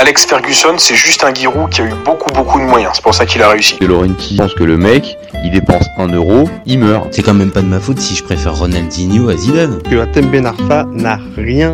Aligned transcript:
Alex 0.00 0.26
Ferguson, 0.26 0.78
c'est 0.78 0.94
juste 0.94 1.24
un 1.24 1.34
Giroud 1.34 1.70
qui 1.70 1.80
a 1.80 1.86
eu 1.86 1.92
beaucoup 2.04 2.30
beaucoup 2.30 2.60
de 2.60 2.64
moyens. 2.64 2.92
C'est 2.94 3.02
pour 3.02 3.14
ça 3.14 3.26
qu'il 3.26 3.42
a 3.42 3.48
réussi. 3.48 3.76
De 3.80 3.86
Laurenti 3.86 4.36
pense 4.36 4.54
que 4.54 4.62
le 4.62 4.76
mec, 4.76 5.18
il 5.42 5.50
dépense 5.50 5.86
un 5.96 6.06
euro, 6.06 6.48
il 6.66 6.78
meurt. 6.78 7.12
C'est 7.12 7.24
quand 7.24 7.34
même 7.34 7.50
pas 7.50 7.62
de 7.62 7.66
ma 7.66 7.80
faute 7.80 7.98
si 7.98 8.14
je 8.14 8.22
préfère 8.22 8.56
Ronaldinho 8.56 9.28
à 9.28 9.36
Zidane. 9.36 9.82
Que 9.82 9.96
Atem 9.98 10.30
Ben 10.30 10.46
Arfa 10.46 10.84
n'a 10.92 11.18
rien 11.36 11.72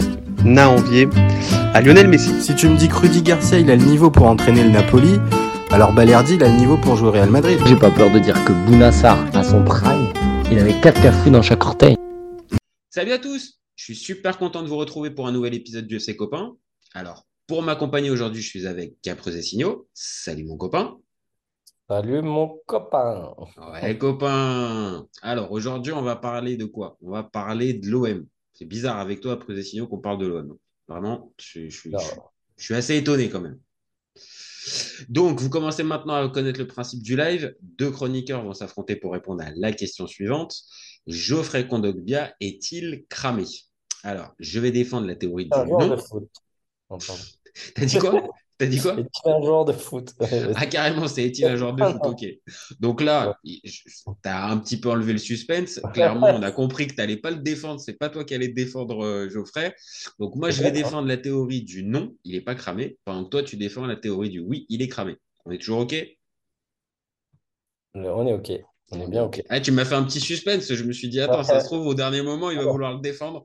à 0.56 0.68
envier 0.70 1.06
à 1.74 1.82
Lionel 1.82 2.08
Messi. 2.08 2.40
Si 2.40 2.54
tu 2.54 2.66
me 2.66 2.78
dis 2.78 2.88
que 2.88 2.94
Rudy 2.94 3.20
Garcia, 3.20 3.58
il 3.58 3.70
a 3.70 3.76
le 3.76 3.84
niveau 3.84 4.10
pour 4.10 4.24
entraîner 4.24 4.62
le 4.62 4.70
Napoli, 4.70 5.20
alors 5.70 5.92
Balerdi, 5.92 6.36
il 6.36 6.44
a 6.44 6.48
le 6.48 6.56
niveau 6.56 6.78
pour 6.78 6.96
jouer 6.96 7.08
au 7.08 7.12
Real 7.12 7.28
Madrid. 7.28 7.58
J'ai 7.66 7.76
pas 7.76 7.90
peur 7.90 8.10
de 8.10 8.18
dire 8.20 8.42
que 8.46 8.52
Bounassar, 8.52 9.18
à 9.34 9.44
son 9.44 9.62
prime, 9.62 10.08
il 10.50 10.58
avait 10.58 10.80
4 10.80 11.02
cafés 11.02 11.28
dans 11.28 11.42
chaque 11.42 11.62
orteil. 11.62 11.98
Salut 12.88 13.12
à 13.12 13.18
tous, 13.18 13.58
je 13.76 13.84
suis 13.84 13.96
super 13.96 14.38
content 14.38 14.62
de 14.62 14.68
vous 14.68 14.78
retrouver 14.78 15.10
pour 15.10 15.26
un 15.26 15.32
nouvel 15.32 15.52
épisode 15.52 15.86
du 15.86 15.96
FC 15.96 16.16
Copain. 16.16 16.52
Alors, 16.94 17.26
pour 17.46 17.62
m'accompagner 17.62 18.10
aujourd'hui, 18.10 18.42
je 18.42 18.48
suis 18.48 18.66
avec 18.66 19.00
Caprese 19.02 19.40
Signaux. 19.40 19.88
Salut 19.92 20.44
mon 20.44 20.56
copain. 20.56 20.98
Salut 21.88 22.22
mon 22.22 22.60
copain. 22.66 23.34
Ouais, 23.72 23.98
copain. 23.98 25.06
Alors, 25.20 25.52
aujourd'hui, 25.52 25.92
on 25.92 26.02
va 26.02 26.16
parler 26.16 26.56
de 26.56 26.64
quoi? 26.64 26.96
On 27.02 27.10
va 27.10 27.22
parler 27.22 27.74
de 27.74 27.88
l'OM. 27.88 28.26
C'est 28.54 28.64
bizarre 28.64 28.98
avec 28.98 29.20
toi, 29.20 29.38
Signaux, 29.62 29.86
qu'on 29.86 29.98
parle 29.98 30.18
de 30.18 30.26
l'OM. 30.26 30.56
Vraiment, 30.88 31.32
je, 31.38 31.68
je, 31.68 31.90
suis 32.56 32.74
assez 32.74 32.96
étonné 32.96 33.28
quand 33.28 33.40
même. 33.40 33.58
Donc, 35.08 35.40
vous 35.40 35.50
commencez 35.50 35.82
maintenant 35.82 36.14
à 36.14 36.28
connaître 36.30 36.58
le 36.58 36.66
principe 36.66 37.02
du 37.02 37.16
live. 37.16 37.54
Deux 37.60 37.90
chroniqueurs 37.90 38.42
vont 38.42 38.54
s'affronter 38.54 38.96
pour 38.96 39.12
répondre 39.12 39.42
à 39.42 39.50
la 39.54 39.72
question 39.72 40.06
suivante. 40.06 40.56
Geoffrey 41.06 41.68
Kondogbia 41.68 42.34
est-il 42.40 43.04
cramé? 43.10 43.44
Alors, 44.02 44.32
je 44.38 44.60
vais 44.60 44.70
défendre 44.70 45.06
la 45.06 45.16
théorie 45.16 45.44
du 45.44 45.50
non. 45.50 45.96
T'as 47.74 47.84
dit 47.84 47.98
quoi? 47.98 48.22
T'as 48.56 48.66
dit 48.66 48.80
quoi? 48.80 48.96
Est-il 48.98 49.32
un 49.32 49.42
joueur 49.42 49.64
de 49.64 49.72
foot 49.72 50.12
Ah, 50.54 50.66
carrément, 50.66 51.08
c'est 51.08 51.24
est-il 51.24 51.44
un 51.44 51.56
joueur 51.56 51.74
de 51.74 51.82
foot 51.82 52.00
Ok. 52.04 52.24
Donc 52.78 53.00
là, 53.00 53.36
t'as 54.22 54.48
un 54.48 54.58
petit 54.58 54.78
peu 54.78 54.90
enlevé 54.90 55.12
le 55.12 55.18
suspense. 55.18 55.80
Clairement, 55.92 56.28
on 56.28 56.42
a 56.42 56.52
compris 56.52 56.86
que 56.86 56.92
tu 56.92 56.98
n'allais 56.98 57.16
pas 57.16 57.30
le 57.30 57.38
défendre. 57.38 57.80
C'est 57.80 57.98
pas 57.98 58.08
toi 58.08 58.24
qui 58.24 58.34
allais 58.34 58.48
défendre 58.48 59.04
euh, 59.04 59.28
Geoffrey. 59.28 59.74
Donc 60.20 60.36
moi, 60.36 60.50
je 60.50 60.62
vais 60.62 60.70
défendre 60.70 61.08
la 61.08 61.16
théorie 61.16 61.62
du 61.62 61.84
non, 61.84 62.14
il 62.24 62.34
n'est 62.34 62.40
pas 62.40 62.54
cramé. 62.54 62.96
Pendant 63.04 63.24
que 63.24 63.30
toi, 63.30 63.42
tu 63.42 63.56
défends 63.56 63.86
la 63.86 63.96
théorie 63.96 64.30
du 64.30 64.40
oui, 64.40 64.66
il 64.68 64.82
est 64.82 64.88
cramé. 64.88 65.16
On 65.46 65.50
est 65.50 65.58
toujours 65.58 65.80
OK? 65.80 65.94
On 67.94 68.26
est 68.26 68.32
OK. 68.32 68.52
On 68.92 69.00
est 69.00 69.08
bien 69.08 69.24
OK. 69.24 69.42
Ah, 69.48 69.60
tu 69.60 69.72
m'as 69.72 69.84
fait 69.84 69.94
un 69.94 70.04
petit 70.04 70.20
suspense. 70.20 70.72
Je 70.72 70.84
me 70.84 70.92
suis 70.92 71.08
dit, 71.08 71.20
attends, 71.20 71.42
ça 71.42 71.60
se 71.60 71.66
trouve, 71.66 71.86
au 71.86 71.94
dernier 71.94 72.22
moment, 72.22 72.50
il 72.50 72.58
va 72.58 72.64
vouloir 72.64 72.92
le 72.94 73.00
défendre. 73.00 73.44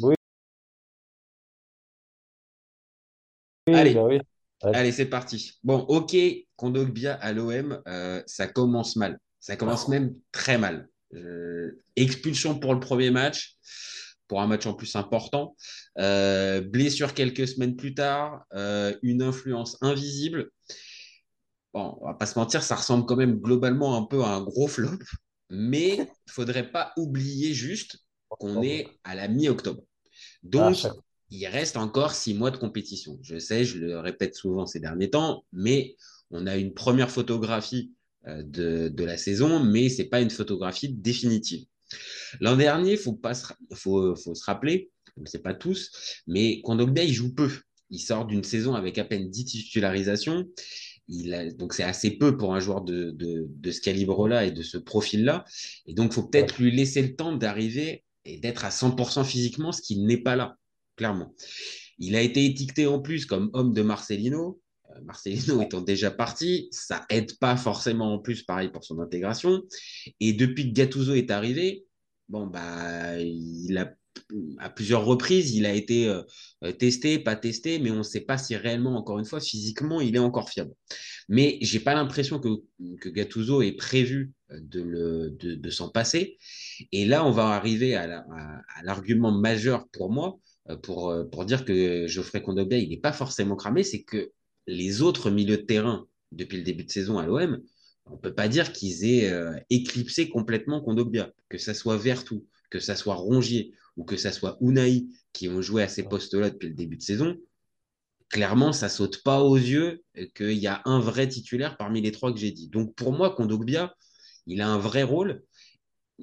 Oui. 0.00 0.14
Allez. 3.66 3.94
Bah 3.94 4.04
oui. 4.04 4.20
Allez, 4.62 4.92
c'est 4.92 5.06
parti. 5.06 5.58
Bon, 5.64 5.78
ok, 5.88 6.16
Kondogbia 6.56 7.14
à 7.14 7.32
l'OM, 7.32 7.82
euh, 7.88 8.22
ça 8.26 8.46
commence 8.46 8.96
mal. 8.96 9.18
Ça 9.40 9.56
commence 9.56 9.88
même 9.88 10.14
très 10.30 10.56
mal. 10.56 10.88
Euh, 11.14 11.82
expulsion 11.96 12.58
pour 12.58 12.72
le 12.72 12.80
premier 12.80 13.10
match, 13.10 13.56
pour 14.28 14.40
un 14.40 14.46
match 14.46 14.66
en 14.66 14.74
plus 14.74 14.94
important. 14.94 15.56
Euh, 15.98 16.60
blessure 16.60 17.12
quelques 17.12 17.48
semaines 17.48 17.74
plus 17.74 17.94
tard, 17.94 18.44
une 19.02 19.22
influence 19.22 19.76
invisible. 19.80 20.50
Bon, 21.74 21.98
on 22.00 22.06
va 22.06 22.14
pas 22.14 22.26
se 22.26 22.38
mentir, 22.38 22.62
ça 22.62 22.76
ressemble 22.76 23.06
quand 23.06 23.16
même 23.16 23.40
globalement 23.40 23.96
un 23.96 24.04
peu 24.04 24.22
à 24.22 24.28
un 24.28 24.42
gros 24.42 24.68
flop. 24.68 24.98
Mais 25.50 25.96
il 25.96 26.06
faudrait 26.30 26.70
pas 26.70 26.92
oublier 26.96 27.52
juste 27.52 27.98
qu'on 28.28 28.62
est 28.62 28.88
à 29.04 29.14
la 29.14 29.26
mi-octobre. 29.26 29.82
Donc, 30.42 30.76
ah, 30.84 30.92
il 31.32 31.46
reste 31.46 31.78
encore 31.78 32.12
six 32.12 32.34
mois 32.34 32.50
de 32.50 32.58
compétition. 32.58 33.18
Je 33.22 33.38
sais, 33.38 33.64
je 33.64 33.78
le 33.78 33.98
répète 33.98 34.34
souvent 34.34 34.66
ces 34.66 34.80
derniers 34.80 35.08
temps, 35.08 35.44
mais 35.52 35.96
on 36.30 36.46
a 36.46 36.56
une 36.56 36.74
première 36.74 37.10
photographie 37.10 37.92
euh, 38.26 38.42
de, 38.42 39.04
la 39.04 39.16
saison, 39.16 39.64
mais 39.64 39.88
ce 39.88 40.02
n'est 40.02 40.08
pas 40.08 40.20
une 40.20 40.30
photographie 40.30 40.90
définitive. 40.90 41.64
L'an 42.40 42.56
dernier, 42.56 42.92
il 42.92 42.98
faut, 42.98 43.18
faut, 43.74 44.14
se 44.14 44.44
rappeler, 44.44 44.90
on 45.16 45.22
ne 45.22 45.26
sait 45.26 45.38
pas 45.38 45.54
tous, 45.54 45.90
mais 46.26 46.60
Kondogbia, 46.62 47.04
il 47.04 47.14
joue 47.14 47.34
peu. 47.34 47.50
Il 47.88 47.98
sort 47.98 48.26
d'une 48.26 48.44
saison 48.44 48.74
avec 48.74 48.98
à 48.98 49.04
peine 49.04 49.30
10 49.30 49.44
titularisations. 49.46 50.46
Il 51.08 51.56
donc 51.58 51.72
c'est 51.72 51.82
assez 51.82 52.10
peu 52.10 52.36
pour 52.36 52.54
un 52.54 52.60
joueur 52.60 52.82
de, 52.82 53.10
de 53.10 53.70
ce 53.70 53.80
calibre-là 53.80 54.46
et 54.46 54.50
de 54.50 54.62
ce 54.62 54.78
profil-là. 54.78 55.44
Et 55.86 55.94
donc, 55.94 56.12
il 56.12 56.14
faut 56.14 56.28
peut-être 56.28 56.58
lui 56.58 56.70
laisser 56.70 57.02
le 57.02 57.16
temps 57.16 57.34
d'arriver 57.36 58.04
et 58.24 58.38
d'être 58.38 58.64
à 58.64 58.70
100% 58.70 59.24
physiquement, 59.24 59.72
ce 59.72 59.82
qui 59.82 59.98
n'est 59.98 60.22
pas 60.22 60.36
là 60.36 60.58
clairement. 60.96 61.34
Il 61.98 62.16
a 62.16 62.20
été 62.20 62.44
étiqueté 62.44 62.86
en 62.86 63.00
plus 63.00 63.26
comme 63.26 63.50
homme 63.52 63.72
de 63.72 63.82
Marcelino. 63.82 64.60
Euh, 64.90 65.00
Marcelino 65.04 65.60
étant 65.62 65.80
déjà 65.80 66.10
parti, 66.10 66.68
ça 66.70 67.04
aide 67.10 67.38
pas 67.38 67.56
forcément 67.56 68.14
en 68.14 68.18
plus, 68.18 68.42
pareil 68.42 68.70
pour 68.70 68.84
son 68.84 69.00
intégration. 69.00 69.62
Et 70.20 70.32
depuis 70.32 70.68
que 70.68 70.74
Gattuso 70.74 71.14
est 71.14 71.30
arrivé, 71.30 71.84
bon 72.28 72.46
bah 72.46 73.18
il 73.18 73.76
a 73.78 73.92
à 74.58 74.70
plusieurs 74.70 75.04
reprises, 75.04 75.54
il 75.54 75.66
a 75.66 75.72
été 75.72 76.08
euh, 76.08 76.72
testé, 76.72 77.18
pas 77.18 77.36
testé, 77.36 77.78
mais 77.78 77.90
on 77.90 77.98
ne 77.98 78.02
sait 78.02 78.20
pas 78.20 78.38
si 78.38 78.56
réellement, 78.56 78.96
encore 78.96 79.18
une 79.18 79.24
fois, 79.24 79.40
physiquement, 79.40 80.00
il 80.00 80.16
est 80.16 80.20
encore 80.20 80.50
fiable. 80.50 80.72
Mais 81.28 81.58
j'ai 81.60 81.80
pas 81.80 81.94
l'impression 81.94 82.38
que, 82.38 82.48
que 83.00 83.08
Gattuso 83.08 83.62
ait 83.62 83.72
prévu 83.72 84.32
de, 84.50 84.82
le, 84.82 85.30
de, 85.30 85.70
s'en 85.70 85.88
passer. 85.88 86.38
Et 86.92 87.06
là, 87.06 87.24
on 87.24 87.30
va 87.30 87.48
arriver 87.48 87.94
à 87.94 88.24
l'argument 88.84 89.32
majeur 89.32 89.88
pour 89.88 90.10
moi, 90.10 90.38
euh, 90.38 90.51
pour, 90.82 91.10
euh, 91.10 91.24
pour 91.24 91.44
dire 91.44 91.64
que 91.64 92.06
Geoffrey 92.06 92.42
Kondogbia, 92.42 92.78
il 92.78 92.90
n'est 92.90 92.98
pas 92.98 93.12
forcément 93.12 93.56
cramé, 93.56 93.82
c'est 93.82 94.02
que 94.02 94.32
les 94.66 95.02
autres 95.02 95.30
milieux 95.30 95.58
de 95.58 95.62
terrain 95.62 96.06
depuis 96.30 96.58
le 96.58 96.62
début 96.62 96.84
de 96.84 96.90
saison 96.90 97.18
à 97.18 97.26
l'OM, 97.26 97.60
on 98.06 98.12
ne 98.12 98.16
peut 98.16 98.34
pas 98.34 98.48
dire 98.48 98.72
qu'ils 98.72 99.04
aient 99.04 99.30
euh, 99.30 99.54
éclipsé 99.70 100.28
complètement 100.28 100.80
Kondogbia, 100.80 101.32
que 101.48 101.58
ça 101.58 101.74
soit 101.74 101.96
Vertou, 101.96 102.46
que 102.70 102.78
ça 102.78 102.96
soit 102.96 103.14
Rongier 103.14 103.74
ou 103.96 104.04
que 104.04 104.16
ça 104.16 104.32
soit 104.32 104.56
Unai 104.60 105.06
qui 105.32 105.48
ont 105.48 105.62
joué 105.62 105.82
à 105.82 105.88
ces 105.88 106.02
postes-là 106.04 106.50
depuis 106.50 106.68
le 106.68 106.74
début 106.74 106.96
de 106.96 107.02
saison. 107.02 107.36
Clairement, 108.28 108.72
ça 108.72 108.88
saute 108.88 109.22
pas 109.22 109.40
aux 109.42 109.56
yeux 109.56 110.02
qu'il 110.34 110.54
y 110.54 110.66
a 110.66 110.80
un 110.86 110.98
vrai 110.98 111.28
titulaire 111.28 111.76
parmi 111.76 112.00
les 112.00 112.12
trois 112.12 112.32
que 112.32 112.38
j'ai 112.38 112.50
dit. 112.50 112.68
Donc 112.68 112.94
pour 112.94 113.12
moi, 113.12 113.34
Kondogbia, 113.34 113.94
il 114.46 114.62
a 114.62 114.68
un 114.68 114.78
vrai 114.78 115.02
rôle 115.02 115.42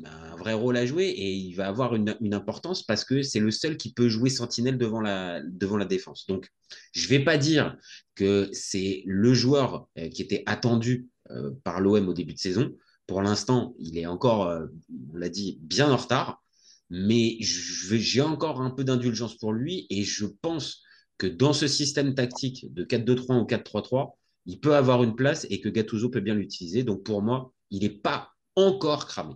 un 0.05 0.35
vrai 0.35 0.53
rôle 0.53 0.77
à 0.77 0.85
jouer 0.85 1.05
et 1.05 1.31
il 1.33 1.53
va 1.53 1.67
avoir 1.67 1.95
une, 1.95 2.15
importance 2.33 2.83
parce 2.83 3.03
que 3.03 3.21
c'est 3.21 3.39
le 3.39 3.51
seul 3.51 3.77
qui 3.77 3.93
peut 3.93 4.09
jouer 4.09 4.29
sentinelle 4.29 4.77
devant 4.77 5.01
la, 5.01 5.41
devant 5.43 5.77
la 5.77 5.85
défense. 5.85 6.25
Donc, 6.27 6.49
je 6.93 7.05
ne 7.05 7.09
vais 7.09 7.23
pas 7.23 7.37
dire 7.37 7.77
que 8.15 8.49
c'est 8.53 9.03
le 9.05 9.33
joueur 9.33 9.88
euh, 9.97 10.09
qui 10.09 10.21
était 10.21 10.43
attendu 10.45 11.07
euh, 11.31 11.51
par 11.63 11.79
l'OM 11.79 12.07
au 12.07 12.13
début 12.13 12.33
de 12.33 12.39
saison. 12.39 12.71
Pour 13.07 13.21
l'instant, 13.21 13.75
il 13.79 13.97
est 13.97 14.05
encore, 14.05 14.47
euh, 14.47 14.67
on 15.13 15.17
l'a 15.17 15.29
dit, 15.29 15.59
bien 15.61 15.91
en 15.91 15.97
retard, 15.97 16.41
mais 16.89 17.38
j'ai 17.39 18.21
encore 18.21 18.61
un 18.61 18.71
peu 18.71 18.83
d'indulgence 18.83 19.38
pour 19.38 19.53
lui 19.53 19.88
et 19.89 20.03
je 20.03 20.25
pense 20.25 20.81
que 21.17 21.27
dans 21.27 21.53
ce 21.53 21.67
système 21.67 22.15
tactique 22.15 22.73
de 22.73 22.83
4-2-3 22.83 23.41
ou 23.41 23.45
4-3-3, 23.45 24.13
il 24.45 24.59
peut 24.59 24.75
avoir 24.75 25.03
une 25.03 25.15
place 25.15 25.45
et 25.49 25.61
que 25.61 25.69
Gattuso 25.69 26.09
peut 26.09 26.21
bien 26.21 26.33
l'utiliser. 26.33 26.83
Donc 26.83 27.03
pour 27.03 27.21
moi, 27.21 27.53
il 27.69 27.81
n'est 27.81 27.89
pas 27.89 28.31
encore 28.55 29.05
cramé. 29.05 29.35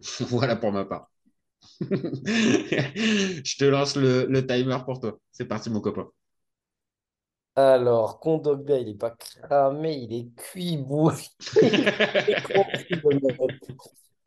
voilà 0.28 0.56
pour 0.56 0.72
ma 0.72 0.84
part. 0.84 1.10
Je 1.80 3.56
te 3.56 3.64
lance 3.64 3.96
le, 3.96 4.46
timer 4.46 4.78
pour 4.84 5.00
toi. 5.00 5.18
C'est 5.32 5.46
parti, 5.46 5.70
mon 5.70 5.80
copain. 5.80 6.08
Alors, 7.56 8.20
Kondogbia, 8.20 8.78
il 8.78 8.86
n'est 8.86 8.94
pas 8.94 9.10
cramé, 9.10 9.96
il 9.96 10.14
est 10.14 10.28
cuit 10.36 10.76
bouilli. 10.76 11.28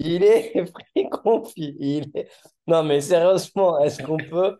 Il 0.03 0.23
est 0.23 0.71
pris 0.71 1.09
confit. 1.09 1.75
Il 1.79 2.11
est... 2.15 2.27
Non, 2.65 2.83
mais 2.83 3.01
sérieusement, 3.01 3.79
est-ce 3.79 4.01
qu'on 4.01 4.17
peut 4.17 4.57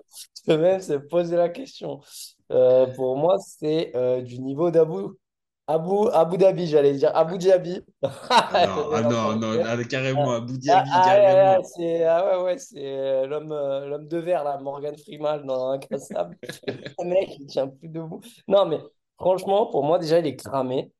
même 0.47 0.79
se 0.79 0.93
poser 0.93 1.35
la 1.35 1.49
question? 1.49 1.99
Euh, 2.51 2.85
Pour 2.93 3.17
moi, 3.17 3.37
c'est 3.39 3.91
euh, 3.95 4.21
du 4.21 4.39
niveau 4.39 4.69
d'Abou 4.69 5.17
Abu, 5.71 6.09
Abu 6.11 6.37
Dhabi, 6.37 6.67
j'allais 6.67 6.93
dire. 6.93 7.11
Abu 7.15 7.37
Dhabi. 7.37 7.81
Ah 8.29 8.67
non, 8.67 8.89
ah 8.93 9.01
non, 9.01 9.35
non, 9.37 9.83
carrément, 9.89 10.31
Abu 10.31 10.57
Dhabi, 10.57 10.89
ah, 10.93 11.03
carrément. 11.05 11.63
c'est, 11.63 12.03
ah 12.03 12.25
ouais, 12.25 12.43
ouais, 12.43 12.57
c'est 12.57 12.77
euh, 12.77 13.27
l'homme, 13.27 13.51
euh, 13.51 13.87
l'homme 13.87 14.07
de 14.07 14.17
verre, 14.17 14.43
là, 14.43 14.57
Morgan 14.59 14.97
Freeman 14.97 15.45
dans 15.45 15.69
Incassable. 15.69 16.37
Le 16.67 17.05
mec, 17.05 17.37
il 17.39 17.45
tient 17.45 17.67
plus 17.67 17.87
debout. 17.87 18.21
Non, 18.47 18.65
mais 18.65 18.79
franchement, 19.17 19.67
pour 19.67 19.83
moi, 19.83 19.97
déjà, 19.99 20.19
il 20.19 20.25
est 20.27 20.35
cramé. 20.35 20.91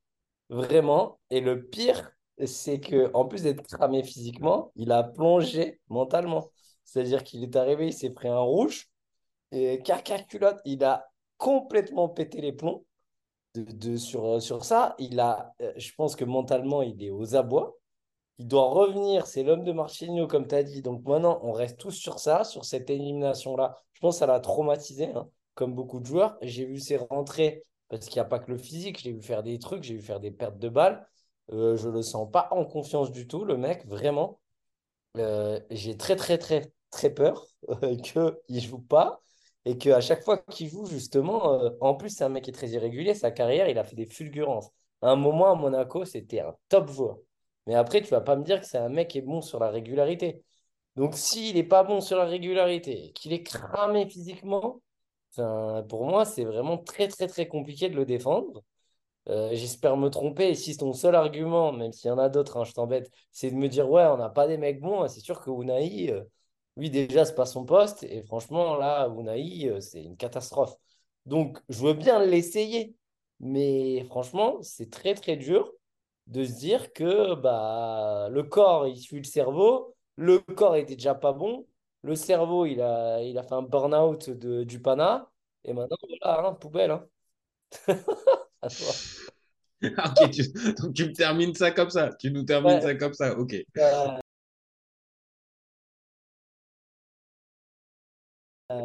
Vraiment. 0.50 1.19
Et 1.29 1.41
le 1.41 1.65
pire, 1.65 2.12
c'est 2.45 2.79
que 2.79 3.09
en 3.13 3.25
plus 3.25 3.44
d'être 3.44 3.63
cramé 3.63 4.03
physiquement, 4.03 4.71
il 4.75 4.91
a 4.91 5.03
plongé 5.03 5.79
mentalement. 5.89 6.50
C'est-à-dire 6.83 7.24
qu'il 7.24 7.44
est 7.44 7.56
arrivé, 7.56 7.88
il 7.88 7.94
s'est 7.94 8.09
pris 8.09 8.27
un 8.27 8.39
rouge. 8.39 8.88
Et 9.51 9.79
caca 9.81 10.19
culotte, 10.19 10.59
il 10.65 10.83
a 10.83 11.07
complètement 11.38 12.09
pété 12.09 12.41
les 12.41 12.53
plombs 12.53 12.85
de, 13.56 13.98
sur, 13.98 14.25
euh, 14.25 14.39
sur 14.39 14.65
ça. 14.65 14.95
Il 15.00 15.19
a, 15.19 15.53
euh, 15.62 15.74
je 15.77 15.92
pense 15.95 16.15
que 16.15 16.25
mentalement, 16.25 16.81
il 16.81 17.03
est 17.03 17.09
aux 17.09 17.36
abois. 17.36 17.77
Il 18.38 18.48
doit 18.48 18.69
revenir. 18.69 19.27
C'est 19.27 19.44
l'homme 19.44 19.63
de 19.63 19.71
Marcelino, 19.71 20.27
comme 20.27 20.48
tu 20.48 20.56
as 20.56 20.63
dit. 20.63 20.81
Donc 20.81 21.06
maintenant, 21.06 21.39
on 21.44 21.51
reste 21.51 21.77
tous 21.80 21.92
sur 21.92 22.19
ça, 22.19 22.44
sur 22.44 22.65
cette 22.65 22.89
élimination-là. 22.89 23.77
Je 23.94 24.00
pense 24.01 24.15
que 24.15 24.19
ça 24.19 24.25
l'a 24.27 24.39
traumatisé. 24.39 25.07
Hein. 25.13 25.30
comme 25.56 25.75
beaucoup 25.75 26.00
de 26.00 26.06
joueurs. 26.06 26.38
J'ai 26.42 26.65
vu 26.65 26.80
ses 26.80 26.98
rentrées, 26.98 27.63
parce 27.89 28.06
qu'il 28.07 28.15
n'y 28.15 28.21
a 28.21 28.25
pas 28.25 28.39
que 28.39 28.51
le 28.51 28.57
physique, 28.57 29.00
j'ai 29.01 29.12
vu 29.12 29.21
faire 29.21 29.44
des 29.44 29.59
trucs, 29.59 29.83
j'ai 29.83 29.95
vu 29.95 30.01
faire 30.01 30.19
des 30.19 30.31
pertes 30.31 30.57
de 30.59 30.69
balles. 30.69 31.07
Euh, 31.51 31.75
je 31.75 31.89
ne 31.89 31.94
le 31.94 32.01
sens 32.01 32.30
pas 32.31 32.48
en 32.51 32.65
confiance 32.65 33.12
du 33.12 33.27
tout, 33.27 33.44
le 33.45 33.57
mec, 33.57 33.86
vraiment. 33.86 34.39
J'ai 35.15 35.98
très, 35.98 36.15
très, 36.15 36.38
très, 36.38 36.71
très 36.89 37.13
peur 37.13 37.45
qu'il 38.03 38.33
ne 38.50 38.59
joue 38.59 38.80
pas 38.80 39.21
et 39.66 39.78
qu'à 39.78 40.02
chaque 40.02 40.24
fois 40.24 40.38
qu'il 40.38 40.69
joue, 40.69 40.86
justement, 40.86 41.54
euh, 41.62 41.69
en 41.81 41.96
plus, 41.96 42.10
c'est 42.10 42.24
un 42.24 42.30
mec 42.30 42.44
qui 42.46 42.50
est 42.52 42.54
très 42.54 42.69
irrégulier. 42.69 43.13
Sa 43.13 43.31
carrière, 43.31 43.69
il 43.69 43.78
a 43.78 43.84
fait 43.84 43.96
des 43.96 44.08
fulgurances. 44.08 44.69
À 45.02 45.12
un 45.12 45.16
moment, 45.16 45.52
à 45.52 45.56
Monaco, 45.56 46.06
c'était 46.06 46.42
un 46.42 46.56
top 46.69 46.90
joueur. 46.90 47.18
Mais 47.68 47.75
après, 47.75 48.02
tu 48.02 48.10
vas 48.10 48.22
pas 48.22 48.36
me 48.36 48.44
dire 48.44 48.60
que 48.62 48.66
c'est 48.68 48.78
un 48.78 48.90
mec 48.90 49.10
qui 49.10 49.19
est 49.19 49.22
bon 49.22 49.42
sur 49.42 49.60
la 49.60 49.69
régularité. 49.69 50.44
Donc, 50.96 51.16
s'il 51.16 51.56
n'est 51.56 51.63
pas 51.63 51.84
bon 51.84 52.02
sur 52.02 52.18
la 52.18 52.25
régularité, 52.25 53.12
qu'il 53.13 53.34
est 53.34 53.44
cramé 53.44 54.08
physiquement, 54.10 54.81
pour 55.90 56.06
moi, 56.06 56.25
c'est 56.25 56.44
vraiment 56.44 56.78
très, 56.78 57.08
très, 57.08 57.28
très 57.28 57.48
compliqué 57.48 57.90
de 57.90 57.96
le 57.96 58.06
défendre. 58.06 58.63
Euh, 59.30 59.50
j'espère 59.54 59.98
me 59.98 60.10
tromper. 60.10 60.50
Et 60.50 60.56
si 60.56 60.75
ton 60.78 60.94
seul 60.94 61.16
argument, 61.16 61.72
même 61.72 61.92
s'il 61.94 62.10
y 62.10 62.12
en 62.12 62.18
a 62.18 62.30
d'autres, 62.30 62.58
hein, 62.58 62.63
je 62.66 62.74
t'embête, 62.74 63.12
c'est 63.31 63.52
de 63.52 63.56
me 63.56 63.68
dire, 63.69 63.90
ouais, 63.90 64.04
on 64.06 64.18
n'a 64.18 64.30
pas 64.30 64.48
des 64.48 64.58
mecs 64.58 64.81
bons, 64.81 65.08
c'est 65.08 65.19
sûr 65.19 65.42
que 65.42 65.50
Unai, 65.52 66.12
euh, 66.12 66.24
lui, 66.77 66.89
déjà, 66.89 67.25
c'est 67.25 67.35
pas 67.35 67.45
son 67.45 67.65
poste. 67.65 68.03
Et 68.03 68.23
franchement, 68.23 68.75
là, 68.77 69.07
Unai, 69.07 69.69
euh, 69.69 69.79
c'est 69.81 70.03
une 70.03 70.18
catastrophe. 70.18 70.75
Donc, 71.25 71.59
je 71.69 71.79
veux 71.85 71.94
bien 71.94 72.23
l'essayer. 72.25 72.95
Mais 73.39 74.03
franchement, 74.06 74.62
c'est 74.62 74.89
très, 74.91 75.15
très 75.15 75.35
dur 75.35 75.73
de 76.27 76.45
se 76.45 76.53
dire 76.59 76.94
que 76.94 77.35
bah, 77.35 78.29
le 78.31 78.44
corps, 78.44 78.88
il 78.88 78.97
suit 79.00 79.18
le 79.18 79.23
cerveau. 79.25 79.95
Le 80.15 80.39
corps 80.39 80.75
était 80.75 80.95
déjà 80.95 81.15
pas 81.15 81.33
bon. 81.33 81.68
Le 82.03 82.15
cerveau, 82.15 82.65
il 82.65 82.81
a, 82.81 83.21
il 83.21 83.38
a 83.38 83.44
fait 83.44 83.56
un 83.56 83.63
burn-out 83.63 84.29
du 84.29 84.81
pana. 84.81 85.29
Et 85.65 85.74
maintenant, 85.74 85.97
voilà, 86.21 86.47
hein, 86.50 86.53
poubelle. 86.53 86.91
Hein. 86.91 87.07
à 88.62 88.69
toi. 88.69 88.94
ok, 89.83 90.31
tu, 90.31 90.44
donc 90.74 90.94
tu 90.94 91.06
me 91.06 91.13
termines 91.13 91.56
ça 91.56 91.71
comme 91.71 91.89
ça. 91.89 92.09
Tu 92.19 92.31
nous 92.31 92.44
termines 92.44 92.81
ça 92.81 92.95
comme 92.95 93.13
ça. 93.13 93.38
Ok. 93.38 93.56
Euh, 93.77 94.07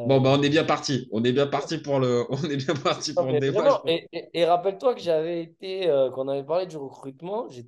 Bon, 0.07 0.21
bah, 0.21 0.35
on 0.39 0.43
est 0.43 0.49
bien 0.49 0.65
parti. 0.65 1.09
On 1.13 1.23
est 1.25 1.33
bien 1.33 1.47
parti 1.47 1.79
pour 1.79 1.99
le, 1.99 2.25
on 2.31 2.43
est 2.45 2.57
bien 2.57 2.75
parti 2.75 3.15
pour 3.15 3.27
le 3.27 3.41
débat. 3.41 3.83
Et, 3.87 4.45
rappelle-toi 4.45 4.95
que 4.95 5.01
j'avais 5.01 5.43
été, 5.43 5.89
euh, 5.89 6.11
quand 6.11 6.27
on 6.27 6.29
avait 6.29 6.45
parlé 6.45 6.67
du 6.67 6.77
recrutement, 6.77 7.49
j'ai 7.49 7.67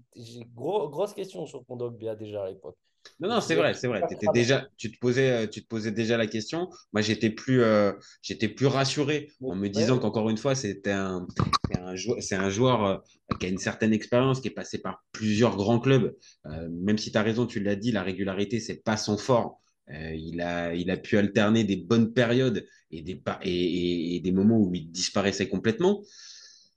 gros, 0.55 0.89
grosse 0.89 1.15
question 1.15 1.47
sur 1.47 1.65
Kondogbia 1.67 2.15
déjà 2.15 2.45
à 2.45 2.49
l'époque. 2.49 2.77
Non, 3.21 3.29
non, 3.29 3.41
c'est 3.41 3.55
vrai, 3.55 3.75
c'est 3.75 3.87
vrai. 3.87 4.03
Étais 4.11 4.27
déjà, 4.35 4.67
tu, 4.77 4.93
te 4.93 4.99
posais, 4.99 5.31
euh, 5.31 5.47
tu 5.47 5.63
te 5.63 5.69
posais 5.69 5.93
déjà 5.93 6.17
la 6.17 6.27
question. 6.27 6.69
Moi, 6.93 7.01
j'étais 7.01 7.31
plus, 7.31 7.63
euh, 7.63 7.93
j'étais 8.23 8.49
plus 8.49 8.67
rassuré 8.67 9.31
en 9.43 9.55
me 9.55 9.69
disant 9.69 9.99
qu'encore 9.99 10.29
une 10.29 10.37
fois, 10.37 10.55
c'était 10.55 10.91
un, 10.91 11.27
un, 11.77 11.95
c'est 12.21 12.35
un 12.35 12.51
joueur 12.51 13.03
qui 13.41 13.47
a 13.47 13.49
une 13.49 13.59
certaine 13.59 13.93
expérience, 13.93 14.41
qui 14.41 14.49
est 14.49 14.53
passé 14.53 14.79
par 14.79 15.05
plusieurs 15.13 15.57
grands 15.57 15.81
clubs. 15.81 16.17
même 16.45 16.99
si 16.99 17.11
tu 17.11 17.19
as 17.19 17.23
raison, 17.23 17.47
tu 17.47 17.61
l'as 17.61 17.77
dit, 17.77 17.93
la 17.93 18.03
régularité, 18.03 18.61
c'est 18.61 18.83
pas 18.83 18.97
son 18.97 19.17
fort. 19.17 19.61
Euh, 19.91 20.15
il, 20.15 20.41
a, 20.41 20.75
il 20.75 20.91
a 20.91 20.97
pu 20.97 21.17
alterner 21.17 21.65
des 21.65 21.77
bonnes 21.77 22.13
périodes 22.13 22.67
et 22.91 23.03
des, 23.03 23.23
et, 23.43 24.21
des 24.21 24.33
moments 24.33 24.59
où 24.59 24.75
il 24.75 24.91
disparaissait 24.91 25.49
complètement. 25.49 26.03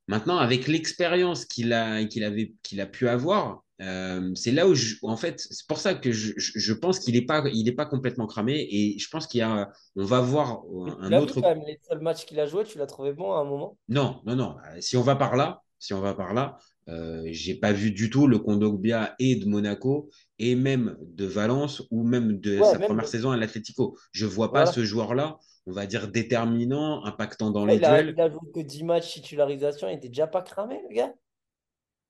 Maintenant, 0.07 0.37
avec 0.37 0.67
l'expérience 0.67 1.45
qu'il 1.45 1.73
a, 1.73 2.03
qu'il 2.05 2.23
avait, 2.23 2.53
qu'il 2.63 2.81
a 2.81 2.85
pu 2.85 3.07
avoir, 3.07 3.63
euh, 3.81 4.31
c'est 4.35 4.51
là 4.51 4.67
où, 4.67 4.73
en 5.03 5.17
fait, 5.17 5.39
c'est 5.39 5.67
pour 5.67 5.77
ça 5.77 5.93
que 5.93 6.11
je, 6.11 6.33
je 6.37 6.73
pense 6.73 6.99
qu'il 6.99 7.15
n'est 7.15 7.25
pas, 7.25 7.43
il 7.51 7.67
est 7.67 7.73
pas 7.73 7.85
complètement 7.85 8.27
cramé 8.27 8.67
et 8.69 8.99
je 8.99 9.09
pense 9.09 9.27
qu'il 9.27 9.39
y 9.39 9.43
a, 9.43 9.71
on 9.95 10.05
va 10.05 10.21
voir 10.21 10.63
un 10.99 11.11
autre. 11.13 11.41
Quand 11.41 11.55
même 11.55 11.63
les 11.65 11.79
seuls 11.87 12.01
matchs 12.01 12.25
qu'il 12.25 12.39
a 12.39 12.45
joué, 12.45 12.63
tu 12.63 12.77
l'as 12.77 12.85
trouvé 12.85 13.13
bon 13.13 13.33
à 13.33 13.39
un 13.39 13.45
moment? 13.45 13.77
Non, 13.89 14.21
non, 14.25 14.35
non. 14.35 14.55
Si 14.79 14.97
on 14.97 15.01
va 15.01 15.15
par 15.15 15.35
là, 15.35 15.63
si 15.79 15.93
on 15.93 16.01
va 16.01 16.13
par 16.13 16.33
là, 16.33 16.57
euh, 16.91 17.21
j'ai 17.25 17.55
pas 17.55 17.71
vu 17.71 17.91
du 17.91 18.09
tout 18.09 18.27
le 18.27 18.37
Kondogbia 18.37 19.15
et 19.17 19.35
de 19.35 19.45
Monaco 19.45 20.09
et 20.39 20.55
même 20.55 20.97
de 21.01 21.25
Valence 21.25 21.83
ou 21.89 22.03
même 22.03 22.39
de 22.39 22.61
sa 22.61 22.79
première 22.79 23.07
saison 23.07 23.31
à 23.31 23.37
l'Atlético. 23.37 23.97
Je 24.11 24.25
vois 24.25 24.51
pas 24.51 24.65
ce 24.65 24.83
joueur-là, 24.83 25.39
on 25.65 25.71
va 25.71 25.85
dire 25.85 26.09
déterminant, 26.09 27.03
impactant 27.05 27.51
dans 27.51 27.65
les 27.65 27.77
duels. 27.77 28.13
il 28.15 28.21
a 28.21 28.29
joué 28.29 28.51
que 28.53 28.59
10 28.59 28.83
matchs 28.83 29.13
titularisation, 29.13 29.87
il 29.87 29.95
était 29.95 30.09
déjà 30.09 30.27
pas 30.27 30.41
cramé, 30.41 30.81
le 30.89 30.95
gars. 30.95 31.13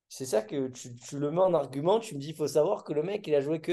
C'est 0.09 0.25
ça 0.25 0.41
que 0.41 0.67
tu, 0.69 0.95
tu, 0.95 1.19
le 1.19 1.31
mets 1.31 1.39
en 1.39 1.53
argument, 1.53 1.99
tu 1.99 2.15
me 2.15 2.19
dis, 2.19 2.29
il 2.29 2.35
faut 2.35 2.47
savoir 2.47 2.83
que 2.83 2.91
le 2.91 3.03
mec, 3.03 3.25
il 3.27 3.35
a 3.35 3.39
joué 3.39 3.61
que 3.61 3.71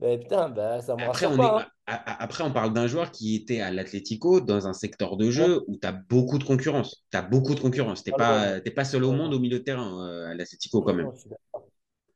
bah, 0.00 0.16
putain, 0.16 0.48
bah, 0.48 0.80
ça 0.80 0.94
après, 0.98 1.26
on 1.26 1.42
hein. 1.42 1.66
après, 1.86 2.44
on 2.44 2.52
parle 2.52 2.72
d'un 2.72 2.86
joueur 2.86 3.10
qui 3.10 3.34
était 3.34 3.60
à 3.60 3.70
l'Atlético 3.72 4.40
dans 4.40 4.66
un 4.68 4.72
secteur 4.72 5.16
de 5.16 5.30
jeu 5.30 5.64
où 5.66 5.76
tu 5.76 5.86
as 5.86 5.92
beaucoup 5.92 6.38
de 6.38 6.44
concurrence. 6.44 7.04
Tu 7.10 7.18
as 7.18 7.22
beaucoup 7.22 7.54
de 7.54 7.60
concurrence. 7.60 8.04
Tu 8.04 8.10
n'es 8.10 8.16
pas, 8.16 8.60
pas 8.60 8.84
seul 8.84 9.04
au 9.04 9.12
monde 9.12 9.34
au 9.34 9.40
milieu 9.40 9.58
de 9.58 9.64
terrain 9.64 10.06
euh, 10.06 10.30
à 10.30 10.34
l'Atlético 10.34 10.82
quand 10.82 10.94
même. 10.94 11.10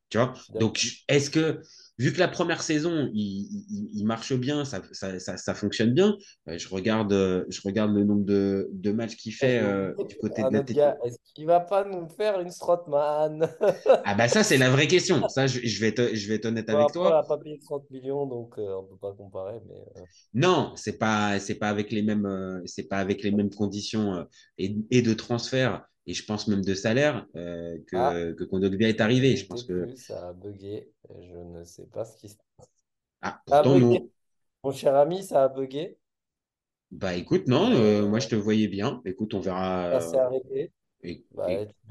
Tu 0.09 0.17
vois? 0.17 0.33
Donc, 0.59 0.85
est-ce 1.07 1.29
que 1.29 1.61
vu 1.97 2.11
que 2.11 2.19
la 2.19 2.27
première 2.27 2.61
saison, 2.61 3.09
il, 3.13 4.03
marche 4.05 4.33
bien, 4.33 4.65
ça, 4.65 4.81
ça, 4.91 5.53
fonctionne 5.53 5.93
bien, 5.93 6.17
euh, 6.47 6.57
je, 6.57 6.67
regarde, 6.69 7.13
euh, 7.13 7.45
je 7.49 7.61
regarde 7.63 7.93
le 7.93 8.03
nombre 8.03 8.25
de, 8.25 8.69
de 8.73 8.91
matchs 8.91 9.15
qu'il 9.15 9.33
fait 9.33 9.59
euh, 9.61 9.93
du 10.07 10.15
côté 10.17 10.43
de 10.43 10.49
l'Atlético. 10.49 10.81
Est-ce 11.05 11.17
qu'il 11.33 11.45
va 11.45 11.59
pas 11.59 11.85
nous 11.85 12.07
faire 12.09 12.39
une 12.39 12.49
Strotman? 12.49 13.47
Ah 14.05 14.15
bah 14.15 14.27
ça, 14.27 14.43
c'est 14.43 14.57
la 14.57 14.69
vraie 14.69 14.87
question. 14.87 15.27
Ça, 15.29 15.47
je, 15.47 15.59
je 15.63 15.79
vais, 15.79 15.89
être, 15.89 16.13
je 16.13 16.27
vais 16.27 16.35
être 16.35 16.45
honnête 16.45 16.69
avec 16.69 16.91
toi. 16.91 17.07
On 17.07 17.09
n'a 17.09 17.23
pas 17.23 17.37
payé 17.37 17.59
30 17.59 17.89
millions, 17.91 18.25
donc 18.25 18.55
on 18.57 18.83
ne 18.83 18.87
peut 18.87 18.97
pas 18.99 19.13
comparer. 19.13 19.59
Mais, 19.67 20.03
Non, 20.33 20.73
ce 20.75 20.89
n'est 20.89 20.97
pas, 20.97 21.37
pas, 21.59 21.69
avec 21.69 21.91
les 21.91 22.01
mêmes, 22.01 22.61
c'est 22.65 22.87
pas 22.87 22.97
avec 22.97 23.23
les 23.23 23.31
mêmes 23.31 23.49
conditions 23.49 24.25
et, 24.57 24.75
et 24.91 25.01
de 25.01 25.13
transfert 25.13 25.85
et 26.05 26.13
je 26.13 26.25
pense 26.25 26.47
même 26.47 26.63
de 26.63 26.73
salaire 26.73 27.25
euh, 27.35 27.77
que, 27.87 27.95
ah, 27.95 28.33
que 28.33 28.43
Kondogbia 28.43 28.89
est 28.89 29.01
arrivé. 29.01 29.35
Je 29.35 29.45
pense 29.45 29.63
que 29.63 29.93
ça 29.95 30.29
a 30.29 30.33
bugué. 30.33 30.91
Je 31.09 31.37
ne 31.37 31.63
sais 31.63 31.85
pas 31.85 32.05
ce 32.05 32.17
qui 32.17 32.29
se 32.29 32.35
passe. 32.57 32.67
Ah, 33.21 33.41
pourtant, 33.45 33.79
nous... 33.79 34.11
Mon 34.63 34.71
cher 34.71 34.95
ami, 34.95 35.23
ça 35.23 35.43
a 35.43 35.49
bugué. 35.49 35.97
Bah 36.91 37.15
écoute, 37.15 37.47
non, 37.47 37.71
euh, 37.71 38.07
moi 38.07 38.19
je 38.19 38.27
te 38.27 38.35
voyais 38.35 38.67
bien. 38.67 39.01
Écoute, 39.05 39.33
on 39.33 39.39
verra. 39.39 39.99
Ça 39.99 40.11
s'est 40.11 40.17
arrêté. 40.17 40.71
Bah, 41.33 41.47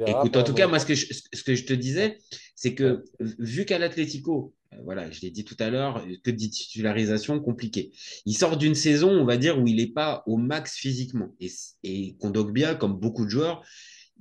écoute, 0.07 0.37
en 0.37 0.43
tout 0.43 0.55
cas, 0.55 0.69
moi, 0.69 0.79
ce 0.79 0.87
que, 0.87 0.95
je, 0.95 1.13
ce 1.13 1.43
que 1.43 1.55
je 1.55 1.67
te 1.67 1.75
disais, 1.75 2.19
c'est 2.55 2.75
que 2.75 3.05
vu 3.21 3.67
qu'à 3.67 3.79
l'Atlético, 3.79 4.55
euh, 4.73 4.77
voilà, 4.85 5.11
je 5.11 5.21
l'ai 5.21 5.31
dit 5.31 5.45
tout 5.45 5.57
à 5.59 5.69
l'heure, 5.69 6.03
que 6.25 6.31
de 6.31 6.37
titularisation 6.37 7.39
compliquée. 7.41 7.93
Il 8.25 8.35
sort 8.35 8.57
d'une 8.57 8.75
saison, 8.75 9.11
on 9.11 9.27
va 9.27 9.37
dire, 9.37 9.61
où 9.61 9.67
il 9.67 9.77
n'est 9.77 9.93
pas 9.93 10.23
au 10.27 10.39
max 10.39 10.77
physiquement. 10.77 11.35
Et, 11.41 11.51
et 11.83 12.17
Kondogbia, 12.17 12.75
comme 12.75 12.99
beaucoup 12.99 13.27
de 13.27 13.31
joueurs, 13.31 13.63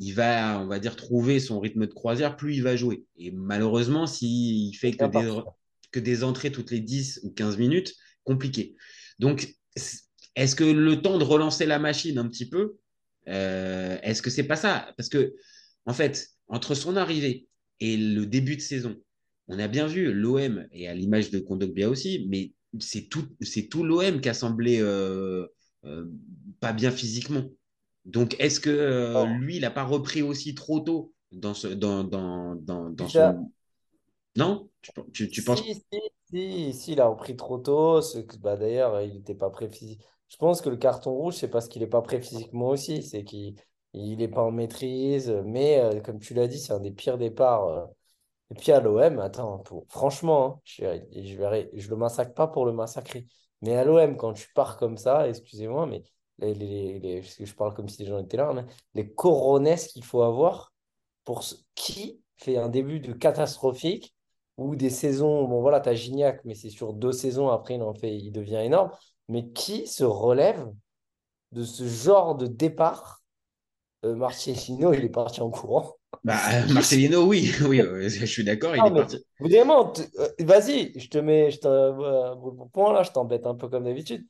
il 0.02 0.16
va, 0.16 0.60
on 0.60 0.66
va 0.66 0.80
dire, 0.80 0.96
trouver 0.96 1.40
son 1.40 1.60
rythme 1.60 1.86
de 1.86 1.94
croisière, 1.94 2.36
plus 2.36 2.56
il 2.56 2.64
va 2.64 2.76
jouer. 2.76 3.06
Et 3.18 3.30
malheureusement, 3.30 4.08
s'il 4.08 4.76
fait 4.76 4.94
que 4.94 5.06
des, 5.06 5.42
que 5.92 6.00
des 6.00 6.24
entrées 6.24 6.52
toutes 6.52 6.72
les 6.72 6.80
10 6.80 7.20
ou 7.22 7.30
15 7.30 7.60
minutes, 7.60 7.94
compliqué. 8.24 8.76
Donc, 9.20 9.56
est-ce 10.36 10.56
que 10.56 10.64
le 10.64 11.04
temps 11.04 11.20
de 11.20 11.24
relancer 11.24 11.68
la 11.68 11.78
machine 11.78 12.18
un 12.18 12.28
petit 12.28 12.50
peu, 12.50 12.78
euh, 13.28 14.00
est-ce 14.02 14.24
que 14.24 14.32
c'est 14.32 14.48
pas 14.48 14.56
ça? 14.56 14.92
Parce 14.98 15.08
que, 15.08 15.36
en 15.86 15.94
fait, 15.94 16.30
entre 16.48 16.74
son 16.74 16.98
arrivée 16.98 17.48
et 17.80 17.96
le 17.96 18.26
début 18.26 18.56
de 18.56 18.62
saison, 18.62 18.96
on 19.50 19.60
a 19.60 19.68
bien 19.68 19.86
vu 19.86 20.12
l'OM, 20.12 20.66
et 20.72 20.88
à 20.88 20.96
l'image 20.96 21.30
de 21.30 21.38
Kondogbia 21.38 21.88
aussi, 21.88 22.26
mais 22.28 22.54
c'est 22.80 23.08
tout, 23.08 23.28
c'est 23.42 23.68
tout 23.68 23.84
l'OM 23.84 24.20
qui 24.20 24.30
a 24.30 24.34
semblé 24.34 24.80
euh, 24.82 25.46
euh, 25.86 26.08
pas 26.60 26.74
bien 26.74 26.90
physiquement. 26.90 27.52
Donc, 28.06 28.36
est-ce 28.40 28.60
que 28.60 28.70
euh, 28.70 29.26
lui, 29.26 29.58
il 29.58 29.62
n'a 29.62 29.72
pas 29.72 29.84
repris 29.84 30.22
aussi 30.22 30.56
trop 30.56 30.80
tôt 30.80 31.14
dans, 31.32 31.54
ce, 31.54 31.68
dans, 31.68 32.04
dans, 32.04 32.56
dans, 32.56 32.90
dans 32.90 33.08
son... 33.08 33.52
Non? 34.36 34.70
Tu, 35.14 35.30
tu, 35.30 35.44
penses 35.44 35.62
si, 35.62 35.84
si, 36.32 36.74
si, 36.74 36.92
il 36.94 37.02
a 37.02 37.08
repris 37.08 37.36
trop 37.36 37.58
tôt. 37.58 38.02
Ce... 38.02 38.20
Bah, 38.40 38.58
D'ailleurs, 38.58 39.02
il 39.02 39.14
n'était 39.16 39.36
pas 39.36 39.50
prêt 39.50 39.70
physiquement. 39.70 40.06
Je 40.30 40.38
pense 40.38 40.62
que 40.62 40.70
le 40.70 40.78
carton 40.78 41.12
rouge, 41.12 41.36
c'est 41.36 41.50
parce 41.50 41.68
qu'il 41.68 41.82
n'est 41.82 41.88
pas 41.88 42.02
prêt 42.02 42.22
physiquement 42.22 42.70
aussi. 42.70 43.04
C'est 43.04 43.24
qu'il 43.24 43.56
n'est 43.94 44.28
pas 44.30 44.42
en 44.42 44.52
maîtrise. 44.52 45.30
Mais 45.46 45.80
euh, 45.80 46.00
comme 46.00 46.20
tu 46.20 46.34
l'as 46.34 46.48
dit, 46.48 46.60
c'est 46.60 46.74
un 46.74 46.80
des 46.80 46.92
pires 46.92 47.18
départs. 47.18 47.68
Euh. 47.68 47.86
Et 48.52 48.56
puis 48.56 48.72
à 48.72 48.80
l'OM, 48.80 49.20
attends, 49.20 49.60
pour... 49.60 49.86
franchement, 49.90 50.46
hein, 50.46 50.60
je, 50.64 51.24
je, 51.24 51.36
verrai... 51.36 51.70
je 51.74 51.90
le 51.90 51.96
massacre 51.98 52.34
pas 52.34 52.48
pour 52.48 52.66
le 52.66 52.74
massacrer. 52.74 53.28
Mais 53.62 53.76
à 53.76 53.84
l'OM, 53.84 54.18
quand 54.18 54.34
tu 54.34 54.48
pars 54.56 54.78
comme 54.78 54.98
ça, 54.98 55.28
excusez-moi, 55.28 55.86
mais 55.86 56.04
les, 56.42 56.54
les, 56.54 57.00
les, 57.00 57.22
je 57.22 57.54
parle 57.56 57.74
comme 57.74 57.90
si 57.90 58.04
les 58.04 58.10
gens 58.10 58.20
étaient 58.20 58.38
là, 58.38 58.52
mais 58.54 58.66
les 58.94 59.14
coronesses 59.14 59.88
qu'il 59.88 60.04
faut 60.04 60.24
avoir 60.24 60.74
pour 61.24 61.44
ce, 61.44 61.56
qui 61.76 62.22
fait 62.38 62.58
un 62.58 62.70
début 62.70 63.00
de 63.00 63.14
catastrophique 63.14 64.16
ou 64.58 64.76
des 64.76 64.90
saisons, 64.90 65.48
bon 65.48 65.62
voilà, 65.62 65.80
tu 65.80 65.90
as 65.90 65.96
Gignac, 65.96 66.42
mais 66.46 66.56
c'est 66.56 66.70
sur 66.70 66.94
deux 66.94 67.12
saisons, 67.12 67.50
après 67.50 67.76
il 67.76 67.82
en 67.82 67.94
fait, 67.94 68.16
il 68.16 68.32
devient 68.32 68.62
énorme, 68.64 68.92
mais 69.28 69.50
qui 69.50 69.88
se 69.88 70.04
relève 70.04 70.68
de 71.52 71.64
ce 71.64 71.86
genre 71.86 72.36
de 72.36 72.48
départ? 72.48 73.22
Euh, 74.04 74.16
Marcelino, 74.16 74.94
il 74.94 75.06
est 75.06 75.10
parti 75.10 75.42
en 75.42 75.52
courant. 75.52 75.96
Bah, 76.24 76.38
Marcelino, 76.74 77.26
oui, 77.26 77.52
oui, 77.68 77.82
je 78.10 78.26
suis 78.26 78.44
d'accord, 78.44 78.76
il 78.76 78.86
est 78.86 78.94
parti. 78.94 79.24
Vraiment, 79.40 79.94
euh, 80.20 80.28
vas-y, 80.40 80.98
je 81.00 81.08
te 81.08 81.18
mets, 81.18 81.52
je 81.52 81.60
te, 81.60 81.68
euh, 81.68 82.36
point 82.74 82.94
là, 82.94 83.04
je 83.04 83.12
t'embête 83.12 83.46
un 83.46 83.56
peu 83.56 83.70
comme 83.70 83.84
d'habitude. 83.84 84.26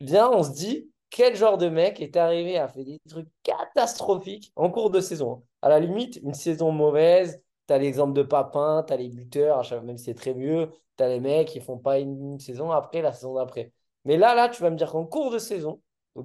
Viens, 0.00 0.30
on 0.30 0.42
se 0.42 0.50
dit, 0.50 0.90
quel 1.16 1.34
genre 1.34 1.56
de 1.56 1.70
mec 1.70 2.02
est 2.02 2.14
arrivé 2.18 2.58
à 2.58 2.68
faire 2.68 2.84
des 2.84 3.00
trucs 3.08 3.28
catastrophiques 3.42 4.52
en 4.54 4.70
cours 4.70 4.90
de 4.90 5.00
saison 5.00 5.32
hein. 5.32 5.42
À 5.62 5.70
la 5.70 5.80
limite, 5.80 6.16
une 6.22 6.34
saison 6.34 6.70
mauvaise, 6.72 7.42
tu 7.66 7.72
as 7.72 7.78
l'exemple 7.78 8.12
de 8.12 8.22
Papin, 8.22 8.84
tu 8.86 8.92
as 8.92 8.98
les 8.98 9.08
buteurs, 9.08 9.62
même 9.82 9.96
si 9.96 10.04
c'est 10.04 10.14
très 10.14 10.34
mieux, 10.34 10.70
tu 10.98 11.02
as 11.02 11.08
les 11.08 11.18
mecs 11.18 11.48
qui 11.48 11.60
font 11.60 11.78
pas 11.78 11.98
une, 11.98 12.38
saison 12.38 12.70
après, 12.70 13.00
la 13.00 13.14
saison 13.14 13.34
d'après. 13.34 13.72
Mais 14.04 14.18
là, 14.18 14.34
là, 14.34 14.50
tu 14.50 14.60
vas 14.60 14.68
me 14.68 14.76
dire 14.76 14.92
qu'en 14.92 15.06
cours 15.06 15.32
de 15.32 15.38
saison, 15.38 15.80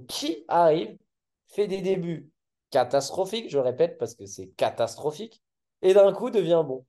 qui 0.10 0.44
arrive, 0.50 0.98
fait 1.48 1.68
des 1.68 1.82
débuts 1.82 2.30
catastrophiques, 2.70 3.50
je 3.50 3.60
répète, 3.60 3.98
parce 3.98 4.14
que 4.14 4.26
c'est 4.26 4.50
catastrophique, 4.58 5.42
et 5.82 5.94
d'un 5.94 6.12
coup 6.12 6.30
devient 6.30 6.64
bon. 6.68 6.86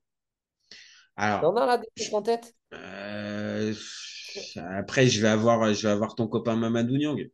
Alors, 1.15 1.57
as 1.57 1.67
la 1.67 1.81
en 2.13 2.23
tête? 2.23 2.53
Euh, 2.75 3.73
Après, 4.57 5.07
je 5.07 5.23
vais, 5.23 5.29
avoir, 5.29 5.73
je 5.73 5.87
vais 5.87 5.93
avoir 5.93 6.17
ton 6.17 6.27
copain 6.27 6.57
Mamadou 6.57 6.97
Niang. 6.97 7.31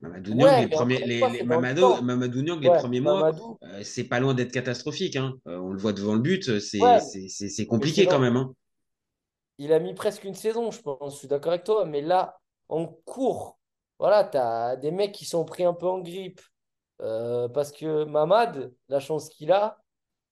Mamadou 0.00 0.34
Niang, 0.34 0.60
les 0.60 0.68
premiers, 0.68 1.04
les, 1.06 1.42
Mamadou, 1.42 2.42
Niang, 2.42 2.60
les 2.60 2.68
premiers 2.68 3.00
mois, 3.00 3.32
euh, 3.62 3.80
c'est 3.82 4.04
pas 4.04 4.20
loin 4.20 4.34
d'être 4.34 4.52
catastrophique. 4.52 5.16
Hein. 5.16 5.34
Euh, 5.46 5.58
on 5.58 5.70
le 5.70 5.78
voit 5.78 5.92
devant 5.92 6.14
le 6.14 6.20
but, 6.20 6.58
c'est 6.58 7.66
compliqué 7.66 8.06
quand 8.06 8.18
même. 8.18 8.36
Hein. 8.36 8.52
Il 9.58 9.72
a 9.72 9.78
mis 9.78 9.94
presque 9.94 10.24
une 10.24 10.34
saison, 10.34 10.70
je 10.70 10.82
pense. 10.82 11.14
Je 11.14 11.18
suis 11.20 11.28
d'accord 11.28 11.52
avec 11.52 11.64
toi, 11.64 11.86
mais 11.86 12.02
là, 12.02 12.38
en 12.68 12.86
cours, 12.86 13.58
voilà, 13.98 14.24
tu 14.24 14.36
as 14.36 14.76
des 14.76 14.90
mecs 14.90 15.12
qui 15.12 15.24
sont 15.24 15.44
pris 15.44 15.64
un 15.64 15.72
peu 15.72 15.86
en 15.86 16.00
grippe. 16.00 16.40
Euh, 17.02 17.48
parce 17.48 17.72
que 17.72 18.04
Mamad, 18.04 18.72
la 18.88 19.00
chance 19.00 19.28
qu'il 19.28 19.52
a, 19.52 19.78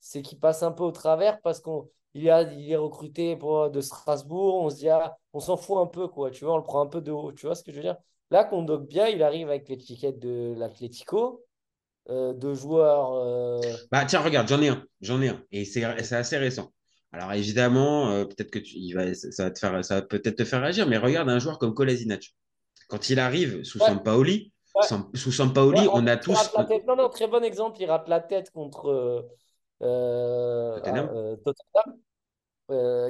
c'est 0.01 0.23
qu'il 0.23 0.39
passe 0.39 0.63
un 0.63 0.73
peu 0.73 0.83
au 0.83 0.93
travers 0.93 1.41
parce 1.43 1.61
qu'il 1.61 1.83
il 2.15 2.29
est 2.29 2.77
recruté 2.77 3.37
pour, 3.37 3.71
de 3.71 3.81
Strasbourg. 3.81 4.63
On 4.63 4.71
se 4.71 4.77
dit, 4.77 4.89
ah, 4.89 5.17
on 5.33 5.41
s'en 5.41 5.57
fout 5.57 5.79
un 5.79 5.87
peu, 5.87 6.09
quoi. 6.09 6.31
Tu 6.31 6.45
vois, 6.45 6.55
on 6.55 6.59
le 6.59 6.63
prend 6.63 6.83
un 6.83 6.87
peu 6.87 7.01
de 7.01 7.13
haut. 7.13 7.33
Tu 7.33 7.47
vois 7.47 7.55
ce 7.55 7.63
que 7.63 7.71
je 7.71 7.77
veux 7.77 7.83
dire? 7.83 7.97
Là, 8.31 8.51
bien 8.79 9.09
il 9.09 9.23
arrive 9.23 9.49
avec 9.49 9.69
l'étiquette 9.69 10.19
de 10.19 10.55
l'Atlético, 10.57 11.45
euh, 12.11 12.35
de 12.35 12.53
joueurs. 12.53 13.15
Euh, 13.15 13.61
bah, 13.91 14.05
tiens, 14.05 14.21
regarde, 14.21 14.49
j'en 14.49 14.61
ai 14.61 14.69
un. 14.69 14.85
J'en 15.01 15.23
ai 15.23 15.29
un. 15.29 15.43
Et 15.53 15.65
c'est 15.65 15.85
assez 15.85 16.37
récent. 16.37 16.73
Alors, 17.13 17.33
évidemment, 17.33 18.11
euh, 18.11 18.25
peut-être 18.25 18.51
que 18.51 18.59
tu, 18.59 18.77
il 18.77 18.93
va, 18.93 19.15
ça 19.15 19.45
va, 19.45 19.51
te 19.51 19.59
faire, 19.59 19.85
ça 19.85 19.97
va 19.97 20.03
peut-être 20.03 20.37
te 20.37 20.45
faire 20.45 20.61
réagir, 20.61 20.87
mais 20.89 20.99
regarde 20.99 21.29
un 21.29 21.39
joueur 21.39 21.59
comme 21.59 21.75
Kolasinac. 21.75 22.35
Quand 22.89 23.09
il 23.09 23.21
arrive 23.21 23.63
sous 23.63 23.79
Sampaoli, 23.79 24.53
sous 25.15 25.33
Sampaoli, 25.33 25.89
on 25.93 26.07
a 26.07 26.17
tous. 26.17 26.53
Non, 26.87 26.97
non, 26.97 27.09
très 27.09 27.29
bon 27.29 27.43
exemple. 27.45 27.77
Il 27.81 27.87
rate 27.87 28.09
la 28.09 28.21
tête 28.21 28.51
contre 28.51 29.29
Tottenham, 29.81 31.07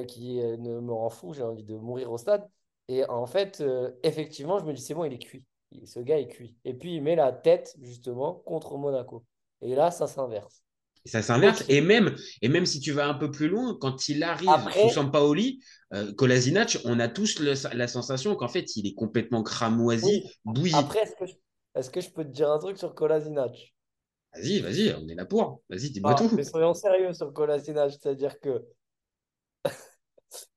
qui 0.07 0.37
ne 0.37 0.81
me 0.81 0.93
rend 0.93 1.11
fou. 1.11 1.33
J'ai 1.33 1.43
envie 1.43 1.65
de 1.65 1.77
mourir 1.77 2.13
au 2.13 2.19
stade. 2.19 2.47
Et 2.89 3.05
en 3.07 3.27
fait, 3.27 3.61
euh, 3.61 3.91
effectivement, 4.03 4.59
je 4.59 4.65
me 4.65 4.73
dis, 4.73 4.83
c'est 4.83 4.95
bon, 4.95 5.05
il 5.05 5.13
est 5.13 5.19
cuit. 5.19 5.45
Ce 5.85 6.01
gars 6.01 6.19
est 6.19 6.29
cuit. 6.29 6.57
Et 6.65 6.75
puis, 6.75 6.97
il 6.97 7.03
met 7.03 7.17
la 7.17 7.33
tête, 7.33 7.75
justement, 7.81 8.43
contre 8.47 8.77
Monaco. 8.77 9.25
Et 9.63 9.75
là, 9.75 9.91
ça 9.91 10.07
s'inverse. 10.07 10.63
Ça 11.07 11.21
s'inverse. 11.21 11.65
Et 11.69 11.81
même, 11.81 12.15
et 12.41 12.49
même 12.49 12.65
si 12.65 12.81
tu 12.81 12.93
vas 12.93 13.07
un 13.07 13.15
peu 13.15 13.31
plus 13.31 13.49
loin, 13.49 13.77
quand 13.79 14.09
il 14.09 14.23
arrive 14.23 14.49
sous 14.73 14.91
Sampaoli, 14.91 15.61
euh, 15.93 16.13
Kolasinac, 16.15 16.79
on 16.85 16.99
a 16.99 17.09
tous 17.09 17.41
la 17.41 17.89
sensation 17.89 18.35
qu'en 18.37 18.49
fait, 18.49 18.77
il 18.77 18.87
est 18.87 18.95
complètement 18.95 19.43
cramoisi, 19.43 20.25
bouilli. 20.45 20.75
Après, 20.75 21.01
est-ce 21.01 21.91
que, 21.91 22.01
je, 22.01 22.11
peux 22.11 22.25
te 22.25 22.31
dire 22.31 22.51
un 22.51 22.59
truc 22.59 22.79
sur 22.79 22.95
Kolasinac? 22.95 23.75
Vas-y, 24.35 24.61
vas-y, 24.61 24.95
on 24.95 25.07
est 25.09 25.15
là 25.15 25.27
pour. 25.27 25.63
Vas-y, 25.69 25.91
dis-moi 25.91 26.15
ah, 26.15 26.19
tout. 26.19 26.35
Mais 26.35 26.45
soyons 26.45 26.73
sérieux 26.73 27.13
sur 27.13 27.33
Kolasinac, 27.33 27.93
c'est-à-dire 27.93 28.41
que 28.41 28.65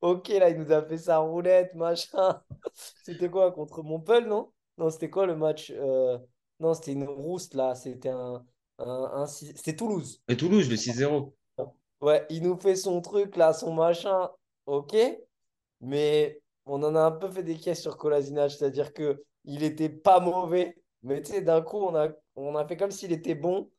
Ok, 0.02 0.30
là, 0.30 0.50
il 0.50 0.58
nous 0.58 0.72
a 0.72 0.82
fait 0.84 0.98
sa 0.98 1.20
roulette, 1.20 1.74
machin. 1.76 2.42
C'était 3.04 3.30
quoi 3.30 3.52
contre 3.52 3.84
Montpellier, 3.84 4.28
non? 4.28 4.52
Non, 4.78 4.90
c'était 4.90 5.10
quoi 5.10 5.26
le 5.26 5.36
match 5.36 5.72
euh, 5.76 6.18
Non, 6.60 6.74
c'était 6.74 6.94
une 6.94 7.06
rousse, 7.08 7.54
là. 7.54 7.74
C'était 7.74 8.10
un, 8.10 8.46
un, 8.78 9.26
C'était 9.26 9.76
Toulouse. 9.76 10.22
Et 10.28 10.38
Toulouse, 10.38 10.70
le 10.70 10.76
6-0. 10.76 11.34
Ouais, 12.02 12.26
il 12.30 12.44
nous 12.44 12.60
fait 12.60 12.76
son 12.76 13.02
truc, 13.02 13.36
là, 13.38 13.54
son 13.54 13.74
machin. 13.74 14.30
Ok. 14.68 14.96
Mais 15.82 16.40
on 16.66 16.84
en 16.84 16.96
a 16.96 17.02
un 17.02 17.12
peu 17.12 17.30
fait 17.30 17.44
des 17.44 17.58
caisses 17.58 17.82
sur 17.82 17.98
Colasinac, 17.98 18.52
c'est-à-dire 18.52 18.94
que 18.94 19.24
il 19.46 19.64
était 19.64 19.90
pas 19.90 20.20
mauvais. 20.20 20.78
Mais 21.02 21.22
tu 21.22 21.32
sais, 21.32 21.42
d'un 21.42 21.62
coup, 21.62 21.78
on 21.78 21.96
a, 21.96 22.10
on 22.36 22.56
a 22.56 22.68
fait 22.68 22.78
comme 22.78 22.92
s'il 22.92 23.12
était 23.12 23.36
bon. 23.36 23.70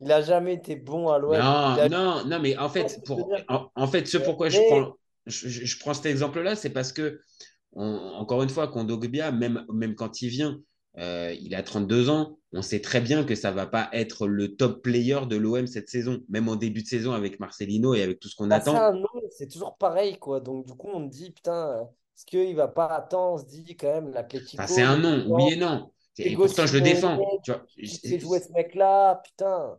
Il 0.00 0.12
a 0.12 0.20
jamais 0.22 0.54
été 0.54 0.76
bon 0.76 1.08
à 1.08 1.18
l'Ouest. 1.18 1.42
Non, 1.42 1.88
non, 1.88 2.24
non, 2.26 2.38
mais 2.40 2.56
en 2.56 2.68
fait, 2.68 3.00
pour, 3.06 3.28
en, 3.48 3.86
fait, 3.86 4.06
ce 4.06 4.18
pourquoi 4.18 4.48
je 4.48 4.60
prends 4.68 4.96
je, 5.26 5.78
prends 5.78 5.94
cet 5.94 6.06
exemple-là, 6.06 6.56
c'est 6.56 6.70
parce 6.70 6.92
que, 6.92 7.20
encore 7.74 8.42
une 8.42 8.50
fois, 8.50 8.68
Kondogbia, 8.68 9.32
même, 9.32 9.64
même 9.72 9.94
quand 9.94 10.22
il 10.22 10.28
vient, 10.28 10.60
euh, 10.98 11.34
il 11.40 11.54
a 11.54 11.62
32 11.62 12.08
ans, 12.08 12.38
on 12.52 12.62
sait 12.62 12.80
très 12.80 13.00
bien 13.00 13.24
que 13.24 13.34
ça 13.34 13.50
va 13.50 13.66
pas 13.66 13.88
être 13.92 14.28
le 14.28 14.54
top 14.54 14.82
player 14.82 15.20
de 15.28 15.36
l'OM 15.36 15.66
cette 15.66 15.88
saison, 15.88 16.20
même 16.28 16.48
en 16.48 16.56
début 16.56 16.82
de 16.82 16.86
saison 16.86 17.12
avec 17.12 17.40
Marcelino 17.40 17.94
et 17.94 18.02
avec 18.02 18.20
tout 18.20 18.28
ce 18.28 18.36
qu'on 18.36 18.46
bah, 18.46 18.56
attend. 18.56 18.92
C'est 19.30 19.48
toujours 19.48 19.76
pareil, 19.76 20.18
quoi. 20.18 20.40
Donc, 20.40 20.66
du 20.66 20.74
coup, 20.74 20.88
on 20.92 21.00
me 21.00 21.08
dit, 21.08 21.32
putain, 21.32 21.88
est-ce 22.16 22.24
qu'il 22.26 22.54
va 22.54 22.68
pas 22.68 22.86
attendre? 22.86 23.34
On 23.34 23.38
se 23.38 23.50
dit 23.50 23.76
quand 23.76 23.92
même, 23.92 24.12
l'Atletico. 24.12 24.62
c'est 24.68 24.82
un 24.82 24.98
nom, 24.98 25.24
oui 25.28 25.54
et 25.54 25.56
non. 25.56 25.90
Et 26.18 26.36
pourtant, 26.36 26.66
je 26.66 26.74
le 26.74 26.80
défends. 26.80 27.18
Tu 27.42 27.50
vois, 27.50 27.64
joué 28.18 28.38
ce 28.38 28.52
mec-là, 28.52 29.20
putain. 29.24 29.76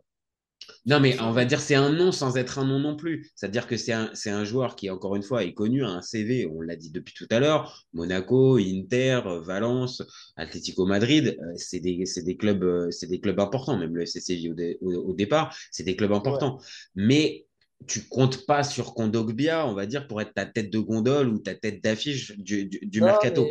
Non, 0.86 1.00
mais 1.00 1.20
on 1.20 1.32
va 1.32 1.44
dire 1.44 1.60
c'est 1.60 1.74
un 1.74 1.90
nom 1.90 2.12
sans 2.12 2.36
être 2.36 2.58
un 2.58 2.64
nom 2.64 2.78
non 2.78 2.96
plus. 2.96 3.30
C'est-à-dire 3.34 3.66
que 3.66 3.76
c'est 3.76 3.92
un, 3.92 4.12
un, 4.26 4.44
joueur 4.44 4.76
qui, 4.76 4.88
encore 4.90 5.16
une 5.16 5.22
fois, 5.22 5.44
est 5.44 5.52
connu, 5.52 5.84
a 5.84 5.88
un 5.88 6.02
CV, 6.02 6.46
on 6.46 6.60
l'a 6.60 6.76
dit 6.76 6.90
depuis 6.90 7.14
tout 7.14 7.26
à 7.30 7.40
l'heure, 7.40 7.86
Monaco, 7.92 8.56
Inter, 8.58 9.20
Valence, 9.42 10.02
Atlético 10.36 10.86
Madrid, 10.86 11.36
euh, 11.40 11.52
c'est 11.56 11.80
des, 11.80 12.04
des, 12.24 12.36
clubs, 12.36 12.62
euh, 12.62 12.90
des 13.08 13.20
clubs 13.20 13.40
importants, 13.40 13.76
même 13.76 13.96
le 13.96 14.02
FCCJ 14.02 14.50
au, 14.80 14.92
au, 14.92 15.14
départ, 15.14 15.56
c'est 15.70 15.82
des 15.82 15.96
clubs 15.96 16.12
importants. 16.12 16.60
Mais 16.94 17.46
tu 17.86 18.02
comptes 18.02 18.46
pas 18.46 18.64
sur 18.64 18.94
Kondogbia, 18.94 19.66
on 19.66 19.74
va 19.74 19.86
dire, 19.86 20.06
pour 20.06 20.20
être 20.20 20.34
ta 20.34 20.46
tête 20.46 20.70
de 20.70 20.78
gondole 20.78 21.28
ou 21.28 21.38
ta 21.38 21.54
tête 21.54 21.82
d'affiche 21.82 22.36
du, 22.38 22.66
du, 22.66 23.00
mercato. 23.00 23.46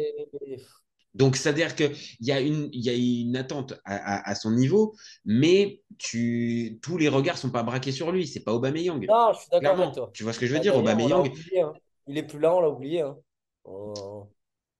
Donc, 1.16 1.38
c'est-à-dire 1.38 1.76
qu'il 1.76 1.96
y, 2.20 2.32
a 2.34 2.42
une, 2.42 2.70
y 2.74 2.90
a 2.90 2.94
une 2.94 3.38
attente 3.38 3.74
à, 3.86 4.36
son 4.36 4.52
niveau, 4.52 4.94
mais 5.24 5.82
tu, 5.98 6.78
tous 6.82 6.98
les 6.98 7.08
regards 7.08 7.36
ne 7.36 7.40
sont 7.40 7.50
pas 7.50 7.64
braqués 7.64 7.94
sur 7.94 8.12
lui. 8.12 8.28
C'est 8.28 8.44
pas 8.44 8.54
Aubameyang. 8.54 9.06
Non, 9.08 9.32
je 9.34 9.40
suis 9.40 9.50
d'accord 9.50 9.80
avec 9.80 9.94
toi. 9.94 10.12
Tu 10.14 10.24
vois 10.24 10.34
ce 10.34 10.40
que 10.40 10.46
je 10.46 10.54
veux 10.54 10.60
dire, 10.60 10.76
Aubameyang? 10.76 11.32
hein. 11.62 11.74
Il 12.08 12.18
est 12.18 12.24
plus 12.24 12.40
là, 12.40 12.54
on 12.54 12.60
l'a 12.60 12.70
oublié. 12.70 13.02
Hein. 13.02 13.18
On, 13.64 14.28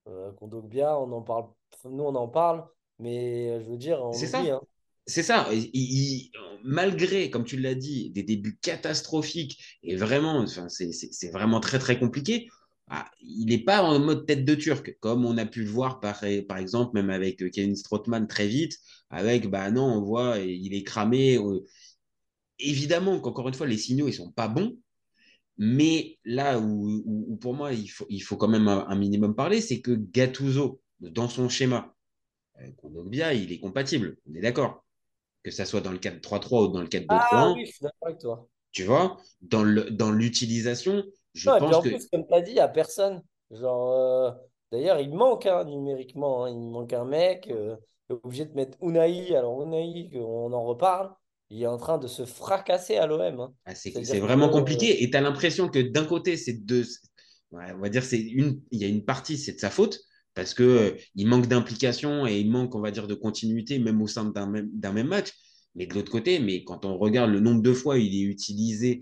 euh, 0.08 0.32
on 0.42 1.12
en 1.14 1.22
parle. 1.22 1.46
Nous, 1.86 2.04
on 2.04 2.16
en 2.16 2.28
parle, 2.28 2.66
mais 3.00 3.64
je 3.64 3.70
veux 3.70 3.78
dire, 3.78 4.02
C'est 4.14 4.28
ça. 4.28 4.42
Hein. 4.42 4.62
C'est 5.08 5.24
ça. 5.24 5.48
malgré, 6.64 7.30
comme 7.30 7.46
tu 7.46 7.58
l'as 7.58 7.76
dit, 7.76 8.10
des 8.10 8.24
débuts 8.24 8.58
catastrophiques 8.62 9.78
et 9.84 9.96
vraiment, 9.96 10.46
c'est 10.48 11.32
vraiment 11.32 11.60
très 11.60 11.80
très 11.80 11.98
compliqué. 11.98 12.50
Ah, 12.88 13.10
il 13.22 13.48
n'est 13.48 13.64
pas 13.64 13.82
en 13.82 14.00
mode 14.00 14.28
tête 14.28 14.46
de 14.46 14.54
turc, 14.54 14.98
comme 15.00 15.26
on 15.26 15.38
a 15.38 15.46
pu 15.46 15.64
le 15.64 15.70
voir 15.70 16.00
par, 16.00 16.24
par 16.48 16.58
exemple, 16.58 16.92
même 16.94 17.10
avec 17.10 17.42
euh, 17.42 17.50
Kevin 17.50 17.76
Strootman 17.76 18.28
très 18.28 18.48
vite, 18.48 18.78
avec, 19.10 19.50
bah 19.50 19.72
non, 19.72 19.86
on 19.86 20.02
voit, 20.02 20.38
il 20.40 20.74
est 20.76 20.84
cramé. 20.84 21.38
Euh. 21.38 21.66
Évidemment 22.60 23.20
qu'encore 23.20 23.48
une 23.48 23.56
fois, 23.56 23.68
les 23.68 23.78
signaux, 23.78 24.08
ils 24.08 24.14
sont 24.14 24.32
pas 24.32 24.48
bons, 24.48 24.78
mais 25.58 26.20
là 26.26 26.60
où, 26.60 27.38
pour 27.42 27.56
moi, 27.56 27.74
il 27.74 27.88
faut, 27.88 28.06
il 28.10 28.22
faut 28.22 28.38
quand 28.38 28.48
même 28.48 28.68
un, 28.68 28.96
minimum 28.96 29.36
parler, 29.36 29.62
c'est 29.62 29.82
que 29.82 29.92
Gattuso, 29.92 30.82
dans 31.00 31.28
son 31.28 31.50
schéma, 31.50 31.96
euh, 32.62 32.70
bien, 33.08 33.32
il 33.32 33.52
est 33.52 33.60
compatible, 33.60 34.18
on 34.30 34.36
est 34.36 34.42
d'accord. 34.42 34.86
Que 35.44 35.52
ça 35.52 35.66
soit 35.66 35.82
dans 35.82 35.92
le 35.92 36.00
4-3-3 36.00 36.70
ou 36.70 36.72
dans 36.72 36.82
le 36.82 36.88
4-2-3. 36.88 37.06
Ah 37.10 37.54
oui, 37.56 37.66
je 37.66 37.72
suis 37.72 37.82
d'accord 37.82 38.08
avec 38.08 38.20
toi. 38.20 38.50
Tu 38.72 38.84
vois, 38.84 39.18
dans 39.42 39.64
l'utilisation, 40.12 41.04
je 41.36 41.50
pense 41.50 41.76
en 41.76 41.82
plus, 41.82 42.08
comme 42.08 42.26
tu 42.26 42.34
as 42.34 42.42
dit, 42.42 42.52
il 42.52 42.56
n'y 42.56 42.60
a 42.60 42.68
personne. 42.68 43.22
Genre, 43.52 43.92
euh, 43.92 44.32
D'ailleurs, 44.72 45.00
il 45.00 45.14
manque 45.14 45.46
hein, 45.46 45.64
numériquement. 45.66 46.46
Hein. 46.46 46.50
il 46.50 46.70
manque 46.70 46.94
un 46.94 47.06
mec. 47.06 47.48
Euh, 47.50 47.76
obligé 48.10 48.46
de 48.46 48.54
mettre 48.54 48.78
Unai. 48.82 49.36
Alors, 49.36 49.62
Unai, 49.64 50.10
on 50.16 50.52
en 50.54 50.64
reparle. 50.64 51.12
Il 51.50 51.62
est 51.62 51.68
en 51.68 51.78
train 51.78 51.98
de 51.98 52.08
se 52.08 52.26
fracasser 52.26 52.98
à 52.98 53.06
l'OM. 53.06 53.40
Hein. 53.40 53.54
Ah, 53.66 53.76
c'est 53.76 53.92
vraiment 54.20 54.50
compliqué. 54.50 55.04
Et 55.04 55.12
tu 55.12 55.18
as 55.18 55.22
l'impression 55.22 55.70
que 55.70 55.80
d'un 55.80 56.06
côté, 56.06 56.38
c'est 56.38 56.66
deux. 56.66 56.86
on 57.52 57.78
va 57.78 57.90
dire, 57.90 58.04
c'est 58.04 58.20
une. 58.20 58.62
Il 58.72 58.82
y 58.82 58.86
a 58.86 58.88
une 58.88 59.06
partie, 59.06 59.38
c'est 59.38 59.54
de 59.54 59.60
sa 59.60 59.70
faute 59.70 60.00
parce 60.34 60.54
que 60.54 60.64
euh, 60.64 60.92
il 61.16 61.28
manque 61.28 61.48
d'implication 61.48 62.28
et 62.28 62.40
il 62.40 62.52
manque, 62.52 62.76
on 62.76 62.82
va 62.82 62.92
dire, 62.92 63.08
de 63.08 63.14
continuité, 63.14 63.80
même 63.80 64.02
au 64.02 64.08
sein 64.08 64.26
d'un 64.26 64.48
même, 64.48 64.70
même 64.82 65.08
match. 65.08 65.32
Mais 65.76 65.86
de 65.86 65.94
l'autre 65.94 66.12
côté, 66.12 66.40
mais 66.40 66.64
quand 66.64 66.86
on 66.86 66.98
regarde 66.98 67.32
le 67.32 67.40
nombre 67.40 67.62
de 67.62 67.74
fois 67.74 67.98
il 67.98 68.16
est 68.16 68.24
utilisé 68.24 69.02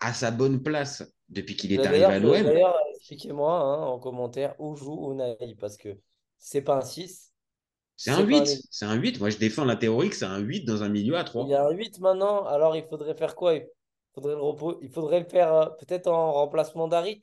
à 0.00 0.12
sa 0.12 0.30
bonne 0.30 0.62
place 0.62 1.02
depuis 1.28 1.56
qu'il 1.56 1.72
est 1.72 1.78
bah, 1.78 1.88
arrivé 1.88 2.04
à 2.04 2.18
l'OM. 2.18 2.42
D'ailleurs, 2.42 2.76
expliquez-moi 2.96 3.52
hein, 3.52 3.86
en 3.86 3.98
commentaire 3.98 4.54
où 4.58 4.76
joue 4.76 5.12
Unai, 5.12 5.36
parce 5.58 5.76
que 5.76 5.96
c'est 6.38 6.62
pas 6.62 6.76
un 6.76 6.82
6. 6.82 7.32
C'est 7.96 8.10
un 8.10 8.22
8. 8.22 8.62
C'est 8.70 8.84
un 8.84 8.94
8. 8.94 9.20
Moi, 9.20 9.30
je 9.30 9.38
défends 9.38 9.64
la 9.64 9.76
théorie 9.76 10.10
que 10.10 10.16
c'est 10.16 10.24
un 10.24 10.38
8 10.38 10.64
dans 10.64 10.82
un 10.82 10.88
milieu 10.88 11.16
à 11.16 11.24
3. 11.24 11.44
Il 11.44 11.50
y 11.50 11.54
a 11.54 11.64
un 11.64 11.70
8 11.70 12.00
maintenant. 12.00 12.44
Alors, 12.44 12.76
il 12.76 12.84
faudrait 12.84 13.14
faire 13.14 13.34
quoi? 13.36 13.54
Il 13.54 13.66
faudrait, 14.14 14.34
le, 14.34 14.78
il 14.82 14.90
faudrait 14.90 15.20
le 15.20 15.26
faire 15.26 15.54
euh, 15.54 15.66
peut-être 15.78 16.08
en 16.08 16.32
remplacement 16.32 16.88
d'Arit? 16.88 17.22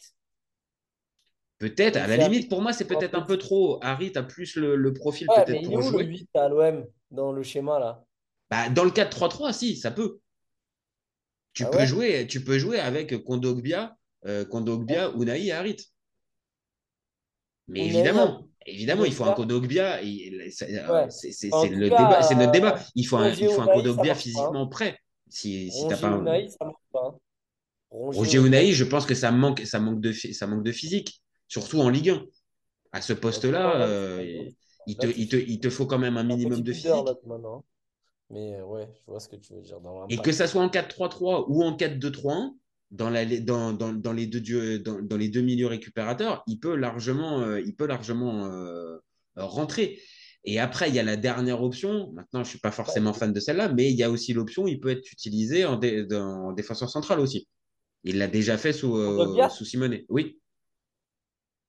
Peut-être, 1.58 1.98
à 1.98 2.08
la 2.08 2.18
limite, 2.18 2.50
pour 2.50 2.62
moi, 2.62 2.74
c'est 2.74 2.88
peut-être 2.88 3.16
un 3.16 3.22
peu 3.22 3.38
trop. 3.38 3.80
Harry, 3.84 4.12
tu 4.12 4.18
as 4.18 4.24
plus 4.24 4.56
le, 4.56 4.76
le 4.76 4.94
profil 4.94 5.28
Ouais, 5.30 5.44
peut-être 5.44 5.62
il 5.62 5.66
est 5.66 5.68
pour 5.68 5.76
où 5.76 5.82
le 5.82 5.84
jouer. 5.84 6.06
8 6.06 6.30
à 6.36 6.50
l'OM 6.50 6.88
dans 7.12 7.32
le 7.32 7.44
schéma 7.44 7.78
là? 7.78 8.04
Bah, 8.50 8.70
dans 8.70 8.84
le 8.84 8.90
4-3-3, 8.90 9.54
si, 9.54 9.76
ça 9.76 9.92
peut. 9.92 10.20
Tu 11.54 11.66
Ah 11.66 11.70
peux 11.70 11.78
ouais? 11.80 11.88
jouer, 11.88 12.28
tu 12.28 12.44
peux 12.44 12.60
jouer 12.60 12.80
avec 12.80 13.24
Kondogbia, 13.24 13.98
euh, 14.26 14.46
Kondogbia, 14.46 15.12
Unai 15.18 15.46
et 15.46 15.52
Harit. 15.54 15.78
Mais 17.68 17.86
évidemment, 17.86 18.48
évidemment, 18.66 19.06
il 19.06 19.14
faut 19.14 19.24
un 19.26 19.32
Kondogbia. 19.32 20.00
C'est 20.52 21.58
tout 21.60 21.68
le 21.76 21.92
débat, 21.92 22.22
c'est 22.24 22.36
notre 22.36 22.52
euh, 22.52 22.52
débat. 22.52 22.80
Il 22.96 23.06
faut 23.08 23.18
un, 23.18 23.36
il 23.40 23.50
faut 23.50 23.62
un 23.62 23.70
Kondogbia 23.70 24.16
physiquement 24.16 24.68
prêt. 24.68 24.98
Si, 25.30 25.72
si 25.72 25.88
t'as 25.88 25.98
pas 25.98 26.10
un- 26.10 26.26
Unai, 26.26 26.50
ça 26.50 26.66
marche 26.66 26.76
pas. 26.92 27.18
Roger 28.14 28.40
Unai, 28.40 28.74
je 28.74 28.84
pense 28.84 29.06
que 29.06 29.16
ça 29.16 29.32
manque, 29.32 29.62
ça 29.66 29.80
manque 29.80 30.02
de, 30.02 30.12
ça 30.12 30.48
manque 30.48 30.64
de 30.64 30.72
physique, 30.72 31.22
surtout 31.48 31.80
en 31.82 31.90
Ligue 31.90 32.10
1. 32.12 32.26
À 32.94 33.02
ce 33.02 33.14
poste-là, 33.14 33.82
euh, 33.82 34.26
il, 34.86 34.98
te, 34.98 35.08
il, 35.08 35.30
te, 35.30 35.36
il 35.38 35.60
te 35.60 35.70
faut 35.70 35.86
quand 35.88 36.00
même 36.00 36.18
un 36.18 36.24
minimum 36.24 36.64
de 36.64 36.74
physique. 36.74 37.16
Mais 38.32 38.56
euh, 38.56 38.66
ouais, 38.66 38.88
je 38.94 39.12
vois 39.12 39.20
ce 39.20 39.28
que 39.28 39.36
tu 39.36 39.54
veux 39.54 39.62
dire. 39.62 39.80
Dans 39.82 40.08
Et 40.08 40.18
que 40.18 40.32
ça 40.32 40.48
soit 40.48 40.62
en 40.62 40.70
4-3-3 40.70 41.46
ou 41.50 41.64
en 41.64 41.76
4-2-3-1, 41.76 42.56
dans, 42.92 43.10
la, 43.10 43.26
dans, 43.26 43.74
dans, 43.74 43.94
dans, 43.94 44.14
les 44.14 44.28
deux, 44.28 44.42
dieux- 44.42 44.80
dans, 44.80 45.02
dans 45.02 45.18
les 45.18 45.30
deux 45.30 45.42
milieux 45.42 45.68
récupérateurs, 45.68 46.44
il 46.48 46.60
peut 46.60 46.76
largement, 46.76 47.42
euh, 47.42 47.62
il 47.62 47.76
peut 47.76 47.88
largement 47.88 48.46
euh, 48.48 48.98
rentrer. 49.36 50.00
Et 50.44 50.60
après, 50.60 50.90
il 50.90 50.96
y 50.96 51.00
a 51.00 51.04
la 51.04 51.18
dernière 51.18 51.62
option. 51.62 52.12
Maintenant, 52.14 52.40
je 52.44 52.48
ne 52.48 52.50
suis 52.50 52.60
pas 52.60 52.72
forcément 52.72 53.14
fan 53.14 53.32
de 53.32 53.40
celle-là, 53.40 53.70
mais 53.70 53.92
il 53.92 53.98
y 53.98 54.04
a 54.04 54.10
aussi 54.10 54.34
l'option, 54.34 54.68
il 54.68 54.80
peut 54.80 54.90
être 54.90 55.12
utilisé 55.12 55.66
en, 55.66 55.78
dé- 55.78 56.06
dans- 56.06 56.48
en 56.48 56.52
défenseur 56.54 56.90
central 56.90 57.20
aussi. 57.20 57.48
Il 58.04 58.18
l'a 58.18 58.28
déjà 58.28 58.58
fait 58.58 58.74
sous, 58.74 58.98
euh, 58.98 59.48
sous 59.50 59.66
Simone. 59.66 60.00
Oui, 60.10 60.40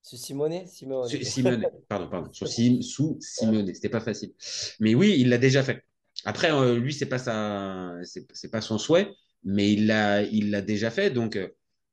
C'est 0.01 0.17
Simone? 0.17 0.67
Simone. 0.67 1.09
sous 1.09 1.23
Simone. 1.25 1.67
Pardon, 1.89 2.09
pardon. 2.09 2.33
Sous, 2.33 2.47
sous 2.83 3.19
Simone. 3.21 3.75
C'était 3.75 3.91
pas 3.91 4.01
facile. 4.01 4.33
Mais 4.81 4.95
oui, 4.95 5.17
il 5.19 5.29
l'a 5.29 5.39
déjà 5.39 5.63
fait. 5.63 5.83
Après, 6.25 6.53
euh, 6.53 6.79
lui, 6.79 6.93
c'est 6.95 7.09
pas 7.09 7.19
sa, 7.19 7.95
c'est 8.05 8.27
c'est 8.35 8.51
pas 8.51 8.61
son 8.61 8.79
souhait, 8.79 9.13
mais 9.45 9.73
il 9.73 9.87
l'a, 9.87 10.23
il 10.23 10.51
l'a 10.51 10.63
déjà 10.63 10.91
fait. 10.91 11.11
Donc, 11.11 11.37
euh, 11.37 11.49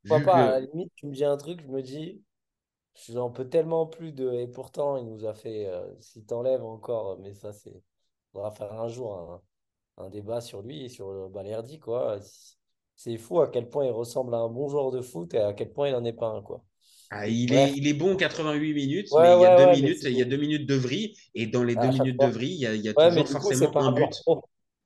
pas, 0.08 0.20
à 0.50 0.52
la 0.52 0.60
que 0.60 0.68
limite, 0.68 0.92
tu 0.96 1.08
me 1.08 1.14
dis 1.14 1.24
un 1.26 1.38
truc, 1.38 1.62
je 1.62 1.68
me 1.68 1.82
dis, 1.82 2.24
j'en 3.10 3.32
peux 3.32 3.50
tellement 3.50 3.86
plus 3.88 4.14
de. 4.14 4.32
Et 4.34 4.48
pourtant, 4.48 4.98
il 4.98 5.06
nous 5.08 5.26
a 5.26 5.34
fait. 5.34 5.68
euh, 5.68 5.96
S'il 6.02 6.26
t'enlève 6.26 6.64
encore, 6.66 7.20
mais 7.20 7.34
ça, 7.34 7.54
c'est. 7.54 7.84
On 8.34 8.42
va 8.44 8.52
faire 8.52 8.74
un 8.74 8.88
jour 8.90 9.16
un, 9.18 10.06
un 10.06 10.10
débat 10.10 10.42
sur 10.42 10.62
lui 10.64 10.86
et 10.86 10.90
sur 10.90 11.10
euh, 11.10 11.30
Balerdi, 11.30 11.80
quoi. 11.80 12.20
C'est 12.96 13.18
fou 13.18 13.42
à 13.42 13.50
quel 13.52 13.70
point 13.70 13.86
il 13.86 13.92
ressemble 13.92 14.36
à 14.36 14.40
un 14.40 14.50
bon 14.50 14.70
joueur 14.70 14.92
de 14.92 15.02
foot 15.02 15.34
et 15.36 15.40
à 15.40 15.54
quel 15.54 15.74
point 15.74 15.90
il 15.90 15.94
n'en 15.94 16.06
est 16.06 16.14
pas 16.14 16.30
un, 16.30 16.42
quoi. 16.44 16.64
Ah, 17.12 17.28
il 17.28 17.54
est, 17.54 17.74
il 17.76 17.88
est 17.88 17.94
bon 17.94 18.16
88 18.16 18.74
minutes, 18.74 19.10
Ouais, 19.12 19.18
mais 19.18 19.34
il 19.36 19.40
y 19.40 19.46
a 19.46 19.50
ouais, 19.50 19.56
deux 19.56 19.66
minutes, 19.68 20.04
il 20.04 20.12
y 20.14 20.22
a 20.22 20.26
deux 20.26 20.38
minutes 20.38 20.68
de 20.68 20.76
vrille, 20.76 21.16
et 21.36 21.48
dans 21.48 21.64
les 21.64 21.76
À 21.76 21.82
deux 21.82 21.90
minutes 21.90 22.18
fois. 22.18 22.28
de 22.28 22.28
vrille, 22.28 22.54
il 22.56 22.60
y 22.62 22.66
a, 22.68 22.76
il 22.76 22.82
y 22.82 22.90
a 22.90 22.94
Ouais, 22.98 23.12
mais 23.12 23.24
toujours 23.24 23.30
coup, 23.40 23.54
forcément 23.54 23.72
c'est 23.72 23.72
pas 23.72 23.84
un 23.84 23.92
un 23.92 23.92
but. 23.92 24.14